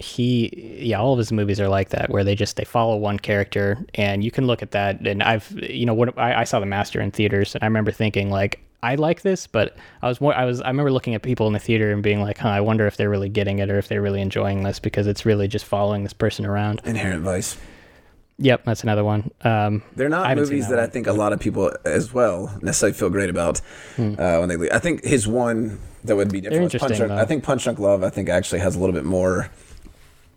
he 0.00 0.78
yeah, 0.80 1.00
all 1.00 1.12
of 1.12 1.18
his 1.18 1.32
movies 1.32 1.60
are 1.60 1.68
like 1.68 1.90
that, 1.90 2.10
where 2.10 2.24
they 2.24 2.34
just 2.34 2.56
they 2.56 2.64
follow 2.64 2.96
one 2.96 3.18
character, 3.18 3.84
and 3.94 4.22
you 4.22 4.30
can 4.30 4.46
look 4.46 4.62
at 4.62 4.70
that. 4.72 5.06
And 5.06 5.22
I've 5.22 5.50
you 5.62 5.86
know 5.86 5.94
what 5.94 6.16
I, 6.18 6.40
I 6.40 6.44
saw 6.44 6.60
the 6.60 6.66
Master 6.66 7.00
in 7.00 7.10
theaters, 7.10 7.54
and 7.54 7.62
I 7.62 7.66
remember 7.66 7.90
thinking 7.90 8.30
like. 8.30 8.60
I 8.82 8.96
like 8.96 9.22
this, 9.22 9.46
but 9.46 9.78
I 10.02 10.08
was 10.08 10.20
more. 10.20 10.34
I 10.34 10.44
was. 10.44 10.60
I 10.60 10.68
remember 10.68 10.92
looking 10.92 11.14
at 11.14 11.22
people 11.22 11.46
in 11.46 11.54
the 11.54 11.58
theater 11.58 11.90
and 11.90 12.02
being 12.02 12.20
like, 12.20 12.36
"Huh, 12.36 12.50
I 12.50 12.60
wonder 12.60 12.86
if 12.86 12.98
they're 12.98 13.08
really 13.08 13.30
getting 13.30 13.60
it 13.60 13.70
or 13.70 13.78
if 13.78 13.88
they're 13.88 14.02
really 14.02 14.20
enjoying 14.20 14.62
this 14.62 14.78
because 14.78 15.06
it's 15.06 15.24
really 15.24 15.48
just 15.48 15.64
following 15.64 16.02
this 16.02 16.12
person 16.12 16.44
around." 16.44 16.82
Inherent 16.84 17.22
Vice. 17.22 17.56
Yep, 18.38 18.64
that's 18.64 18.82
another 18.82 19.04
one. 19.04 19.30
Um, 19.42 19.82
They're 19.94 20.08
not 20.08 20.34
movies 20.36 20.68
that 20.68 20.76
that, 20.76 20.84
I 20.84 20.86
think 20.88 21.06
a 21.06 21.12
lot 21.12 21.32
of 21.32 21.38
people 21.40 21.72
as 21.84 22.12
well 22.12 22.56
necessarily 22.62 22.94
feel 22.98 23.10
great 23.10 23.30
about 23.30 23.60
uh, 23.98 24.38
when 24.38 24.48
they 24.48 24.56
leave. 24.56 24.70
I 24.72 24.80
think 24.80 25.04
his 25.04 25.28
one 25.28 25.78
that 26.04 26.16
would 26.16 26.32
be 26.32 26.40
different. 26.40 26.72
was 26.72 26.80
Punch 26.80 26.96
Drunk. 26.96 27.12
I 27.12 27.24
think 27.24 27.44
Punch 27.44 27.62
Drunk 27.64 27.78
Love. 27.78 28.02
I 28.02 28.10
think 28.10 28.28
actually 28.28 28.58
has 28.58 28.74
a 28.74 28.78
little 28.80 28.92
bit 28.94 29.04
more 29.04 29.50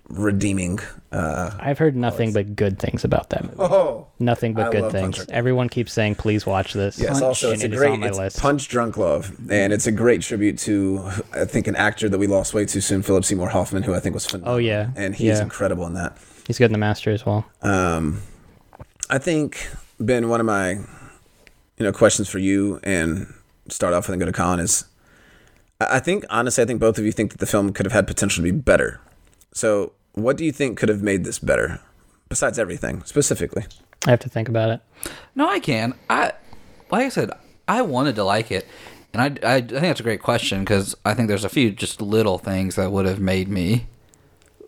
redeeming. 0.10 0.80
Uh, 1.12 1.52
I've 1.60 1.78
heard 1.78 1.96
nothing 1.96 2.34
but 2.34 2.56
good 2.56 2.80
things 2.80 3.04
about 3.04 3.30
that 3.32 3.44
movie. 3.44 3.56
oh, 3.60 4.08
Nothing 4.20 4.54
but 4.54 4.68
I 4.68 4.72
good 4.72 4.82
love 4.84 4.92
Punch 4.94 5.18
things. 5.18 5.30
Everyone 5.30 5.68
keeps 5.70 5.92
saying, 5.92 6.16
"Please 6.16 6.46
watch 6.46 6.74
this." 6.74 7.00
yes. 7.00 7.22
Also, 7.22 7.52
it's 7.52 7.64
a 7.64 7.66
it 7.66 7.72
great 7.76 7.92
on 7.92 8.00
my 8.02 8.08
it's 8.10 8.18
list. 8.18 8.40
Punch 8.40 8.68
Drunk 8.70 8.98
Love, 8.98 9.36
and 9.50 9.74
it's 9.74 9.88
a 9.88 9.92
great 9.92 10.22
tribute 10.22 10.58
to 10.60 11.04
I 11.34 11.46
think 11.46 11.68
an 11.68 11.76
actor 11.76 12.10
that 12.10 12.18
we 12.18 12.28
lost 12.28 12.54
way 12.54 12.66
too 12.66 12.82
soon, 12.82 13.02
Philip 13.02 13.26
Seymour 13.26 13.50
Hoffman, 13.50 13.84
who 13.84 13.94
I 13.94 14.00
think 14.00 14.14
was 14.14 14.26
phenomenal. 14.26 14.56
Oh, 14.56 14.58
yeah. 14.58 14.90
and 14.96 15.16
he's 15.16 15.38
Yeah. 15.38 15.44
incredible 15.44 15.86
in 15.88 15.94
that. 15.96 16.18
He's 16.48 16.58
good 16.58 16.66
in 16.68 16.72
The 16.72 16.78
Master 16.78 17.12
as 17.12 17.26
well. 17.26 17.46
Um, 17.62 18.22
I 19.10 19.18
think 19.18 19.68
Ben, 20.00 20.30
one 20.30 20.40
of 20.40 20.46
my 20.46 20.72
you 20.72 21.84
know 21.86 21.92
questions 21.92 22.30
for 22.30 22.40
you, 22.40 22.80
and 22.84 23.34
start 23.68 23.94
off 23.94 24.08
with 24.08 24.14
and 24.14 24.22
go 24.22 24.26
to 24.26 24.32
Colin 24.32 24.62
is, 24.62 24.86
I 25.82 25.98
I 25.98 26.00
think 26.00 26.24
honestly, 26.30 26.64
I 26.64 26.68
think 26.68 26.80
both 26.80 26.98
of 26.98 27.06
you 27.06 27.12
think 27.12 27.32
that 27.32 27.40
the 27.40 27.46
film 27.46 27.74
could 27.74 27.86
have 27.86 27.92
had 27.92 28.08
potential 28.08 28.42
to 28.42 28.52
be 28.52 28.58
better. 28.58 29.02
So, 29.54 29.92
what 30.14 30.38
do 30.38 30.46
you 30.46 30.54
think 30.54 30.78
could 30.78 30.88
have 30.88 31.04
made 31.04 31.26
this 31.26 31.38
better, 31.38 31.82
besides 32.30 32.58
everything 32.58 33.04
specifically? 33.04 33.66
I 34.06 34.12
have 34.12 34.20
to 34.22 34.30
think 34.30 34.48
about 34.48 34.70
it. 34.70 34.82
No, 35.36 35.50
I 35.50 35.60
can. 35.60 35.96
I 36.10 36.32
like 36.90 37.08
I 37.08 37.10
said, 37.10 37.32
I 37.68 37.82
wanted 37.82 38.16
to 38.16 38.24
like 38.24 38.52
it, 38.52 38.66
and 39.14 39.22
I 39.22 39.26
I, 39.46 39.56
I 39.56 39.62
think 39.62 39.82
that's 39.82 40.00
a 40.00 40.04
great 40.04 40.22
question 40.22 40.60
because 40.62 40.96
I 41.04 41.14
think 41.14 41.28
there's 41.28 41.44
a 41.44 41.50
few 41.50 41.72
just 41.72 42.02
little 42.02 42.38
things 42.38 42.76
that 42.76 42.94
would 42.94 43.06
have 43.06 43.20
made 43.20 43.50
me 43.50 43.88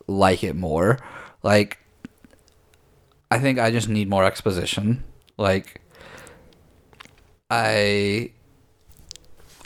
like 0.07 0.43
it 0.43 0.57
more. 0.57 0.99
Like, 1.43 1.79
I 3.31 3.39
think 3.39 3.59
I 3.59 3.71
just 3.71 3.87
need 3.89 4.09
more 4.09 4.23
exposition. 4.23 5.03
Like, 5.37 5.81
I 7.49 8.31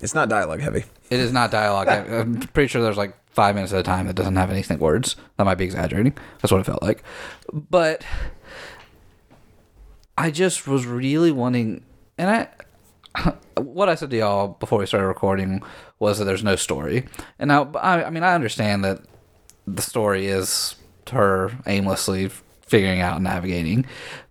It's 0.01 0.13
not 0.15 0.29
dialogue 0.29 0.62
heavy. 0.62 0.86
it 1.09 1.19
is 1.19 1.31
not 1.31 1.51
dialogue. 1.51 1.88
I, 1.88 1.97
I'm 2.19 2.36
pretty 2.39 2.67
sure 2.67 2.81
there's 2.81 2.97
like 2.97 3.15
five 3.31 3.55
minutes 3.55 3.73
at 3.73 3.79
a 3.79 3.83
time 3.83 4.07
that 4.07 4.15
doesn't 4.15 4.36
have 4.36 4.49
any 4.49 4.59
distinct 4.59 4.81
words. 4.81 5.15
That 5.38 5.45
might 5.45 5.55
be 5.55 5.65
exaggerating. 5.65 6.13
That's 6.41 6.51
what 6.51 6.62
it 6.62 6.65
felt 6.65 6.83
like. 6.83 7.03
But 7.51 8.05
I 10.17 10.29
just 10.31 10.67
was 10.67 10.86
really 10.86 11.31
wanting, 11.31 11.83
and 12.17 12.47
I, 13.15 13.33
what 13.62 13.89
I 13.89 13.95
said 13.95 14.12
to 14.12 14.17
y'all 14.17 14.49
before 14.49 14.79
we 14.79 14.86
started 14.86 15.07
recording 15.07 15.63
was 15.99 16.19
that 16.19 16.25
there's 16.25 16.43
no 16.43 16.55
story. 16.55 17.05
And 17.39 17.47
now, 17.47 17.71
I, 17.75 18.03
I 18.03 18.09
mean, 18.12 18.23
I 18.23 18.36
understand 18.36 18.83
that 18.86 19.01
the 19.65 19.81
story 19.81 20.27
is 20.27 20.75
her 21.09 21.51
aimlessly 21.65 22.29
figuring 22.61 23.01
out 23.01 23.15
and 23.15 23.23
navigating, 23.23 23.85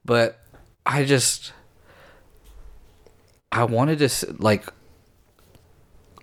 but 0.05 0.41
I 0.85 1.05
just, 1.05 1.53
I 3.51 3.65
wanted 3.65 3.99
to 3.99 4.37
like 4.39 4.67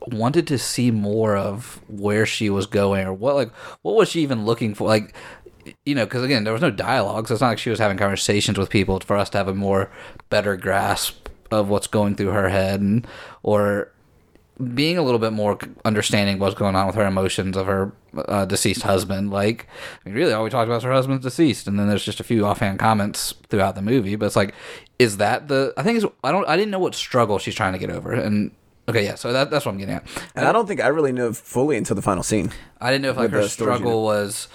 wanted 0.07 0.47
to 0.47 0.57
see 0.57 0.91
more 0.91 1.35
of 1.35 1.81
where 1.87 2.25
she 2.25 2.49
was 2.49 2.65
going 2.65 3.05
or 3.05 3.13
what 3.13 3.35
like 3.35 3.53
what 3.81 3.95
was 3.95 4.09
she 4.09 4.21
even 4.21 4.45
looking 4.45 4.73
for? 4.73 4.87
Like 4.87 5.13
you 5.85 5.95
know 5.95 6.05
because 6.05 6.23
again 6.23 6.43
there 6.43 6.53
was 6.53 6.61
no 6.61 6.71
dialogue 6.71 7.27
so 7.27 7.33
it's 7.33 7.41
not 7.41 7.49
like 7.49 7.59
she 7.59 7.69
was 7.69 7.79
having 7.79 7.97
conversations 7.97 8.57
with 8.57 8.69
people 8.69 8.99
for 8.99 9.17
us 9.17 9.29
to 9.29 9.37
have 9.37 9.47
a 9.47 9.53
more 9.53 9.91
better 10.29 10.55
grasp 10.55 11.27
of 11.51 11.69
what's 11.69 11.87
going 11.87 12.15
through 12.15 12.29
her 12.29 12.49
head 12.49 12.79
and 12.79 13.05
or 13.43 13.91
being 14.73 14.97
a 14.97 15.01
little 15.01 15.19
bit 15.19 15.31
more 15.31 15.57
understanding 15.85 16.37
what's 16.39 16.55
going 16.55 16.75
on 16.75 16.85
with 16.85 16.95
her 16.95 17.05
emotions 17.05 17.55
of 17.55 17.65
her 17.65 17.93
uh, 18.15 18.43
deceased 18.45 18.81
husband 18.81 19.31
like 19.31 19.67
i 20.05 20.09
mean 20.09 20.15
really 20.15 20.33
all 20.33 20.43
we 20.43 20.49
talked 20.49 20.67
about 20.67 20.77
is 20.77 20.83
her 20.83 20.91
husband's 20.91 21.23
deceased 21.23 21.67
and 21.67 21.79
then 21.79 21.87
there's 21.87 22.03
just 22.03 22.19
a 22.19 22.23
few 22.23 22.45
offhand 22.45 22.77
comments 22.79 23.33
throughout 23.49 23.75
the 23.75 23.81
movie 23.81 24.15
but 24.17 24.25
it's 24.25 24.35
like 24.35 24.53
is 24.97 25.17
that 25.17 25.47
the 25.47 25.73
i 25.77 25.83
think 25.83 25.97
it's 25.97 26.05
i 26.23 26.31
don't 26.31 26.47
i 26.49 26.57
didn't 26.57 26.71
know 26.71 26.79
what 26.79 26.93
struggle 26.93 27.39
she's 27.39 27.55
trying 27.55 27.71
to 27.71 27.79
get 27.79 27.89
over 27.89 28.11
and 28.11 28.51
okay 28.89 29.05
yeah 29.05 29.15
so 29.15 29.31
that, 29.31 29.49
that's 29.49 29.65
what 29.65 29.71
i'm 29.71 29.77
getting 29.77 29.95
at 29.95 30.05
And 30.35 30.45
I 30.45 30.51
don't 30.51 30.67
think 30.67 30.81
I 30.81 30.87
really 30.87 31.11
knew 31.11 31.31
fully 31.31 31.77
until 31.77 31.95
the 31.95 32.01
final 32.01 32.23
scene. 32.23 32.51
I 32.81 32.91
didn't 32.91 33.03
know 33.03 33.11
if 33.11 33.17
like 33.17 33.29
her 33.31 33.47
struggle 33.47 34.03
was 34.03 34.47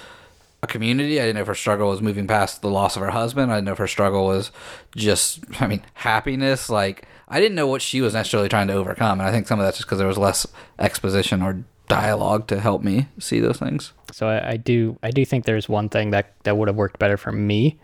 a 0.64 0.66
community. 0.66 1.20
I 1.20 1.22
didn't 1.22 1.36
know 1.36 1.42
if 1.42 1.46
her 1.46 1.54
struggle 1.54 1.88
was 1.88 2.02
moving 2.02 2.26
past 2.26 2.62
the 2.62 2.70
loss 2.70 2.96
of 2.96 3.02
her 3.02 3.10
husband. 3.10 3.52
I 3.52 3.56
didn't 3.56 3.66
know 3.66 3.72
if 3.72 3.78
her 3.78 3.86
struggle 3.86 4.26
was 4.26 4.50
just, 4.96 5.40
I 5.60 5.66
mean, 5.66 5.82
happiness. 5.94 6.68
Like 6.68 7.06
I 7.28 7.40
didn't 7.40 7.54
know 7.54 7.66
what 7.66 7.82
she 7.82 8.00
was 8.00 8.14
necessarily 8.14 8.48
trying 8.48 8.68
to 8.68 8.74
overcome, 8.74 9.20
and 9.20 9.28
I 9.28 9.32
think 9.32 9.46
some 9.46 9.58
of 9.60 9.64
that's 9.64 9.78
just 9.78 9.86
because 9.86 9.98
there 9.98 10.08
was 10.08 10.18
less 10.18 10.46
exposition 10.78 11.42
or 11.42 11.64
dialogue 11.88 12.46
to 12.48 12.60
help 12.60 12.82
me 12.82 13.08
see 13.18 13.40
those 13.40 13.58
things. 13.58 13.92
So 14.12 14.28
I, 14.28 14.52
I 14.52 14.56
do 14.56 14.98
I 15.02 15.10
do 15.10 15.24
think 15.24 15.44
there's 15.44 15.68
one 15.68 15.88
thing 15.88 16.10
that 16.10 16.34
that 16.44 16.56
would 16.56 16.68
have 16.68 16.76
worked 16.76 16.98
better 16.98 17.16
for 17.16 17.32
me, 17.32 17.78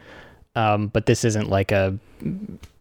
um, 0.55 0.89
but 0.89 1.07
this 1.07 1.25
isn't 1.25 1.49
like 1.49 1.73
a 1.73 1.99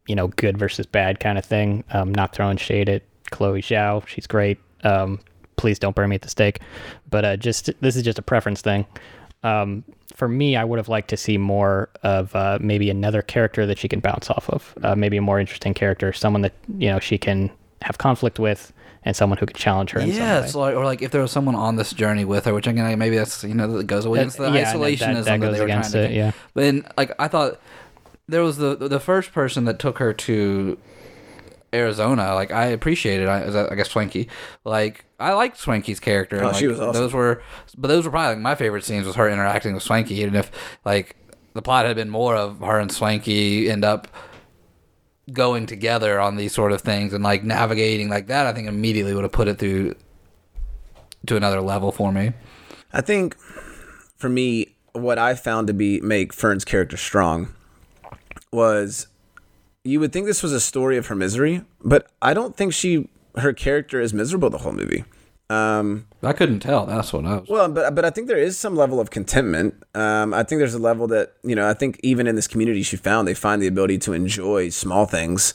you 0.07 0.15
know 0.15 0.27
good 0.27 0.57
versus 0.57 0.85
bad 0.85 1.19
kind 1.19 1.38
of 1.38 1.45
thing. 1.45 1.83
Um, 1.91 2.13
not 2.13 2.33
throwing 2.33 2.57
shade 2.57 2.89
at 2.89 3.03
Chloe 3.31 3.62
Zhao, 3.62 4.05
she's 4.07 4.27
great. 4.27 4.59
Um, 4.83 5.19
please 5.55 5.77
don't 5.77 5.95
burn 5.95 6.09
me 6.09 6.15
at 6.15 6.21
the 6.21 6.29
stake, 6.29 6.59
but 7.09 7.25
uh, 7.25 7.38
just 7.38 7.69
this 7.81 7.95
is 7.95 8.03
just 8.03 8.19
a 8.19 8.23
preference 8.23 8.62
thing. 8.62 8.85
Um, 9.43 9.84
for 10.15 10.28
me, 10.28 10.56
I 10.58 10.63
would 10.65 10.78
have 10.80 10.89
liked 10.89 11.10
to 11.12 11.17
see 11.17 11.38
more 11.38 11.89
of 12.04 12.36
uh, 12.36 12.58
maybe 12.62 12.89
another 12.89 13.21
character 13.21 13.65
that 13.65 13.78
she 13.78 13.88
can 13.88 13.99
bounce 14.02 14.30
off 14.30 14.49
of, 14.49 14.73
uh, 14.84 14.95
maybe 14.95 15.17
a 15.17 15.21
more 15.21 15.39
interesting 15.39 15.73
character, 15.73 16.12
someone 16.12 16.41
that 16.41 16.54
you 16.78 16.89
know 16.89 16.99
she 16.99 17.17
can 17.17 17.49
have 17.82 17.97
conflict 17.97 18.38
with, 18.39 18.73
and 19.06 19.15
someone 19.15 19.38
who 19.38 19.45
could 19.45 19.56
challenge 19.56 19.91
her. 19.91 20.02
in 20.02 20.12
some 20.12 20.17
Yeah, 20.17 20.43
it's 20.43 20.56
like 20.56 20.75
or 20.75 20.84
like 20.84 21.02
if 21.02 21.12
there 21.12 21.21
was 21.21 21.32
someone 21.32 21.56
on 21.56 21.78
this 21.78 21.93
journey 21.93 22.25
with 22.25 22.45
her, 22.45 22.54
which 22.54 22.67
again 22.67 22.99
maybe 22.99 23.15
that's 23.15 23.43
you 23.45 23.54
know 23.54 23.78
that 23.78 23.86
goes 23.88 24.06
against 24.06 24.38
the 24.38 24.43
That- 24.43 24.54
yeah, 24.54 24.73
no, 24.73 24.80
that- 24.80 24.91
isolationism 24.99 25.23
that 25.25 25.39
goes 25.39 25.54
they 25.54 25.60
were 25.62 25.65
against 25.65 25.91
trying 25.91 26.08
to 26.08 26.12
it, 26.12 26.15
yeah. 26.17 26.32
But 26.54 26.62
then, 26.62 26.86
like 26.97 27.13
I 27.17 27.28
thought 27.30 27.60
there 28.28 28.43
was 28.43 28.58
the 28.58 28.75
the 28.75 28.99
first 28.99 29.32
person 29.32 29.63
that 29.65 29.80
took 29.80 29.99
her 29.99 30.12
to 30.13 30.78
Arizona. 31.73 32.34
Like 32.36 32.51
I 32.51 32.65
appreciated, 32.67 33.27
I, 33.27 33.67
I 33.71 33.75
guess 33.75 33.89
Swanky. 33.89 34.29
Like 34.63 35.05
I 35.19 35.34
liked 35.34 35.58
Swanky's 35.58 35.99
character. 35.99 36.38
Oh, 36.38 36.47
and, 36.47 36.55
Oh, 36.55 36.60
she 36.60 36.67
was 36.67 36.79
awesome. 36.79 37.01
Those 37.01 37.13
were, 37.13 37.43
but 37.77 37.88
those 37.88 38.05
were 38.05 38.12
probably 38.12 38.36
like 38.36 38.39
my 38.43 38.55
favorite 38.55 38.84
scenes 38.84 39.05
was 39.05 39.15
her 39.15 39.29
interacting 39.29 39.73
with 39.73 39.84
Swanky. 39.84 40.23
And 40.23 40.36
if 40.36 40.51
like 40.86 41.15
the 41.53 41.62
plot 41.62 41.86
had 41.86 41.95
been 41.95 42.10
more 42.10 42.36
of 42.36 42.60
her 42.60 42.79
and 42.79 42.91
Swanky 42.91 43.69
end 43.69 43.84
up 43.84 44.08
going 45.32 45.65
together 45.67 46.19
on 46.19 46.38
these 46.38 46.53
sort 46.53 46.71
of 46.71 46.82
things 46.82 47.13
and 47.13 47.23
like 47.23 47.43
navigating 47.43 48.10
like 48.10 48.27
that, 48.27 48.47
I 48.47 48.53
think 48.53 48.67
immediately 48.67 49.13
would 49.13 49.23
have 49.23 49.32
put 49.32 49.47
it 49.47 49.60
through 49.60 49.95
to 51.27 51.36
another 51.36 51.62
level 51.62 51.91
for 51.91 52.12
me. 52.12 52.32
I 52.93 53.01
think 53.01 53.38
for 54.17 54.29
me, 54.29 54.75
what 54.93 55.19
I 55.19 55.36
found 55.36 55.67
to 55.67 55.73
be 55.73 56.01
make 56.01 56.34
Fern's 56.34 56.65
character 56.65 56.97
strong 56.97 57.53
was 58.51 59.08
you 59.89 59.99
would 59.99 60.13
think 60.13 60.25
this 60.25 60.43
was 60.43 60.54
a 60.54 60.60
story 60.60 60.97
of 60.97 61.08
her 61.08 61.15
misery, 61.15 61.63
but 61.84 62.08
I 62.21 62.34
don't 62.34 62.56
think 62.56 62.73
she 62.73 63.10
her 63.38 63.54
character 63.54 63.99
is 64.02 64.13
miserable 64.13 64.49
the 64.49 64.60
whole 64.60 64.71
movie. 64.71 65.04
Um, 65.49 66.06
I 66.21 66.34
couldn't 66.34 66.60
tell. 66.60 66.86
That's 66.86 67.12
what 67.12 67.25
I 67.25 67.38
was. 67.38 67.49
well, 67.49 67.67
but 67.69 67.95
but 67.95 68.06
I 68.06 68.12
think 68.12 68.28
there 68.28 68.38
is 68.38 68.58
some 68.58 68.75
level 68.75 68.99
of 68.99 69.10
contentment. 69.10 69.84
Um, 69.95 70.34
I 70.34 70.43
think 70.43 70.60
there's 70.60 70.75
a 70.75 70.80
level 70.80 71.08
that 71.08 71.34
you 71.43 71.56
know. 71.56 71.67
I 71.67 71.73
think 71.73 71.99
even 72.04 72.28
in 72.28 72.36
this 72.36 72.47
community 72.47 72.84
she 72.84 72.97
found, 72.97 73.28
they 73.28 73.34
find 73.34 73.62
the 73.62 73.67
ability 73.67 73.97
to 73.99 74.13
enjoy 74.13 74.69
small 74.69 75.06
things. 75.06 75.54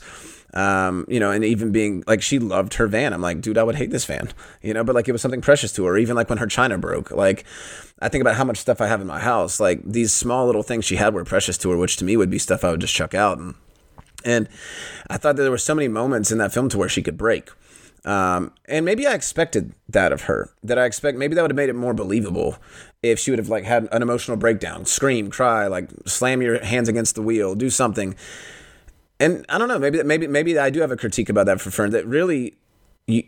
Um, 0.53 1.05
you 1.09 1.19
know, 1.19 1.31
and 1.31 1.43
even 1.43 1.71
being 1.73 2.03
like 2.07 2.21
she 2.21 2.39
loved 2.39 2.75
her 2.75 2.87
van. 2.87 3.13
I'm 3.13 3.21
like, 3.21 3.41
dude, 3.41 3.57
I 3.57 3.63
would 3.63 3.75
hate 3.75 3.91
this 3.91 4.05
van, 4.05 4.31
you 4.61 4.73
know, 4.73 4.85
but 4.85 4.95
like 4.95 5.07
it 5.07 5.11
was 5.11 5.21
something 5.21 5.41
precious 5.41 5.73
to 5.73 5.85
her. 5.85 5.97
Even 5.97 6.15
like 6.15 6.29
when 6.29 6.37
her 6.37 6.47
china 6.47 6.77
broke, 6.77 7.11
like 7.11 7.45
I 7.99 8.09
think 8.09 8.21
about 8.21 8.35
how 8.35 8.45
much 8.45 8.57
stuff 8.57 8.79
I 8.79 8.87
have 8.87 9.01
in 9.01 9.07
my 9.07 9.19
house. 9.19 9.59
Like 9.59 9.81
these 9.83 10.13
small 10.13 10.45
little 10.45 10.63
things 10.63 10.85
she 10.85 10.95
had 10.95 11.13
were 11.13 11.25
precious 11.25 11.57
to 11.59 11.71
her, 11.71 11.77
which 11.77 11.97
to 11.97 12.05
me 12.05 12.15
would 12.15 12.29
be 12.29 12.39
stuff 12.39 12.63
I 12.63 12.71
would 12.71 12.81
just 12.81 12.93
chuck 12.93 13.13
out. 13.13 13.37
And 13.37 13.55
and 14.25 14.49
I 15.09 15.17
thought 15.17 15.37
that 15.37 15.43
there 15.43 15.51
were 15.51 15.57
so 15.57 15.75
many 15.75 15.87
moments 15.87 16.31
in 16.31 16.37
that 16.39 16.53
film 16.53 16.67
to 16.69 16.77
where 16.77 16.89
she 16.89 17.01
could 17.01 17.17
break. 17.17 17.49
Um, 18.03 18.51
and 18.65 18.85
maybe 18.85 19.07
I 19.07 19.13
expected 19.13 19.73
that 19.89 20.11
of 20.11 20.23
her. 20.23 20.51
That 20.63 20.77
I 20.77 20.85
expect 20.85 21.17
maybe 21.17 21.33
that 21.35 21.41
would 21.41 21.51
have 21.51 21.55
made 21.55 21.69
it 21.69 21.75
more 21.75 21.93
believable 21.93 22.57
if 23.01 23.19
she 23.19 23.31
would 23.31 23.39
have 23.39 23.49
like 23.49 23.63
had 23.63 23.87
an 23.91 24.01
emotional 24.01 24.37
breakdown, 24.37 24.85
scream, 24.85 25.29
cry, 25.29 25.67
like 25.67 25.89
slam 26.05 26.41
your 26.41 26.63
hands 26.63 26.87
against 26.87 27.15
the 27.15 27.21
wheel, 27.21 27.55
do 27.55 27.69
something. 27.69 28.15
And 29.19 29.45
I 29.49 29.57
don't 29.57 29.67
know, 29.67 29.79
maybe 29.79 30.03
maybe 30.03 30.27
maybe 30.27 30.59
I 30.59 30.69
do 30.69 30.81
have 30.81 30.91
a 30.91 30.97
critique 30.97 31.29
about 31.29 31.45
that 31.47 31.61
for 31.61 31.71
Fern 31.71 31.91
that 31.91 32.05
really 32.05 32.55
you, 33.07 33.23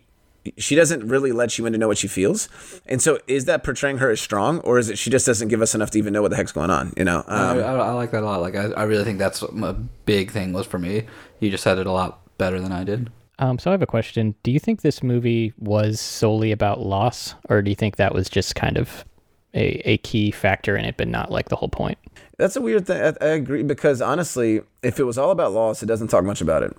she 0.57 0.75
doesn't 0.75 1.07
really 1.07 1.31
let 1.31 1.57
you 1.57 1.65
in 1.65 1.73
to 1.73 1.79
know 1.79 1.87
what 1.87 1.97
she 1.97 2.07
feels. 2.07 2.49
And 2.85 3.01
so 3.01 3.19
is 3.27 3.45
that 3.45 3.63
portraying 3.63 3.97
her 3.97 4.09
as 4.09 4.21
strong 4.21 4.59
or 4.59 4.77
is 4.77 4.89
it 4.89 4.97
she 4.97 5.09
just 5.09 5.25
doesn't 5.25 5.47
give 5.47 5.61
us 5.61 5.73
enough 5.75 5.91
to 5.91 5.97
even 5.97 6.13
know 6.13 6.21
what 6.21 6.31
the 6.31 6.37
heck's 6.37 6.51
going 6.51 6.69
on, 6.69 6.93
you 6.97 7.03
know? 7.03 7.23
I, 7.27 7.49
Um, 7.49 7.57
I, 7.57 7.61
I 7.61 7.91
like 7.91 8.11
that 8.11 8.23
a 8.23 8.25
lot. 8.25 8.41
Like 8.41 8.55
I, 8.55 8.65
I 8.71 8.83
really 8.83 9.03
think 9.03 9.19
that's 9.19 9.41
a 9.41 9.73
big 10.05 10.31
thing 10.31 10.53
was 10.53 10.65
for 10.65 10.79
me. 10.79 11.03
You 11.39 11.49
just 11.49 11.63
said 11.63 11.77
it 11.77 11.87
a 11.87 11.91
lot 11.91 12.19
better 12.37 12.59
than 12.59 12.71
I 12.71 12.83
did. 12.83 13.09
Um, 13.39 13.59
so 13.59 13.69
I 13.69 13.73
have 13.73 13.83
a 13.83 13.87
question. 13.87 14.33
Do 14.41 14.51
you 14.51 14.59
think 14.59 14.81
this 14.81 15.03
movie 15.03 15.53
was 15.59 16.01
solely 16.01 16.51
about 16.51 16.79
loss, 16.79 17.35
or 17.49 17.61
do 17.61 17.69
you 17.69 17.75
think 17.75 17.97
that 17.97 18.13
was 18.13 18.29
just 18.29 18.55
kind 18.55 18.77
of 18.77 19.05
a, 19.53 19.75
a 19.87 19.97
key 19.99 20.31
factor 20.31 20.75
in 20.75 20.85
it, 20.85 20.97
but 20.97 21.07
not 21.07 21.29
like 21.31 21.49
the 21.49 21.55
whole 21.55 21.69
point? 21.69 21.99
That's 22.37 22.55
a 22.55 22.61
weird 22.61 22.87
thing. 22.87 22.99
I, 22.99 23.13
I 23.23 23.29
agree 23.29 23.61
because 23.61 24.01
honestly, 24.01 24.61
if 24.81 24.99
it 24.99 25.03
was 25.03 25.19
all 25.19 25.29
about 25.29 25.53
loss, 25.53 25.83
it 25.83 25.85
doesn't 25.85 26.07
talk 26.07 26.23
much 26.23 26.41
about 26.41 26.63
it. 26.63 26.75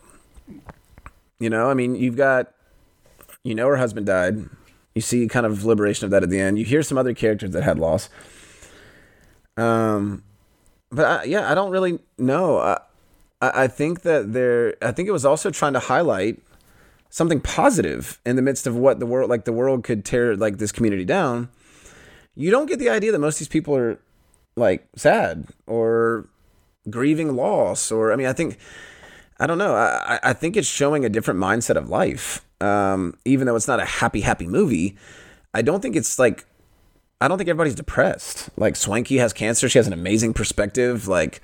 You 1.38 1.48
know, 1.48 1.70
I 1.70 1.74
mean, 1.74 1.94
you've 1.94 2.16
got, 2.16 2.52
you 3.48 3.54
know, 3.54 3.66
her 3.66 3.76
husband 3.76 4.06
died. 4.06 4.48
You 4.94 5.00
see 5.00 5.26
kind 5.28 5.46
of 5.46 5.64
liberation 5.64 6.04
of 6.04 6.10
that 6.10 6.22
at 6.22 6.30
the 6.30 6.40
end. 6.40 6.58
You 6.58 6.64
hear 6.64 6.82
some 6.82 6.98
other 6.98 7.14
characters 7.14 7.50
that 7.52 7.62
had 7.62 7.78
loss. 7.78 8.08
Um, 9.56 10.22
but 10.90 11.04
I, 11.06 11.24
yeah, 11.24 11.50
I 11.50 11.54
don't 11.54 11.70
really 11.70 11.98
know. 12.18 12.58
I, 12.58 12.80
I 13.40 13.66
think 13.66 14.02
that 14.02 14.32
there. 14.32 14.74
I 14.82 14.92
think 14.92 15.08
it 15.08 15.12
was 15.12 15.24
also 15.24 15.50
trying 15.50 15.72
to 15.72 15.78
highlight 15.78 16.42
something 17.10 17.40
positive 17.40 18.20
in 18.26 18.36
the 18.36 18.42
midst 18.42 18.66
of 18.66 18.76
what 18.76 19.00
the 19.00 19.06
world, 19.06 19.30
like 19.30 19.44
the 19.44 19.52
world, 19.52 19.84
could 19.84 20.04
tear 20.04 20.36
like 20.36 20.58
this 20.58 20.72
community 20.72 21.04
down. 21.04 21.48
You 22.34 22.50
don't 22.50 22.66
get 22.66 22.78
the 22.78 22.90
idea 22.90 23.12
that 23.12 23.18
most 23.18 23.36
of 23.36 23.38
these 23.40 23.48
people 23.48 23.74
are 23.74 23.98
like 24.56 24.86
sad 24.96 25.46
or 25.66 26.28
grieving 26.90 27.36
loss 27.36 27.92
or 27.92 28.12
i 28.12 28.16
mean 28.16 28.26
i 28.26 28.32
think 28.32 28.58
i 29.40 29.46
don't 29.46 29.58
know. 29.58 29.74
I, 29.74 30.18
I 30.22 30.32
think 30.32 30.56
it's 30.56 30.68
showing 30.68 31.04
a 31.04 31.08
different 31.08 31.38
mindset 31.40 31.76
of 31.76 31.88
life. 31.88 32.44
Um, 32.60 33.14
even 33.24 33.46
though 33.46 33.54
it's 33.54 33.68
not 33.68 33.78
a 33.78 33.84
happy 33.84 34.20
happy 34.22 34.46
movie 34.48 34.96
i 35.54 35.62
don't 35.62 35.80
think 35.80 35.94
it's 35.94 36.18
like 36.18 36.44
i 37.20 37.28
don't 37.28 37.38
think 37.38 37.48
everybody's 37.48 37.74
depressed. 37.76 38.50
Like 38.56 38.76
swanky 38.76 39.18
has 39.18 39.32
cancer. 39.32 39.68
She 39.68 39.78
has 39.78 39.86
an 39.86 39.92
amazing 39.92 40.34
perspective. 40.34 41.06
Like 41.08 41.40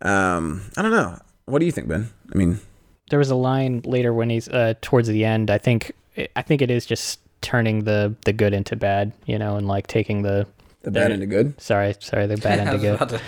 um, 0.00 0.62
i 0.76 0.82
don't 0.82 0.90
know. 0.92 1.18
What 1.44 1.58
do 1.58 1.66
you 1.66 1.72
think 1.72 1.88
ben? 1.88 2.08
I 2.34 2.38
mean 2.38 2.60
There 3.10 3.18
was 3.18 3.30
a 3.30 3.36
line 3.36 3.82
later 3.84 4.12
when 4.12 4.30
he's 4.30 4.48
uh, 4.48 4.74
towards 4.80 5.08
the 5.08 5.24
end. 5.24 5.50
I 5.50 5.58
think 5.58 5.92
I 6.36 6.42
think 6.42 6.62
it 6.62 6.70
is 6.70 6.86
just 6.86 7.20
turning 7.42 7.84
the 7.84 8.14
the 8.24 8.32
good 8.32 8.54
into 8.54 8.76
bad, 8.76 9.12
you 9.26 9.38
know, 9.38 9.56
and 9.56 9.68
like 9.68 9.86
taking 9.86 10.22
the 10.22 10.46
the 10.82 10.90
bad 10.90 11.10
and 11.12 11.22
the 11.22 11.26
good 11.26 11.60
sorry 11.60 11.94
sorry 12.00 12.26
the 12.26 12.36
bad 12.36 12.58
into 12.68 12.72
was 12.72 12.82
good. 12.82 13.08
to- 13.08 13.20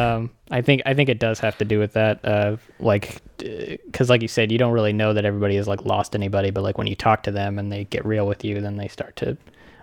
Um, 0.00 0.30
I 0.50 0.60
think 0.62 0.82
I 0.86 0.94
think 0.94 1.08
it 1.08 1.18
does 1.18 1.40
have 1.40 1.56
to 1.58 1.64
do 1.64 1.78
with 1.78 1.94
that. 1.94 2.24
Uh, 2.24 2.56
like, 2.78 3.20
because 3.38 4.08
like 4.10 4.22
you 4.22 4.28
said, 4.28 4.52
you 4.52 4.58
don't 4.58 4.72
really 4.72 4.92
know 4.92 5.12
that 5.12 5.24
everybody 5.24 5.56
has 5.56 5.66
like 5.66 5.84
lost 5.84 6.14
anybody, 6.14 6.50
but 6.50 6.62
like 6.62 6.78
when 6.78 6.86
you 6.86 6.94
talk 6.94 7.22
to 7.24 7.30
them 7.30 7.58
and 7.58 7.72
they 7.72 7.84
get 7.84 8.04
real 8.04 8.26
with 8.26 8.44
you, 8.44 8.60
then 8.60 8.76
they 8.76 8.88
start 8.88 9.16
to 9.16 9.36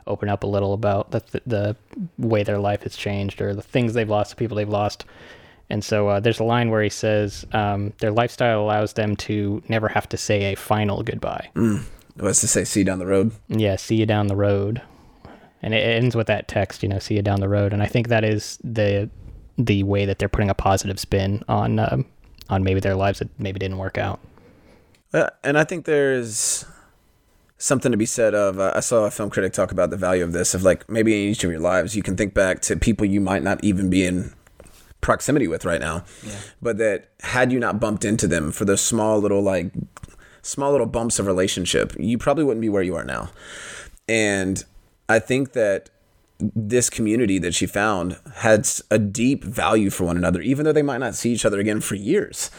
open 0.07 0.29
up 0.29 0.43
a 0.43 0.47
little 0.47 0.73
about 0.73 1.11
the 1.11 1.21
the 1.45 1.75
way 2.17 2.43
their 2.43 2.59
life 2.59 2.83
has 2.83 2.95
changed 2.95 3.41
or 3.41 3.53
the 3.55 3.61
things 3.61 3.93
they've 3.93 4.09
lost, 4.09 4.29
the 4.29 4.35
people 4.35 4.55
they've 4.57 4.69
lost. 4.69 5.03
And 5.69 5.83
so 5.83 6.07
uh, 6.09 6.19
there's 6.19 6.39
a 6.39 6.43
line 6.43 6.69
where 6.69 6.83
he 6.83 6.89
says 6.89 7.43
um, 7.51 7.91
their 7.97 8.11
lifestyle 8.11 8.61
allows 8.61 8.93
them 8.93 9.15
to 9.17 9.63
never 9.67 9.87
have 9.87 10.07
to 10.09 10.17
say 10.17 10.53
a 10.53 10.55
final 10.55 11.01
goodbye. 11.01 11.49
what's 12.17 12.41
to 12.41 12.47
say 12.47 12.63
see 12.63 12.81
you 12.81 12.85
down 12.85 12.99
the 12.99 13.07
road 13.07 13.31
Yeah, 13.49 13.75
see 13.77 13.95
you 13.95 14.05
down 14.05 14.27
the 14.27 14.35
road. 14.35 14.81
And 15.65 15.73
it 15.73 15.79
ends 15.79 16.15
with 16.15 16.27
that 16.27 16.47
text, 16.47 16.83
you 16.83 16.89
know, 16.89 16.99
see 16.99 17.15
you 17.15 17.23
down 17.23 17.39
the 17.39 17.49
road. 17.49 17.73
And 17.73 17.81
I 17.81 17.87
think 17.87 18.07
that 18.09 18.23
is 18.23 18.59
the 18.63 19.09
the 19.57 19.81
way 19.83 20.05
that 20.05 20.19
they're 20.19 20.29
putting 20.29 20.49
a 20.49 20.53
positive 20.53 20.99
spin 20.99 21.43
on 21.49 21.79
um, 21.79 22.05
on 22.49 22.63
maybe 22.63 22.79
their 22.79 22.95
lives 22.95 23.17
that 23.17 23.29
maybe 23.39 23.57
didn't 23.57 23.79
work 23.79 23.97
out. 23.97 24.19
Uh, 25.11 25.29
and 25.43 25.57
I 25.57 25.63
think 25.63 25.85
there's 25.85 26.65
something 27.57 27.91
to 27.91 27.97
be 27.97 28.05
said 28.05 28.35
of. 28.35 28.59
Uh, 28.59 28.73
I 28.75 28.79
saw 28.79 29.05
a 29.05 29.11
film 29.11 29.31
critic 29.31 29.53
talk 29.53 29.71
about 29.71 29.89
the 29.89 29.97
value 29.97 30.23
of 30.23 30.33
this. 30.33 30.53
Of 30.53 30.61
like 30.61 30.87
maybe 30.87 31.13
in 31.13 31.31
each 31.31 31.43
of 31.43 31.49
your 31.49 31.59
lives, 31.59 31.95
you 31.95 32.03
can 32.03 32.15
think 32.15 32.35
back 32.35 32.61
to 32.61 32.77
people 32.77 33.07
you 33.07 33.19
might 33.19 33.41
not 33.41 33.63
even 33.63 33.89
be 33.89 34.05
in 34.05 34.33
proximity 35.01 35.47
with 35.47 35.65
right 35.65 35.81
now, 35.81 36.03
yeah. 36.23 36.35
but 36.61 36.77
that 36.77 37.09
had 37.21 37.51
you 37.51 37.59
not 37.59 37.79
bumped 37.79 38.05
into 38.05 38.27
them 38.27 38.51
for 38.51 38.65
those 38.65 38.81
small 38.81 39.19
little 39.19 39.41
like 39.41 39.71
small 40.43 40.71
little 40.71 40.85
bumps 40.85 41.17
of 41.17 41.25
relationship, 41.25 41.91
you 41.97 42.19
probably 42.19 42.43
wouldn't 42.43 42.61
be 42.61 42.69
where 42.69 42.83
you 42.83 42.95
are 42.95 43.03
now. 43.03 43.29
And 44.07 44.63
I 45.07 45.19
think 45.19 45.53
that 45.53 45.89
this 46.39 46.89
community 46.89 47.39
that 47.39 47.53
she 47.53 47.65
found 47.65 48.17
had 48.35 48.67
a 48.91 48.99
deep 48.99 49.43
value 49.43 49.89
for 49.89 50.03
one 50.03 50.17
another, 50.17 50.41
even 50.41 50.65
though 50.65 50.73
they 50.73 50.81
might 50.81 50.97
not 50.97 51.15
see 51.15 51.31
each 51.31 51.45
other 51.45 51.59
again 51.59 51.79
for 51.79 51.95
years. 51.95 52.51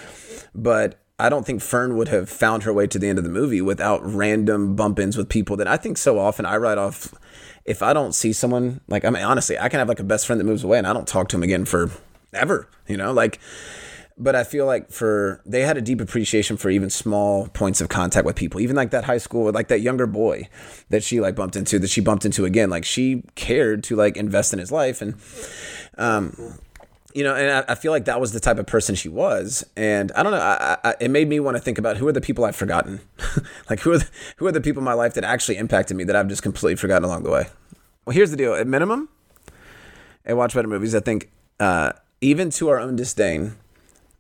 But 0.54 0.98
I 1.18 1.28
don't 1.28 1.46
think 1.46 1.62
Fern 1.62 1.96
would 1.96 2.09
have 2.09 2.28
found 2.28 2.62
her 2.62 2.72
way 2.72 2.87
to 2.87 2.98
the 2.98 3.09
end 3.09 3.18
of 3.18 3.24
the 3.24 3.30
movie 3.30 3.61
without 3.61 4.00
random 4.04 4.76
bump 4.76 4.98
ins 4.98 5.16
with 5.16 5.28
people 5.28 5.56
that 5.56 5.68
I 5.68 5.76
think 5.76 5.98
so 5.98 6.18
often 6.18 6.46
I 6.46 6.56
write 6.56 6.78
off. 6.78 7.14
If 7.64 7.82
I 7.82 7.92
don't 7.92 8.14
see 8.14 8.32
someone, 8.32 8.80
like, 8.87 9.04
I 9.04 9.11
mean, 9.11 9.24
honestly, 9.24 9.59
I 9.59 9.68
can 9.68 9.78
have 9.78 9.88
like 9.88 10.00
a 10.00 10.04
best 10.04 10.26
friend 10.26 10.40
that 10.40 10.44
moves 10.44 10.62
away 10.62 10.78
and 10.78 10.87
I 10.87 10.92
don't 10.92 11.09
talk 11.09 11.28
to 11.28 11.37
him 11.37 11.42
again 11.42 11.64
for 11.64 11.90
ever, 12.32 12.68
you 12.87 12.96
know? 12.96 13.12
Like, 13.12 13.40
but 14.18 14.35
I 14.35 14.44
feel 14.44 14.64
like 14.64 14.90
for 14.90 15.42
they 15.44 15.61
had 15.61 15.76
a 15.76 15.83
deep 15.83 16.00
appreciation 16.00 16.57
for 16.57 16.70
even 16.70 16.88
small 16.88 17.48
points 17.48 17.81
of 17.81 17.88
contact 17.88 18.24
with 18.24 18.37
people, 18.37 18.61
even 18.61 18.74
like 18.74 18.90
that 18.90 19.05
high 19.05 19.18
school, 19.18 19.50
like 19.52 19.68
that 19.68 19.81
younger 19.81 20.07
boy 20.07 20.48
that 20.88 21.05
she 21.05 21.20
like 21.20 21.35
bumped 21.35 21.55
into, 21.55 21.79
that 21.79 21.90
she 21.90 22.00
bumped 22.00 22.24
into 22.24 22.44
again. 22.44 22.70
Like 22.70 22.85
she 22.85 23.22
cared 23.35 23.85
to 23.85 23.96
like 23.96 24.16
invest 24.16 24.52
in 24.52 24.59
his 24.59 24.72
life, 24.72 25.02
and 25.02 25.16
um, 25.98 26.59
you 27.12 27.24
know, 27.24 27.35
and 27.35 27.50
I, 27.50 27.72
I 27.72 27.74
feel 27.74 27.92
like 27.92 28.07
that 28.07 28.18
was 28.18 28.33
the 28.33 28.40
type 28.40 28.59
of 28.59 28.66
person 28.66 28.94
she 28.94 29.11
was. 29.11 29.64
And 29.76 30.11
I 30.12 30.22
don't 30.22 30.33
know, 30.33 30.40
I, 30.40 30.79
I, 30.83 30.94
it 30.98 31.11
made 31.11 31.29
me 31.29 31.38
want 31.38 31.59
to 31.59 31.62
think 31.62 31.76
about 31.76 31.98
who 31.98 32.09
are 32.09 32.12
the 32.12 32.22
people 32.22 32.46
I've 32.46 32.57
forgotten, 32.57 33.00
like 33.70 33.81
who 33.81 33.92
are 33.92 33.98
the, 33.98 34.09
who 34.37 34.46
are 34.46 34.52
the 34.52 34.62
people 34.62 34.81
in 34.81 34.85
my 34.85 34.94
life 34.94 35.12
that 35.14 35.24
actually 35.24 35.59
impacted 35.59 35.96
me 35.96 36.05
that 36.05 36.16
I've 36.16 36.29
just 36.29 36.42
completely 36.42 36.76
forgotten 36.76 37.05
along 37.05 37.24
the 37.24 37.31
way. 37.31 37.48
Well, 38.07 38.14
here's 38.14 38.31
the 38.31 38.37
deal: 38.38 38.55
at 38.55 38.66
minimum, 38.66 39.11
and 40.24 40.38
watch 40.38 40.55
better 40.55 40.68
movies. 40.68 40.94
I 40.94 41.00
think 41.00 41.31
uh, 41.61 41.92
even 42.22 42.48
to 42.50 42.70
our 42.70 42.79
own 42.79 42.96
disdain 42.96 43.57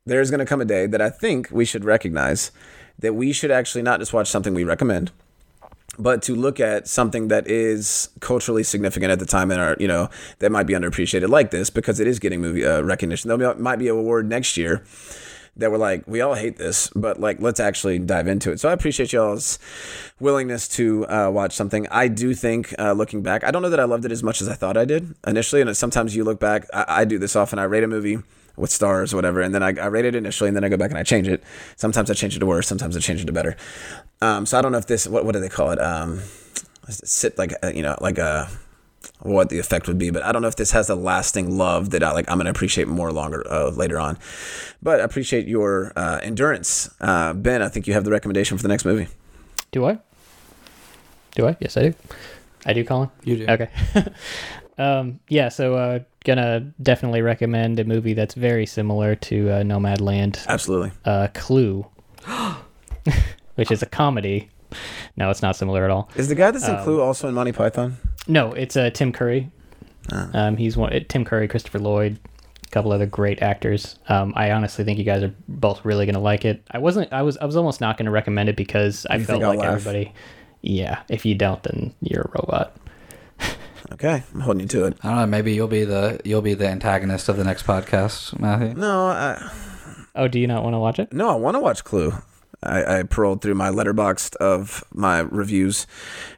there's 0.06 0.30
going 0.30 0.40
to 0.40 0.46
come 0.46 0.60
a 0.60 0.64
day 0.64 0.86
that 0.86 1.02
I 1.02 1.10
think 1.10 1.48
we 1.50 1.64
should 1.64 1.84
recognize 1.84 2.52
that 2.98 3.14
we 3.14 3.32
should 3.32 3.50
actually 3.50 3.82
not 3.82 4.00
just 4.00 4.12
watch 4.12 4.28
something 4.28 4.54
we 4.54 4.64
recommend, 4.64 5.10
but 5.98 6.22
to 6.22 6.34
look 6.34 6.60
at 6.60 6.88
something 6.88 7.28
that 7.28 7.46
is 7.48 8.08
culturally 8.20 8.62
significant 8.62 9.10
at 9.10 9.18
the 9.18 9.26
time 9.26 9.50
and 9.50 9.60
are 9.60 9.76
you 9.78 9.88
know 9.88 10.08
that 10.38 10.52
might 10.52 10.66
be 10.66 10.74
underappreciated 10.74 11.28
like 11.28 11.50
this 11.50 11.70
because 11.70 12.00
it 12.00 12.06
is 12.06 12.18
getting 12.18 12.40
movie 12.40 12.64
uh, 12.64 12.80
recognition. 12.82 13.28
There 13.28 13.54
might 13.56 13.76
be 13.76 13.88
a 13.88 13.94
award 13.94 14.28
next 14.28 14.56
year 14.56 14.84
that 15.56 15.70
we're 15.70 15.78
like 15.78 16.06
we 16.06 16.20
all 16.20 16.34
hate 16.34 16.58
this, 16.58 16.90
but 16.94 17.18
like 17.18 17.40
let's 17.40 17.60
actually 17.60 17.98
dive 17.98 18.28
into 18.28 18.52
it. 18.52 18.60
So 18.60 18.68
I 18.68 18.72
appreciate 18.72 19.12
y'all's 19.12 19.58
willingness 20.20 20.68
to 20.68 21.06
uh, 21.08 21.30
watch 21.30 21.54
something. 21.54 21.86
I 21.90 22.08
do 22.08 22.34
think 22.34 22.74
uh, 22.78 22.92
looking 22.92 23.22
back, 23.22 23.42
I 23.42 23.50
don't 23.50 23.62
know 23.62 23.70
that 23.70 23.80
I 23.80 23.84
loved 23.84 24.04
it 24.04 24.12
as 24.12 24.22
much 24.22 24.40
as 24.40 24.48
I 24.48 24.54
thought 24.54 24.76
I 24.76 24.84
did 24.84 25.14
initially, 25.26 25.62
and 25.62 25.76
sometimes 25.76 26.14
you 26.14 26.24
look 26.24 26.40
back. 26.40 26.66
I, 26.72 26.84
I 26.88 27.04
do 27.04 27.18
this 27.18 27.36
often. 27.36 27.58
I 27.58 27.64
rate 27.64 27.84
a 27.84 27.88
movie 27.88 28.18
with 28.56 28.70
stars 28.70 29.12
or 29.12 29.16
whatever 29.16 29.40
and 29.40 29.54
then 29.54 29.62
I, 29.62 29.68
I 29.80 29.86
rate 29.86 30.04
it 30.04 30.14
initially 30.14 30.48
and 30.48 30.56
then 30.56 30.64
i 30.64 30.68
go 30.68 30.76
back 30.76 30.90
and 30.90 30.98
i 30.98 31.02
change 31.02 31.28
it 31.28 31.42
sometimes 31.76 32.10
i 32.10 32.14
change 32.14 32.36
it 32.36 32.40
to 32.40 32.46
worse 32.46 32.66
sometimes 32.66 32.96
i 32.96 33.00
change 33.00 33.20
it 33.22 33.26
to 33.26 33.32
better 33.32 33.56
um, 34.22 34.46
so 34.46 34.58
i 34.58 34.62
don't 34.62 34.72
know 34.72 34.78
if 34.78 34.86
this 34.86 35.06
what, 35.06 35.24
what 35.24 35.32
do 35.32 35.40
they 35.40 35.48
call 35.48 35.70
it 35.70 35.80
um, 35.80 36.20
sit 36.88 37.36
like 37.38 37.52
uh, 37.62 37.68
you 37.68 37.82
know 37.82 37.96
like 38.00 38.18
a 38.18 38.48
what 39.20 39.48
the 39.50 39.58
effect 39.58 39.86
would 39.88 39.98
be 39.98 40.10
but 40.10 40.22
i 40.24 40.32
don't 40.32 40.42
know 40.42 40.48
if 40.48 40.56
this 40.56 40.72
has 40.72 40.88
a 40.90 40.94
lasting 40.94 41.56
love 41.56 41.90
that 41.90 42.02
i 42.02 42.10
like 42.12 42.28
i'm 42.30 42.38
gonna 42.38 42.50
appreciate 42.50 42.88
more 42.88 43.12
longer 43.12 43.44
uh, 43.50 43.70
later 43.70 43.98
on 44.00 44.18
but 44.82 45.00
i 45.00 45.04
appreciate 45.04 45.46
your 45.46 45.92
uh, 45.96 46.18
endurance 46.22 46.90
uh, 47.00 47.32
ben 47.32 47.62
i 47.62 47.68
think 47.68 47.86
you 47.86 47.92
have 47.94 48.04
the 48.04 48.10
recommendation 48.10 48.56
for 48.56 48.62
the 48.62 48.68
next 48.68 48.84
movie 48.84 49.06
Do 49.72 49.84
I? 49.86 49.98
Do 51.34 51.46
I? 51.48 51.56
Yes, 51.60 51.76
I 51.76 51.82
do. 51.90 51.94
I 52.64 52.72
do, 52.72 52.82
Colin. 52.84 53.10
You 53.24 53.36
do. 53.36 53.46
Okay. 53.46 53.68
um, 54.78 55.20
yeah, 55.28 55.50
so 55.50 55.74
uh, 55.74 55.98
gonna 56.26 56.60
definitely 56.82 57.22
recommend 57.22 57.78
a 57.80 57.84
movie 57.84 58.12
that's 58.12 58.34
very 58.34 58.66
similar 58.66 59.14
to 59.14 59.48
uh, 59.50 59.62
Nomadland, 59.62 60.44
absolutely 60.48 60.90
uh, 61.06 61.28
Clue, 61.32 61.86
which 63.54 63.70
is 63.70 63.82
a 63.82 63.86
comedy. 63.86 64.48
No, 65.16 65.30
it's 65.30 65.42
not 65.42 65.56
similar 65.56 65.84
at 65.84 65.90
all. 65.90 66.10
is 66.16 66.28
the 66.28 66.34
guy 66.34 66.50
that's 66.50 66.66
in 66.68 66.74
Um, 66.74 66.84
clue 66.84 67.00
also 67.00 67.28
in 67.28 67.34
monty 67.34 67.52
python 67.52 67.96
No, 68.26 68.52
it's 68.52 68.76
uh, 68.76 68.90
Tim 68.90 69.12
Curry. 69.12 69.50
Ah. 70.12 70.28
Um, 70.34 70.56
he's 70.56 70.76
one. 70.76 70.92
Tim 71.08 71.24
Curry, 71.24 71.48
Christopher 71.48 71.78
Lloyd, 71.78 72.18
a 72.66 72.70
couple 72.70 72.92
other 72.92 73.06
great 73.06 73.40
actors. 73.42 73.96
Um, 74.08 74.32
I 74.36 74.50
honestly 74.50 74.84
think 74.84 74.98
you 74.98 75.04
guys 75.04 75.22
are 75.22 75.32
both 75.48 75.84
really 75.84 76.04
gonna 76.06 76.20
like 76.20 76.44
it. 76.44 76.62
I 76.70 76.78
wasn't. 76.78 77.12
I 77.12 77.22
was. 77.22 77.36
I 77.38 77.44
was 77.46 77.56
almost 77.56 77.80
not 77.80 77.96
gonna 77.96 78.10
recommend 78.10 78.48
it 78.48 78.56
because 78.56 79.06
I 79.08 79.16
You 79.16 79.24
felt 79.24 79.42
like 79.42 79.60
laugh? 79.60 79.68
everybody. 79.74 80.12
Yeah. 80.62 81.02
If 81.08 81.24
you 81.24 81.34
don't, 81.36 81.62
then 81.62 81.94
you're 82.02 82.22
a 82.22 82.30
robot. 82.40 82.76
Okay, 83.92 84.22
I'm 84.34 84.40
holding 84.40 84.62
you 84.62 84.68
to 84.68 84.84
it. 84.86 84.98
I 85.02 85.08
don't 85.08 85.16
know. 85.16 85.26
Maybe 85.26 85.54
you'll 85.54 85.68
be 85.68 85.84
the 85.84 86.20
you'll 86.24 86.42
be 86.42 86.54
the 86.54 86.68
antagonist 86.68 87.28
of 87.28 87.36
the 87.36 87.44
next 87.44 87.66
podcast, 87.66 88.38
Matthew. 88.38 88.74
No, 88.74 89.06
I, 89.06 89.50
Oh, 90.14 90.28
do 90.28 90.40
you 90.40 90.46
not 90.46 90.62
want 90.64 90.74
to 90.74 90.78
watch 90.78 90.98
it? 90.98 91.12
no, 91.12 91.28
I 91.30 91.34
want 91.34 91.54
to 91.56 91.60
watch 91.60 91.84
Clue. 91.84 92.12
I, 92.62 93.00
I 93.00 93.02
paroled 93.02 93.42
through 93.42 93.54
my 93.54 93.68
Letterboxd 93.68 94.34
of 94.36 94.82
my 94.92 95.18
reviews, 95.20 95.86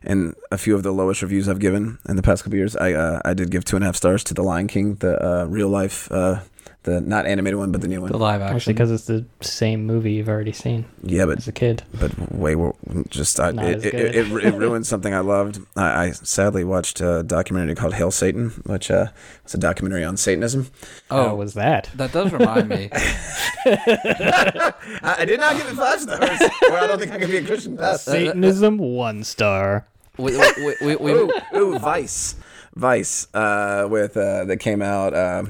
and 0.02 0.34
a 0.50 0.58
few 0.58 0.74
of 0.74 0.82
the 0.82 0.90
lowest 0.92 1.22
reviews 1.22 1.48
I've 1.48 1.60
given 1.60 1.98
in 2.08 2.16
the 2.16 2.22
past 2.22 2.42
couple 2.44 2.58
years. 2.58 2.76
I 2.76 2.92
uh, 2.92 3.20
I 3.24 3.34
did 3.34 3.50
give 3.50 3.64
two 3.64 3.76
and 3.76 3.84
a 3.84 3.86
half 3.86 3.96
stars 3.96 4.22
to 4.24 4.34
The 4.34 4.42
Lion 4.42 4.66
King, 4.66 4.96
the 4.96 5.24
uh, 5.24 5.44
real 5.46 5.68
life, 5.68 6.10
uh, 6.12 6.40
the 6.88 7.00
not 7.00 7.26
animated 7.26 7.58
one, 7.58 7.72
but 7.72 7.80
the 7.80 7.88
new 7.88 8.00
one. 8.00 8.10
The 8.10 8.18
live 8.18 8.40
action. 8.40 8.56
Actually, 8.56 8.72
because 8.74 8.90
it's 8.90 9.04
the 9.04 9.26
same 9.40 9.86
movie 9.86 10.12
you've 10.12 10.28
already 10.28 10.52
seen 10.52 10.86
yeah, 11.02 11.26
but 11.26 11.38
as 11.38 11.48
a 11.48 11.52
kid. 11.52 11.82
but 11.98 12.32
way 12.32 12.54
wo- 12.54 12.76
just 13.08 13.38
I, 13.38 13.50
it, 13.50 13.58
as 13.58 13.84
it, 13.84 13.90
good. 13.90 14.00
it, 14.00 14.14
it, 14.16 14.44
it 14.44 14.54
ruined 14.54 14.86
something 14.86 15.14
I 15.14 15.20
loved. 15.20 15.60
I, 15.76 16.06
I 16.06 16.10
sadly 16.10 16.64
watched 16.64 17.00
a 17.00 17.22
documentary 17.22 17.74
called 17.74 17.94
Hail 17.94 18.10
Satan, 18.10 18.50
which 18.64 18.90
uh, 18.90 19.08
was 19.44 19.54
a 19.54 19.58
documentary 19.58 20.04
on 20.04 20.16
Satanism. 20.16 20.70
How 21.10 21.28
oh, 21.28 21.34
was 21.34 21.54
that? 21.54 21.90
that 21.94 22.12
does 22.12 22.32
remind 22.32 22.68
me. 22.68 22.90
I, 22.92 24.72
I 25.02 25.24
did 25.24 25.40
not 25.40 25.56
give 25.56 25.68
it 25.68 25.74
five 25.74 26.00
stars, 26.00 26.40
or 26.70 26.76
I 26.76 26.86
don't 26.86 26.98
think 26.98 27.12
I 27.12 27.18
could 27.18 27.30
be 27.30 27.38
a 27.38 27.44
Christian 27.44 27.76
pastor. 27.76 28.12
Satanism 28.12 28.78
one 28.78 29.24
star. 29.24 29.86
we, 30.16 30.36
we, 30.36 30.74
we, 30.80 30.96
we, 30.96 31.12
ooh, 31.12 31.30
ooh, 31.54 31.78
Vice, 31.78 32.34
Vice, 32.74 33.28
uh, 33.34 33.86
with 33.90 34.16
uh, 34.16 34.44
that 34.44 34.58
came 34.58 34.82
out. 34.82 35.14
Uh, 35.14 35.44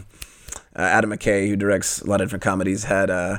uh, 0.79 0.83
Adam 0.83 1.11
McKay, 1.11 1.49
who 1.49 1.57
directs 1.57 2.01
a 2.01 2.07
lot 2.07 2.21
of 2.21 2.29
different 2.29 2.43
comedies, 2.45 2.85
had. 2.85 3.11
Uh, 3.11 3.38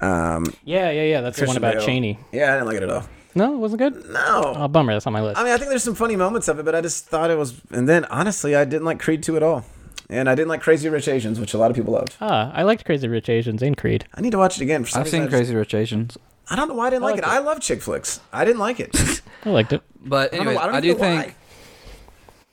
um, 0.00 0.44
Yeah, 0.64 0.90
yeah, 0.90 1.02
yeah. 1.04 1.20
That's 1.22 1.38
the 1.40 1.46
one 1.46 1.56
about 1.56 1.74
Bale. 1.74 1.86
Cheney. 1.86 2.18
Yeah, 2.32 2.50
I 2.52 2.54
didn't 2.56 2.66
like 2.66 2.76
it 2.76 2.82
at 2.82 2.90
all. 2.90 3.08
No, 3.34 3.52
it 3.54 3.58
wasn't 3.58 3.80
good. 3.80 4.08
No. 4.10 4.54
Oh, 4.56 4.68
bummer. 4.68 4.92
That's 4.94 5.06
on 5.06 5.12
my 5.12 5.20
list. 5.22 5.38
I 5.38 5.44
mean, 5.44 5.52
I 5.52 5.56
think 5.58 5.68
there's 5.68 5.82
some 5.82 5.94
funny 5.94 6.16
moments 6.16 6.48
of 6.48 6.58
it, 6.58 6.64
but 6.64 6.74
I 6.74 6.80
just 6.80 7.06
thought 7.06 7.30
it 7.30 7.36
was. 7.36 7.60
And 7.70 7.88
then, 7.88 8.04
honestly, 8.06 8.54
I 8.56 8.64
didn't 8.64 8.84
like 8.84 8.98
Creed 9.00 9.22
2 9.22 9.36
at 9.36 9.42
all. 9.42 9.64
And 10.08 10.28
I 10.30 10.34
didn't 10.34 10.48
like 10.48 10.60
Crazy 10.62 10.88
Rich 10.88 11.08
Asians, 11.08 11.40
which 11.40 11.52
a 11.52 11.58
lot 11.58 11.70
of 11.70 11.76
people 11.76 11.92
loved. 11.92 12.14
Ah, 12.20 12.52
I 12.54 12.62
liked 12.62 12.84
Crazy 12.84 13.08
Rich 13.08 13.28
Asians 13.28 13.60
and 13.62 13.76
Creed. 13.76 14.06
I 14.14 14.20
need 14.20 14.30
to 14.30 14.38
watch 14.38 14.56
it 14.56 14.62
again. 14.62 14.84
For 14.84 14.90
some 14.90 15.00
I've 15.00 15.06
reason, 15.06 15.20
seen 15.22 15.26
just- 15.30 15.36
Crazy 15.36 15.54
Rich 15.56 15.74
Asians, 15.74 16.16
I 16.48 16.54
don't 16.56 16.68
know 16.68 16.74
why 16.74 16.86
I 16.86 16.90
didn't 16.90 17.02
I 17.02 17.06
like 17.06 17.18
it. 17.18 17.24
it. 17.24 17.28
I 17.28 17.38
love 17.40 17.60
chick 17.60 17.82
flicks. 17.82 18.20
I 18.32 18.44
didn't 18.44 18.60
like 18.60 18.78
it. 18.80 19.20
I 19.44 19.50
liked 19.50 19.72
it. 19.72 19.82
but 20.00 20.32
I 20.32 20.36
don't 20.36 20.46
know- 20.46 20.60
I 20.60 20.66
don't 20.66 20.74
I, 20.76 20.80
do 20.80 20.94
think 20.94 21.00
why. 21.26 21.34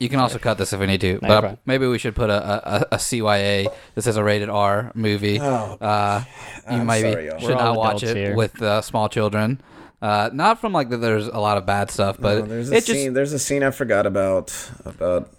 You 0.04 0.10
can 0.10 0.20
also 0.20 0.38
cut 0.40 0.58
this 0.58 0.74
if 0.74 0.80
we 0.80 0.86
need 0.86 1.02
to. 1.02 1.14
No 1.14 1.20
But 1.22 1.28
problem. 1.42 1.58
maybe 1.66 1.88
we 1.88 1.98
should 1.98 2.16
put 2.16 2.30
a, 2.30 2.40
a, 2.76 2.88
a 2.92 2.98
CYA. 2.98 3.68
This 3.96 4.06
is 4.08 4.18
a 4.18 4.24
rated 4.24 4.50
R 4.50 4.92
movie. 4.96 5.40
Oh, 5.40 5.78
uh, 5.82 6.24
you 6.70 6.78
I'm 6.78 6.86
maybe 6.86 7.12
sorry, 7.14 7.40
should 7.40 7.58
not 7.58 7.76
watch 7.78 8.04
it 8.04 8.16
here. 8.18 8.36
with 8.36 8.62
uh, 8.62 8.82
small 8.82 9.08
children. 9.10 9.62
Uh, 10.02 10.30
not 10.34 10.60
from 10.60 10.74
like 10.74 10.90
that. 10.90 10.98
There's 10.98 11.28
a 11.28 11.40
lot 11.40 11.58
of 11.58 11.66
bad 11.66 11.90
stuff, 11.90 12.18
but 12.20 12.40
No, 12.40 12.46
there's 12.46 12.70
a 12.72 12.76
it 12.76 12.86
just 12.86 13.00
scene. 13.00 13.14
There's 13.14 13.32
a 13.34 13.40
scene 13.40 13.64
I 13.64 13.72
forgot 13.72 14.06
about. 14.06 14.54
About 14.86 15.30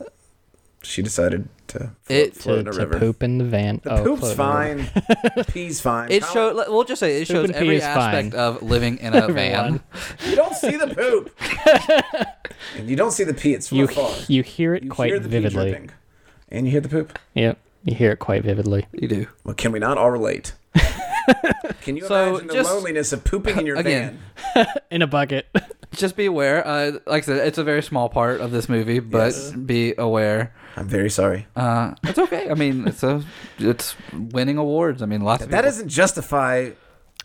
she 0.83 1.00
decided 1.00 1.48
to 1.68 1.79
float, 1.79 1.90
It- 2.11 2.37
float 2.37 2.55
To, 2.57 2.61
in 2.61 2.68
a 2.68 2.72
to 2.72 2.79
river. 2.81 2.98
poop 2.98 3.22
in 3.22 3.38
the 3.38 3.44
van. 3.44 3.81
The 3.85 3.92
oh, 4.00 4.05
poop's 4.05 4.33
float 4.35 4.66
in 4.66 4.77
the 4.79 4.85
fine. 5.35 5.44
Pee's 5.53 5.81
fine. 5.81 6.11
it 6.12 6.22
How- 6.22 6.33
shows. 6.35 6.64
We'll 6.68 6.85
just 6.85 7.00
say 7.00 7.22
it 7.22 7.29
Poop 7.29 7.37
shows 7.46 7.50
every 7.53 7.81
aspect 7.81 8.33
fine. 8.35 8.40
of 8.40 8.62
living 8.62 8.98
in 8.98 9.14
a 9.14 9.29
van. 9.33 9.81
You 10.29 10.37
don't 10.37 10.43
see 10.70 10.77
the 10.77 10.94
poop. 10.94 11.31
and 12.77 12.88
you 12.88 12.96
don't 12.96 13.12
see 13.12 13.24
the 13.24 13.35
pee. 13.35 13.55
It's 13.55 13.68
from 13.68 13.79
You 13.79 13.85
afar. 13.85 14.11
you 14.29 14.42
hear 14.42 14.74
it 14.74 14.85
You 14.85 14.90
quite 14.90 15.09
hear 15.11 15.18
the 15.18 15.29
pee 15.29 15.33
vividly. 15.40 15.70
dripping. 15.70 15.90
And 16.50 16.66
you 16.66 16.72
hear 16.72 16.81
the 16.81 16.88
poop. 16.88 17.18
Yep, 17.35 17.59
you 17.85 17.94
hear 17.94 18.12
it 18.12 18.18
quite 18.18 18.42
vividly. 18.44 18.87
You 18.92 19.09
do. 19.09 19.27
Well, 19.44 19.55
can 19.55 19.72
we 19.72 19.79
not 19.79 19.98
all 19.98 20.11
relate? 20.11 20.53
Can 21.81 21.96
you 21.96 22.07
So, 22.07 22.29
imagine 22.37 22.46
the 22.48 22.55
just- 22.55 22.70
loneliness 22.70 23.12
of 23.12 23.24
pooping 23.24 23.59
in 23.59 23.66
your 23.66 23.77
Again. 23.79 24.18
van? 24.55 24.66
In 24.90 25.03
a 25.03 25.07
bucket. 25.07 25.46
Just 25.92 26.16
be 26.16 26.27
aware. 26.27 26.66
Uh, 26.66 26.92
like 27.07 27.22
I 27.24 27.27
said, 27.27 27.46
it's 27.46 27.57
a 27.59 27.64
very 27.64 27.83
small 27.83 28.09
part 28.09 28.40
of 28.40 28.50
this 28.50 28.68
movie, 28.68 28.98
but 29.00 29.33
Yes. 29.33 29.53
be 29.53 29.94
aware. 29.96 30.53
I'm 30.77 30.88
very 30.88 31.09
sorry. 31.11 31.46
Uh, 31.57 31.94
it's 32.03 32.18
okay. 32.18 32.50
I 32.50 32.55
mean, 32.55 32.87
it's 32.88 33.03
a, 33.03 33.22
it's 33.59 33.94
winning 34.12 34.59
awards. 34.59 35.00
I 35.03 35.07
mean, 35.07 35.20
lots 35.22 35.44
of 35.44 35.50
That 35.50 35.62
doesn't 35.62 35.88
justify. 35.88 36.70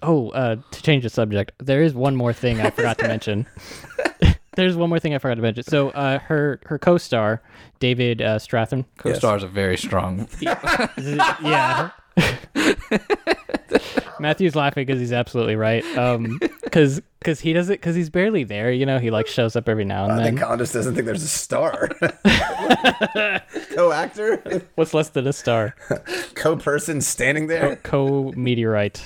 Oh, 0.01 0.29
uh, 0.29 0.55
to 0.71 0.81
change 0.81 1.03
the 1.03 1.09
subject, 1.09 1.51
there 1.59 1.81
is 1.83 1.93
one 1.93 2.15
more 2.15 2.31
thing 2.33 2.62
I 2.62 2.69
forgot 2.69 2.97
to 2.99 3.07
mention. 3.15 3.45
There's 4.55 4.75
one 4.75 4.89
more 4.89 4.99
thing 4.99 5.13
I 5.13 5.19
forgot 5.19 5.35
to 5.35 5.41
mention. 5.41 5.63
So, 5.63 5.89
uh, 5.91 6.19
her 6.19 6.59
her 6.65 6.77
co-star 6.79 7.41
David 7.79 8.21
uh, 8.21 8.39
Strathairn. 8.39 8.85
co-stars 8.97 9.43
a 9.43 9.47
very 9.47 9.77
strong. 9.77 10.27
Yeah. 10.41 11.91
Matthew's 14.19 14.55
laughing 14.55 14.85
because 14.85 14.99
he's 14.99 15.13
absolutely 15.13 15.55
right. 15.55 15.85
Um, 15.97 16.39
because 16.63 17.01
because 17.19 17.39
he 17.39 17.53
does 17.53 17.69
it 17.69 17.79
because 17.79 17.95
he's 17.95 18.09
barely 18.09 18.43
there. 18.43 18.69
You 18.71 18.85
know, 18.85 18.99
he 18.99 19.12
like 19.12 19.27
shows 19.27 19.55
up 19.55 19.69
every 19.69 19.85
now 19.85 20.03
and 20.05 20.12
then. 20.12 20.19
I 20.19 20.23
then. 20.23 20.33
think 20.35 20.43
Colin 20.45 20.59
just 20.59 20.73
doesn't 20.73 20.95
think 20.95 21.05
there's 21.05 21.23
a 21.23 21.27
star. 21.29 21.88
Co-actor, 23.73 24.63
What's 24.75 24.93
less 24.93 25.09
than 25.09 25.25
a 25.27 25.31
star? 25.33 25.75
co-person 26.35 26.99
standing 26.99 27.47
there. 27.47 27.77
Co 27.77 28.33
meteorite. 28.35 29.05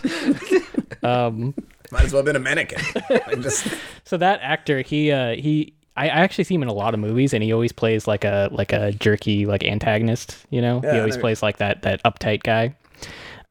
Um, 1.02 1.54
Might 1.92 2.04
as 2.06 2.14
well 2.14 2.20
have 2.20 2.26
been 2.26 2.36
a 2.36 2.40
mannequin. 2.40 2.80
Like, 3.10 3.42
just 3.42 3.68
so 4.04 4.18
that 4.18 4.40
actor, 4.42 4.82
he 4.82 5.12
uh 5.12 5.36
he. 5.36 5.74
I 5.96 6.06
I 6.06 6.22
actually 6.22 6.46
see 6.46 6.56
him 6.56 6.64
in 6.64 6.70
a 6.70 6.74
lot 6.74 6.94
of 6.94 7.00
movies, 7.00 7.34
and 7.34 7.44
he 7.44 7.54
always 7.54 7.72
plays 7.72 8.08
like 8.08 8.24
a 8.24 8.50
like 8.52 8.74
a 8.74 8.92
jerky 8.94 9.46
like 9.46 9.64
antagonist. 9.64 10.46
You 10.50 10.62
know, 10.62 10.82
Yeah, 10.84 10.94
he 10.94 11.00
always 11.00 11.18
plays 11.18 11.44
like 11.44 11.58
that 11.58 11.82
that 11.84 12.02
uptight 12.04 12.44
guy. 12.44 12.76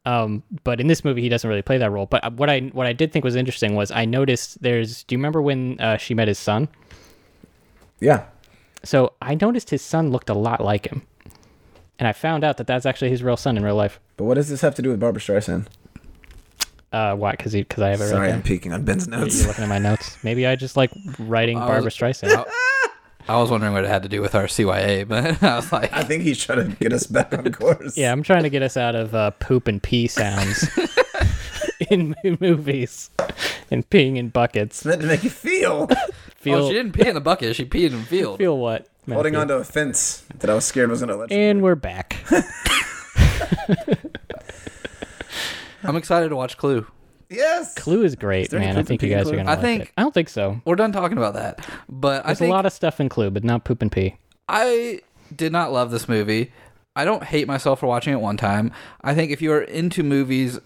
Um, 0.05 0.43
but 0.65 0.81
in 0.81 0.89
this 0.89 1.05
movie, 1.05 1.23
he 1.23 1.29
doesn't 1.29 1.49
really 1.49 1.63
play 1.63 1.79
that 1.79 1.91
role. 1.91 2.07
But 2.07 2.33
what 2.33 2.51
I 2.51 2.61
what 2.73 2.87
I 2.87 2.93
did 2.93 3.13
think 3.13 3.25
was 3.25 3.37
interesting 3.37 3.75
was 3.77 3.91
I 3.93 4.05
noticed 4.05 4.61
there's. 4.61 5.05
Do 5.05 5.15
you 5.15 5.19
remember 5.19 5.41
when 5.41 5.79
uh, 5.81 5.97
she 5.97 6.15
met 6.15 6.27
his 6.29 6.39
son? 6.39 6.69
yeah. 8.01 8.25
So 8.85 9.13
I 9.23 9.37
noticed 9.37 9.71
his 9.71 9.81
son 9.81 10.11
looked 10.11 10.29
a 10.29 10.35
lot 10.35 10.61
like 10.61 10.87
him, 10.87 11.03
and 12.01 12.09
I 12.09 12.13
found 12.13 12.43
out 12.43 12.57
that 12.57 12.67
that's 12.67 12.85
actually 12.85 13.11
his 13.11 13.23
real 13.23 13.37
son 13.37 13.57
in 13.57 13.63
real 13.63 13.77
life. 13.77 14.01
But 14.17 14.25
what 14.25 14.35
does 14.35 14.49
this 14.49 14.61
have 14.63 14.75
to 14.75 14.83
do 14.83 14.91
with 14.91 14.99
Barbra 14.99 15.23
Streisand? 15.23 15.67
Uh, 16.93 17.15
why? 17.17 17.33
Because 17.33 17.53
because 17.53 17.83
I 17.83 17.89
have 17.91 18.01
it 18.01 18.09
Sorry, 18.09 18.29
right 18.29 18.35
I'm 18.35 18.43
peeking 18.43 18.73
on 18.73 18.85
Ben's 18.85 19.09
notes. 19.09 19.39
You're 19.39 19.49
looking 19.49 19.65
at 19.65 19.69
my 19.69 19.79
notes. 19.79 20.23
Maybe 20.23 20.47
I 20.47 20.57
just 20.57 20.77
like 20.77 20.91
writing 21.19 21.57
I 21.59 21.67
Barbra 21.67 21.85
was- 21.85 21.97
Streisand. 21.97 22.45
I 23.29 23.37
was 23.37 23.51
wondering 23.53 23.73
what 23.73 23.85
it 23.85 23.89
had 23.89 24.03
to 24.03 24.09
do 24.09 24.21
with 24.21 24.35
our 24.35 24.45
CYA, 24.47 25.07
but 25.07 25.41
I 25.45 25.55
was 25.57 25.71
like, 25.73 25.93
I 25.93 26.03
think 26.03 26.25
he's 26.25 26.43
trying 26.45 26.69
to 26.71 26.77
get 26.77 26.93
us 26.93 27.07
back 27.07 27.33
on 27.33 27.51
course. 27.53 27.97
Yeah, 27.97 28.11
I'm 28.11 28.25
trying 28.25 28.43
to 28.43 28.51
get 28.51 28.63
us 28.63 28.77
out 28.77 28.97
of 28.97 29.15
uh, 29.15 29.31
poop 29.33 29.69
and 29.69 29.81
pee 29.81 30.09
sounds 30.09 30.69
in 31.91 32.17
mo- 32.25 32.37
movies 32.41 33.11
and 33.71 33.89
peeing 33.89 34.17
in 34.17 34.31
buckets. 34.31 34.79
It's 34.79 34.85
meant 34.87 35.03
to 35.03 35.07
make 35.07 35.23
you 35.23 35.31
feel 35.31 35.89
Feel 36.37 36.65
oh, 36.65 36.69
she 36.69 36.75
didn't 36.75 36.93
pee 36.93 37.07
in 37.07 37.15
the 37.15 37.21
bucket. 37.21 37.55
She 37.55 37.65
peed 37.65 37.93
in 37.93 37.99
the 38.01 38.03
field. 38.03 38.39
feel 38.39 38.59
what? 38.59 38.89
holding 39.09 39.37
onto 39.37 39.55
a 39.55 39.63
fence 39.63 40.25
that 40.41 40.51
I 40.51 40.55
was 40.55 40.65
scared 40.65 40.91
was 40.91 40.99
going 40.99 41.09
to 41.11 41.17
let 41.17 41.31
you. 41.31 41.37
And 41.37 41.63
we're 41.63 41.77
back. 41.77 42.17
I'm 45.83 45.97
excited 45.97 46.29
to 46.31 46.37
watch 46.37 46.57
Clue. 46.57 46.87
Yes. 47.31 47.75
Clue 47.75 48.03
is 48.05 48.15
great, 48.15 48.51
there 48.51 48.59
any 48.61 48.67
man. 48.69 48.77
I 48.77 48.81
poop 48.81 48.89
think 48.89 49.03
and 49.03 49.11
you 49.11 49.17
pee 49.17 49.19
in 49.19 49.19
guys 49.19 49.27
are 49.27 49.31
Clue? 49.31 49.37
gonna 49.39 49.51
I 49.51 49.55
like 49.55 49.63
think- 49.63 49.83
it. 49.85 49.91
I 49.97 50.03
don't 50.03 50.13
think 50.15 50.29
so. 50.29 50.61
We're 50.65 50.77
done 50.77 50.93
talking 50.93 51.17
about 51.19 51.35
that, 51.35 51.67
but 51.89 52.25
I 52.25 52.29
There's 52.29 52.39
think 52.41 52.51
a 52.51 52.55
lot 52.55 52.67
of 52.67 52.73
stuff 52.73 53.01
in 53.01 53.09
Clue, 53.09 53.31
but 53.31 53.43
not 53.45 53.65
poop 53.65 53.81
and 53.83 53.91
pee. 53.91 54.17
I 54.49 55.01
did 55.35 55.51
not 55.53 55.73
love 55.73 55.91
this 55.91 56.09
movie. 56.09 56.53
I 56.95 57.07
don't 57.07 57.25
hate 57.25 57.47
myself 57.49 57.81
for 57.81 57.87
watching 57.87 58.13
it 58.13 58.21
one 58.21 58.37
time. 58.37 58.71
I 59.01 59.15
think 59.15 59.31
if 59.33 59.41
you 59.41 59.51
are 59.53 59.63
into 59.63 60.03
movies, 60.03 60.59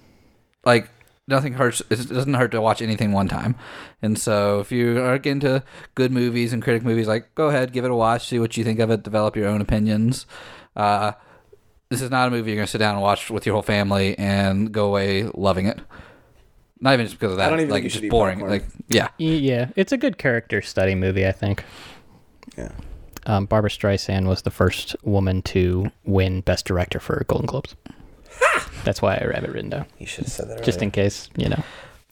like 0.64 0.88
nothing 1.28 1.52
hurts. 1.52 1.82
It 1.88 2.08
doesn't 2.08 2.34
hurt 2.34 2.50
to 2.50 2.60
watch 2.60 2.82
anything 2.82 3.12
one 3.12 3.28
time. 3.28 3.54
And 4.02 4.18
so 4.18 4.58
if 4.58 4.72
you 4.72 4.98
are 5.00 5.14
into 5.16 5.62
good 5.94 6.10
movies 6.10 6.52
and 6.52 6.62
critic 6.64 6.82
movies, 6.82 7.06
like 7.06 7.32
go 7.36 7.46
ahead, 7.48 7.72
give 7.72 7.84
it 7.84 7.92
a 7.92 7.94
watch, 7.94 8.26
see 8.26 8.40
what 8.40 8.56
you 8.56 8.64
think 8.64 8.80
of 8.80 8.90
it, 8.90 9.04
develop 9.04 9.36
your 9.36 9.46
own 9.46 9.60
opinions. 9.60 10.26
Uh, 10.74 11.12
this 11.88 12.02
is 12.02 12.10
not 12.10 12.28
a 12.28 12.30
movie 12.30 12.50
you're 12.50 12.58
gonna 12.58 12.66
sit 12.66 12.78
down 12.78 12.94
and 12.94 13.02
watch 13.02 13.30
with 13.30 13.46
your 13.46 13.54
whole 13.54 13.62
family 13.62 14.18
and 14.18 14.72
go 14.72 14.86
away 14.86 15.24
loving 15.34 15.66
it. 15.66 15.78
Not 16.80 16.92
even 16.94 17.06
just 17.06 17.18
because 17.18 17.32
of 17.32 17.38
that. 17.38 17.46
I 17.46 17.50
don't 17.50 17.60
even 17.60 17.70
like 17.70 17.82
think 17.82 17.84
you 17.84 17.86
it's 17.86 17.94
should 17.94 18.00
just 18.02 18.04
eat 18.06 18.10
boring. 18.10 18.38
popcorn. 18.38 18.50
Like 18.52 18.64
yeah, 18.88 19.08
Yeah, 19.18 19.70
it's 19.76 19.92
a 19.92 19.96
good 19.96 20.18
character 20.18 20.60
study 20.62 20.94
movie, 20.94 21.26
I 21.26 21.32
think. 21.32 21.64
Yeah. 22.56 22.70
Um, 23.24 23.46
Barbra 23.46 23.70
Streisand 23.70 24.26
was 24.28 24.42
the 24.42 24.50
first 24.50 24.94
woman 25.02 25.42
to 25.42 25.90
win 26.04 26.42
Best 26.42 26.64
Director 26.64 27.00
for 27.00 27.24
Golden 27.26 27.46
Globes. 27.46 27.74
That's 28.84 29.02
why 29.02 29.14
I 29.16 29.34
have 29.34 29.44
it 29.44 29.50
written 29.50 29.70
down, 29.70 29.86
You 29.98 30.06
should 30.06 30.24
have 30.24 30.32
said 30.32 30.48
that 30.50 30.62
just 30.62 30.80
in 30.82 30.90
case, 30.92 31.28
you 31.36 31.48
know. 31.48 31.62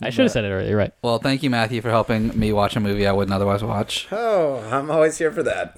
I 0.03 0.11
should 0.11 0.23
have 0.25 0.33
said 0.33 0.45
it 0.45 0.49
earlier, 0.49 0.69
you're 0.71 0.79
right? 0.79 0.93
Well, 1.03 1.19
thank 1.19 1.43
you, 1.45 1.51
Matthew, 1.51 1.81
for 1.83 1.91
helping 1.91 2.37
me 2.39 2.53
watch 2.53 2.75
a 2.75 2.81
movie 2.81 3.07
I 3.07 3.12
wouldn't 3.12 3.33
otherwise 3.33 3.62
watch. 3.62 4.09
Oh, 4.11 4.59
I'm 4.72 4.91
always 4.91 5.18
here 5.18 5.31
for 5.31 5.43
that. 5.45 5.77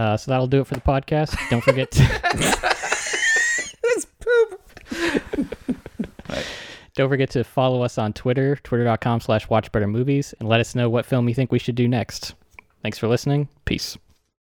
Uh, 0.00 0.16
so 0.16 0.30
that'll 0.30 0.46
do 0.46 0.62
it 0.62 0.66
for 0.66 0.72
the 0.72 0.80
podcast. 0.80 1.36
Don't 1.50 1.62
forget 1.62 1.90
to 1.90 2.00
poop. 4.20 4.60
don't 6.94 7.10
forget 7.10 7.28
to 7.28 7.44
follow 7.44 7.82
us 7.82 7.98
on 7.98 8.14
Twitter, 8.14 8.56
twitter.com 8.56 9.20
slash 9.20 9.46
watchbettermovies, 9.48 10.32
and 10.40 10.48
let 10.48 10.58
us 10.58 10.74
know 10.74 10.88
what 10.88 11.04
film 11.04 11.28
you 11.28 11.34
think 11.34 11.52
we 11.52 11.58
should 11.58 11.74
do 11.74 11.86
next. 11.86 12.32
Thanks 12.80 12.96
for 12.96 13.08
listening. 13.08 13.50
Peace. 13.66 13.98